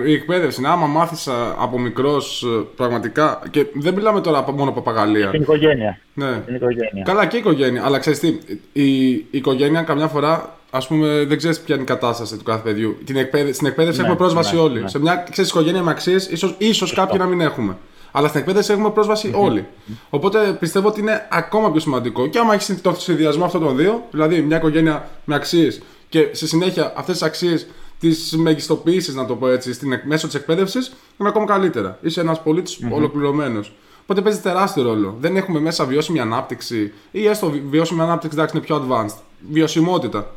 Η 0.06 0.12
εκπαίδευση, 0.12 0.60
ναι, 0.60 0.68
άμα 0.68 0.86
μάθεις 0.86 1.28
από 1.58 1.78
μικρός 1.78 2.44
πραγματικά. 2.76 3.42
και 3.50 3.66
δεν 3.74 3.94
μιλάμε 3.94 4.20
τώρα 4.20 4.52
μόνο 4.52 4.70
από 4.70 4.80
παπαγαλία. 4.80 5.28
Στην 5.28 5.42
οικογένεια. 5.42 5.98
Ναι. 6.14 6.40
Στην 6.42 6.54
οικογένεια. 6.54 7.02
Καλά, 7.04 7.26
και 7.26 7.36
η 7.36 7.38
οικογένεια. 7.38 7.84
Αλλά 7.84 7.98
ξέρεις 7.98 8.18
τι, 8.18 8.38
η, 8.72 9.10
η 9.10 9.26
οικογένεια 9.30 9.82
καμιά 9.82 10.08
φορά 10.08 10.58
ας 10.74 10.86
πούμε, 10.86 11.24
δεν 11.24 11.36
ξέρεις 11.36 11.60
ποια 11.60 11.74
είναι 11.74 11.84
η 11.84 11.86
κατάσταση 11.86 12.36
του 12.36 12.44
κάθε 12.44 12.60
παιδιού. 12.62 12.96
Την 13.04 13.16
εκπαίδευση, 13.16 13.54
στην 13.54 13.66
εκπαίδευση 13.66 13.98
ναι, 14.00 14.04
έχουμε 14.04 14.18
πρόσβαση 14.18 14.54
ναι, 14.54 14.60
όλοι. 14.60 14.80
Ναι. 14.80 14.88
Σε 14.88 14.98
μια 14.98 15.26
ξέρεις, 15.30 15.50
οικογένεια 15.50 15.82
με 15.82 15.90
αξίες, 15.90 16.26
ίσως 16.26 16.54
ίσως 16.58 16.92
κάποιοι 16.92 17.16
να 17.20 17.26
μην 17.26 17.40
έχουμε. 17.40 17.76
Αλλά 18.12 18.28
στην 18.28 18.40
εκπαίδευση 18.40 18.72
έχουμε 18.72 18.90
πρόσβαση 18.90 19.32
όλοι. 19.34 19.66
Οπότε 20.10 20.56
πιστεύω 20.60 20.88
ότι 20.88 21.00
είναι 21.00 21.28
ακόμα 21.30 21.70
πιο 21.70 21.80
σημαντικό. 21.80 22.26
Και 22.26 22.38
άμα 22.38 22.54
έχεις 22.54 22.80
το 22.80 22.94
συνδυασμό 22.98 23.44
αυτών 23.44 23.60
των 23.60 23.76
δύο, 23.76 24.02
δηλαδή 24.10 24.40
μια 24.40 24.56
οικογένεια 24.56 25.08
με 25.24 25.34
αξίες 25.34 25.82
και 26.08 26.28
στη 26.32 26.46
συνέχεια 26.46 26.92
αυτές 26.96 27.14
τις 27.14 27.22
αξίες 27.22 27.66
τι 28.00 28.36
μεγιστοποιήσει, 28.36 29.14
να 29.14 29.26
το 29.26 29.34
πω 29.34 29.48
έτσι, 29.48 29.72
στην, 29.72 30.00
μέσω 30.04 30.26
της 30.26 30.34
εκπαίδευσης, 30.34 30.92
είναι 31.20 31.28
ακόμα 31.28 31.46
καλύτερα. 31.46 31.98
Είσαι 32.02 32.20
ένας 32.20 32.42
πολίτης 32.42 32.78
mm-hmm. 32.82 32.92
ολοκληρωμένος. 32.92 33.72
Οπότε 34.02 34.20
παίζει 34.20 34.40
τεράστιο 34.40 34.82
ρόλο. 34.82 35.16
Δεν 35.20 35.36
έχουμε 35.36 35.60
μέσα 35.60 35.84
βιώσιμη 35.84 36.20
ανάπτυξη 36.20 36.92
ή 37.10 37.26
έστω 37.26 37.52
βιώσιμη 37.70 38.00
ανάπτυξη, 38.00 38.36
εντάξει, 38.36 38.56
είναι 38.56 38.66
πιο 38.66 38.86
advanced. 38.88 39.16
Βιωσιμότητα. 39.50 40.30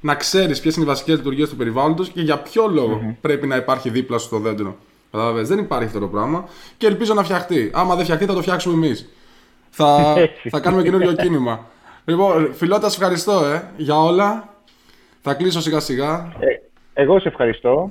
Να 0.00 0.14
ξέρεις 0.14 0.60
ποιες 0.60 0.76
είναι 0.76 0.84
οι 0.84 0.88
βασικές 0.88 1.16
λειτουργίες 1.16 1.48
του 1.48 1.56
περιβάλλοντος 1.56 2.08
και 2.08 2.20
για 2.20 2.38
ποιο 2.38 2.62
πρέπει 3.20 3.46
να 3.46 3.56
υπάρχει 3.56 3.90
δίπλα 3.90 4.18
στο 4.18 4.38
δέντρο. 4.38 4.76
Κατάλαβες. 5.10 5.48
Δεν 5.48 5.58
υπάρχει 5.58 5.84
αυτό 5.84 5.98
το 5.98 6.06
πράγμα 6.06 6.48
και 6.76 6.86
ελπίζω 6.86 7.14
να 7.14 7.22
φτιαχτεί. 7.22 7.70
Άμα 7.74 7.94
δεν 7.94 8.04
φτιαχτεί, 8.04 8.24
θα 8.24 8.34
το 8.34 8.40
φτιάξουμε 8.42 8.74
εμείς. 8.74 9.08
Θα, 9.70 10.14
θα 10.50 10.60
κάνουμε 10.60 10.82
καινούριο 10.82 11.12
κίνημα. 11.12 11.66
Λοιπόν, 12.04 12.54
φιλότα, 12.54 12.86
ευχαριστώ 12.86 13.44
ε, 13.44 13.70
για 13.76 14.02
όλα. 14.02 14.54
Θα 15.22 15.34
κλείσω 15.34 15.60
σιγά 15.60 15.80
σιγά. 15.80 16.32
Ε, 16.38 16.46
εγώ 17.02 17.20
σε 17.20 17.28
ευχαριστώ. 17.28 17.90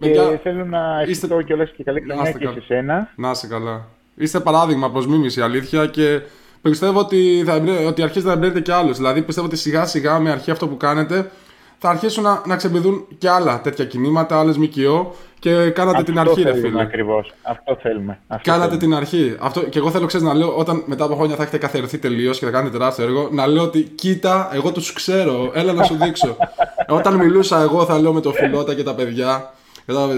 Και 0.00 0.38
θέλω 0.42 0.64
να 0.64 1.00
ευχηθώ 1.00 1.42
και 1.42 1.52
όλες 1.52 1.72
και 1.76 1.82
καλή 1.82 2.00
χρονιά 2.00 2.32
και 2.32 2.46
σε 2.46 2.60
σένα. 2.66 3.12
Να 3.16 3.30
είσαι 3.30 3.46
καλά. 3.46 3.88
Είστε 4.14 4.40
παράδειγμα 4.40 4.90
προς 4.90 5.06
μίμηση, 5.06 5.40
αλήθεια. 5.40 5.86
Και 5.86 6.20
πιστεύω 6.62 6.98
ότι, 6.98 7.42
θα, 7.46 7.62
ότι 7.86 8.02
αρχίζετε 8.02 8.28
να 8.28 8.32
εμπνέετε 8.32 8.60
και 8.60 8.72
άλλου. 8.72 8.94
Δηλαδή 8.94 9.22
πιστεύω 9.22 9.46
ότι 9.46 9.56
σιγά 9.56 9.86
σιγά 9.86 10.18
με 10.18 10.30
αρχή 10.30 10.50
αυτό 10.50 10.68
που 10.68 10.76
κάνετε 10.76 11.30
θα 11.78 11.88
αρχίσουν 11.88 12.22
να, 12.22 12.42
να 12.46 12.56
ξεμπηδούν 12.56 13.06
και 13.18 13.28
άλλα 13.28 13.60
τέτοια 13.60 13.84
κινήματα, 13.84 14.38
άλλες 14.38 14.56
ΜΚΟ 14.56 15.14
και 15.38 15.70
κάνατε 15.70 16.02
την 16.02 16.18
αρχή, 16.18 16.42
ρε 16.42 16.54
φίλε. 16.54 16.80
Ακριβώς. 16.80 17.34
Αυτό 17.42 17.78
θέλουμε. 17.82 18.18
Αυτό 18.26 18.50
κάνατε 18.50 18.76
θέλουμε. 18.76 18.86
την 18.86 18.94
αρχή. 18.94 19.36
Αυτό, 19.40 19.60
και 19.60 19.78
εγώ 19.78 19.90
θέλω 19.90 20.06
ξέρεις 20.06 20.26
να 20.26 20.34
λέω 20.34 20.56
όταν 20.56 20.82
μετά 20.86 21.04
από 21.04 21.14
χρόνια 21.14 21.36
θα 21.36 21.42
έχετε 21.42 21.58
καθιερωθεί 21.58 21.98
τελείως 21.98 22.38
και 22.38 22.44
θα 22.44 22.50
κάνετε 22.50 22.78
τεράστιο 22.78 23.04
έργο, 23.04 23.28
να 23.32 23.46
λέω 23.46 23.62
ότι 23.62 23.82
κοίτα, 23.82 24.50
εγώ 24.52 24.72
τους 24.72 24.92
ξέρω. 24.92 25.50
Έλα 25.54 25.72
να 25.72 25.82
σου 25.82 25.96
δείξω. 25.96 26.36
όταν 26.88 27.14
μιλούσα 27.14 27.60
εγώ 27.62 27.84
θα 27.84 28.00
λέω 28.00 28.12
με 28.12 28.20
το 28.20 28.32
φιλότα 28.32 28.74
και 28.74 28.82
τα 28.82 28.94
παιδιά. 28.94 29.52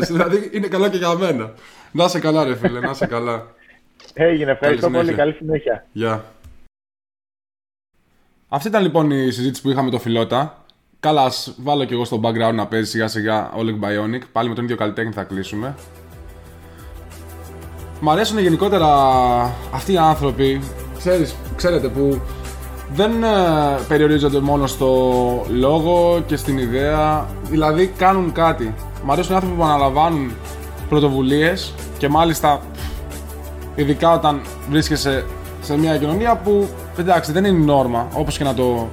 δηλαδή 0.01 0.51
είναι 0.53 0.67
καλά 0.67 0.89
και 0.89 0.97
για 0.97 1.15
μένα. 1.15 1.53
Να 1.91 2.05
είσαι 2.05 2.19
καλά, 2.19 2.45
ρε 2.45 2.57
φίλε, 2.57 2.81
να 2.81 2.91
είσαι 2.91 3.07
καλά. 3.07 3.47
Έγινε, 4.21 4.51
ευχαριστώ 4.51 4.91
πολύ. 4.91 5.13
Καλή 5.13 5.33
συνέχεια. 5.33 5.87
Γεια. 5.93 6.25
Αυτή 8.49 8.69
ήταν 8.69 8.83
λοιπόν 8.83 9.11
η 9.11 9.31
συζήτηση 9.31 9.63
που 9.63 9.71
είχαμε 9.71 9.85
με 9.85 9.91
το 9.91 9.99
Φιλότα. 9.99 10.65
Καλά, 11.01 11.23
ας 11.23 11.55
βάλω 11.59 11.85
και 11.85 11.95
εγώ 11.95 12.05
στο 12.05 12.21
background 12.23 12.55
να 12.55 12.67
παίζει 12.67 12.91
σιγά 12.91 13.09
σιγά 13.09 13.51
Oleg 13.57 13.85
Bionic. 13.85 14.21
Πάλι 14.33 14.49
με 14.49 14.55
τον 14.55 14.65
ίδιο 14.65 14.77
καλλιτέχνη 14.77 15.13
θα 15.13 15.25
κλείσουμε. 15.25 15.75
Μ' 18.01 18.11
αρέσουν 18.11 18.39
γενικότερα 18.39 18.89
αυτοί 19.73 19.93
οι 19.93 19.99
άνθρωποι, 19.99 20.61
ξέρεις, 20.99 21.37
ξέρετε, 21.57 21.89
που 21.89 22.21
δεν 22.93 23.23
ε, 23.23 23.29
περιορίζονται 23.89 24.41
μόνο 24.41 24.67
στο 24.67 25.47
λόγο 25.49 26.23
και 26.27 26.37
στην 26.37 26.59
ιδέα, 26.59 27.29
δηλαδή 27.43 27.87
κάνουν 27.87 28.33
κάτι. 28.33 28.75
Μ' 29.05 29.11
αρέσουν 29.11 29.33
οι 29.33 29.35
άνθρωποι 29.35 29.57
που 29.57 29.65
αναλαμβάνουν 29.65 30.33
πρωτοβουλίες 30.89 31.75
και 31.99 32.09
μάλιστα 32.09 32.61
ειδικά 33.79 34.13
όταν 34.13 34.41
βρίσκεσαι 34.71 35.25
σε 35.63 35.79
μια 35.79 35.97
κοινωνία 35.97 36.37
που 36.37 36.69
εντάξει 36.99 37.33
δεν 37.33 37.45
είναι 37.45 37.59
η 37.59 37.65
νόρμα, 37.65 38.07
όπως 38.15 38.37
και 38.37 38.45
να 38.45 38.55
το 38.55 38.89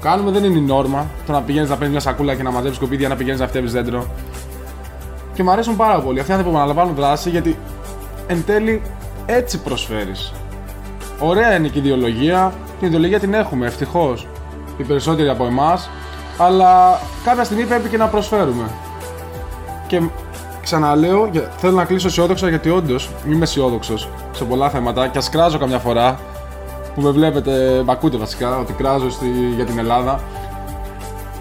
κάνουμε 0.00 0.30
δεν 0.30 0.44
είναι 0.44 0.58
η 0.58 0.60
νόρμα. 0.60 1.06
Το 1.26 1.32
να 1.32 1.42
πηγαίνεις 1.42 1.68
να 1.68 1.74
παίρνεις 1.74 1.92
μια 1.92 2.00
σακούλα 2.00 2.34
και 2.34 2.42
να 2.42 2.50
μαζεύει 2.50 2.74
σκουπίδια, 2.74 3.08
να 3.08 3.16
πηγαίνεις 3.16 3.40
να 3.40 3.46
φτιάξεις 3.46 3.72
δέντρο. 3.72 4.06
Και 5.34 5.42
μου 5.42 5.50
αρέσουν 5.50 5.76
πάρα 5.76 6.00
πολύ 6.00 6.18
αυτοί 6.18 6.30
οι 6.30 6.34
άνθρωποι 6.34 6.56
που 6.56 6.60
αναλαμβάνουν 6.60 6.94
δράση 6.94 7.30
γιατί 7.30 7.58
εν 8.26 8.44
τέλει 8.46 8.82
έτσι 9.26 9.58
προσφέρεις. 9.58 10.32
Ωραία 11.18 11.56
είναι 11.56 11.68
και 11.68 11.78
η 11.78 11.82
ιδεολογία. 11.84 12.52
Την 12.78 12.88
ιδεολογία 12.88 13.20
την 13.20 13.34
έχουμε 13.34 13.66
ευτυχώς 13.66 14.26
οι 14.78 14.82
περισσότεροι 14.82 15.28
από 15.28 15.46
εμάς. 15.46 15.90
Αλλά 16.38 17.00
κάποια 17.24 17.44
στιγμή 17.44 17.64
πρέπει 17.64 17.88
και 17.88 17.96
να 17.96 18.06
προσφέρουμε. 18.06 18.64
Και 19.86 20.00
ξαναλέω, 20.64 21.30
θέλω 21.56 21.76
να 21.76 21.84
κλείσω 21.84 22.06
αισιόδοξα 22.06 22.48
γιατί 22.48 22.70
όντως 22.70 23.10
είμαι 23.28 23.42
αισιόδοξος 23.42 24.08
σε 24.32 24.44
πολλά 24.44 24.70
θέματα 24.70 25.08
και 25.08 25.18
ας 25.18 25.28
κράζω 25.28 25.58
καμιά 25.58 25.78
φορά 25.78 26.18
που 26.94 27.00
με 27.00 27.10
βλέπετε, 27.10 27.82
με 27.84 27.92
ακούτε 27.92 28.16
βασικά, 28.16 28.58
ότι 28.58 28.72
κράζω 28.72 29.10
στη, 29.10 29.26
για 29.54 29.64
την 29.64 29.78
Ελλάδα. 29.78 30.20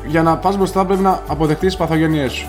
Για 0.05 0.23
να 0.23 0.37
πας 0.37 0.57
μπροστά 0.57 0.85
πρέπει 0.85 1.01
να 1.01 1.21
αποδεχτείς 1.27 1.67
τις 1.67 1.77
παθογένειές 1.77 2.31
σου. 2.31 2.47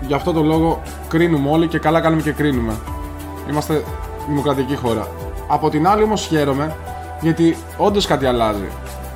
Γι' 0.00 0.14
αυτό 0.14 0.32
το 0.32 0.42
λόγο 0.42 0.82
κρίνουμε 1.08 1.50
όλοι 1.50 1.66
και 1.66 1.78
καλά 1.78 2.00
κάνουμε 2.00 2.22
και 2.22 2.32
κρίνουμε. 2.32 2.72
Είμαστε 3.50 3.82
δημοκρατική 4.28 4.76
χώρα. 4.76 5.06
Από 5.48 5.70
την 5.70 5.88
άλλη 5.88 6.02
όμως 6.02 6.26
χαίρομαι 6.26 6.76
γιατί 7.20 7.56
όντως 7.76 8.06
κάτι 8.06 8.26
αλλάζει. 8.26 8.68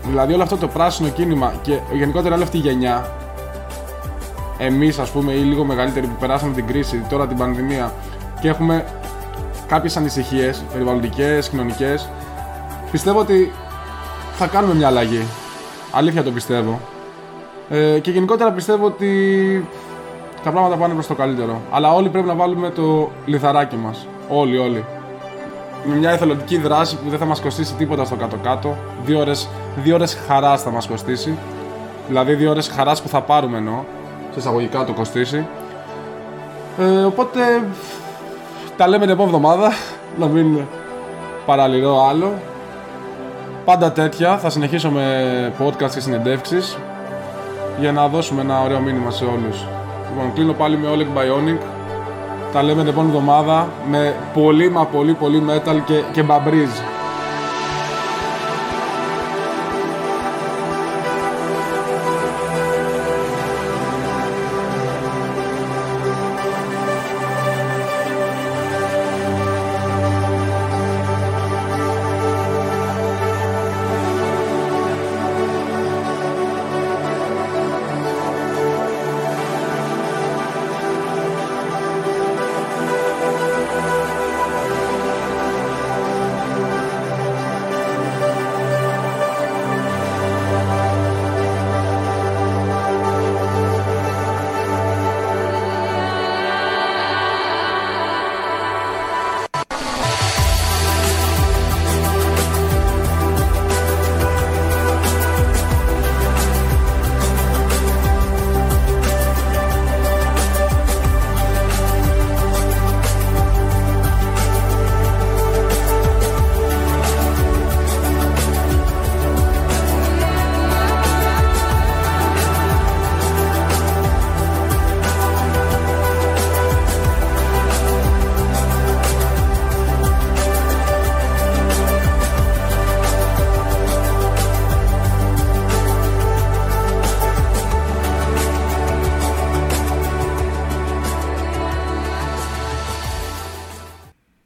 Δηλαδή 0.06 0.32
όλο 0.32 0.42
αυτό 0.42 0.56
το 0.56 0.66
πράσινο 0.66 1.08
κίνημα 1.08 1.52
και 1.62 1.78
γενικότερα 1.92 2.34
όλη 2.34 2.42
αυτή 2.42 2.56
η 2.56 2.60
γενιά 2.60 3.12
εμείς 4.60 4.98
ας 4.98 5.10
πούμε 5.10 5.32
ή 5.32 5.42
λίγο 5.42 5.64
μεγαλύτεροι 5.64 6.06
που 6.06 6.16
περάσαμε 6.20 6.54
την 6.54 6.66
κρίση, 6.66 7.04
τώρα 7.08 7.26
την 7.26 7.36
πανδημία 7.36 7.92
και 8.40 8.48
έχουμε 8.48 8.84
κάποιες 9.68 9.96
ανησυχίες 9.96 10.64
περιβαλλοντικές, 10.72 11.48
κοινωνικές 11.48 12.08
πιστεύω 12.90 13.18
ότι 13.18 13.52
θα 14.36 14.46
κάνουμε 14.46 14.74
μια 14.74 14.86
αλλαγή. 14.86 15.26
Αλήθεια 15.92 16.22
το 16.22 16.30
πιστεύω. 16.30 16.80
Ε, 17.70 17.98
και 17.98 18.10
γενικότερα 18.10 18.52
πιστεύω 18.52 18.86
ότι 18.86 19.08
τα 20.44 20.50
πράγματα 20.50 20.76
πάνε 20.76 20.94
προς 20.94 21.06
το 21.06 21.14
καλύτερο. 21.14 21.60
Αλλά 21.70 21.92
όλοι 21.94 22.08
πρέπει 22.08 22.26
να 22.26 22.34
βάλουμε 22.34 22.70
το 22.70 23.10
λιθαράκι 23.26 23.76
μας. 23.76 24.06
Όλοι, 24.28 24.58
όλοι. 24.58 24.84
Με 25.84 25.94
μια 25.94 26.10
εθελοντική 26.10 26.58
δράση 26.58 26.96
που 26.96 27.10
δεν 27.10 27.18
θα 27.18 27.24
μας 27.24 27.40
κοστίσει 27.40 27.74
τίποτα 27.74 28.04
στο 28.04 28.16
κάτω-κάτω. 28.16 28.76
Δύο 29.04 29.20
ώρες, 29.20 29.48
δύο 29.82 29.94
ώρες 29.94 30.18
χαράς 30.26 30.62
θα 30.62 30.70
μας 30.70 30.86
κοστίσει. 30.86 31.38
Δηλαδή 32.06 32.34
δύο 32.34 32.50
ώρες 32.50 32.68
χαράς 32.68 33.02
που 33.02 33.08
θα 33.08 33.20
πάρουμε 33.20 33.56
εννοώ. 33.56 33.84
Σε 34.30 34.38
εισαγωγικά 34.38 34.84
το 34.84 34.92
κοστίσει. 34.92 35.46
Ε, 36.78 37.04
οπότε 37.04 37.62
τα 38.76 38.88
λέμε 38.88 39.04
την 39.04 39.12
επόμενη 39.12 39.36
εβδομάδα. 39.36 39.72
Να 40.18 40.26
μην 40.26 40.58
παραλυρώ 41.46 42.06
άλλο. 42.08 42.32
Πάντα 43.64 43.92
τέτοια. 43.92 44.38
Θα 44.38 44.50
συνεχίσω 44.50 44.90
με 44.90 45.52
podcast 45.58 45.90
και 45.90 46.00
συνεντεύξεις 46.00 46.78
για 47.80 47.92
να 47.92 48.08
δώσουμε 48.08 48.40
ένα 48.40 48.62
ωραίο 48.62 48.80
μήνυμα 48.80 49.10
σε 49.10 49.24
όλους. 49.24 49.66
Λοιπόν, 50.08 50.32
κλείνω 50.34 50.52
πάλι 50.52 50.76
με 50.76 50.88
Oleg 50.94 51.18
Bionic. 51.18 51.58
Τα 52.52 52.62
λέμε 52.62 52.80
την 52.80 52.90
επόμενη 52.90 53.16
εβδομάδα 53.16 53.68
με 53.90 54.14
πολύ 54.34 54.70
μα 54.70 54.84
πολύ 54.84 55.12
πολύ 55.12 55.42
metal 55.48 55.80
και, 55.84 56.02
και 56.12 56.22
μπαμπρίζ. 56.22 56.70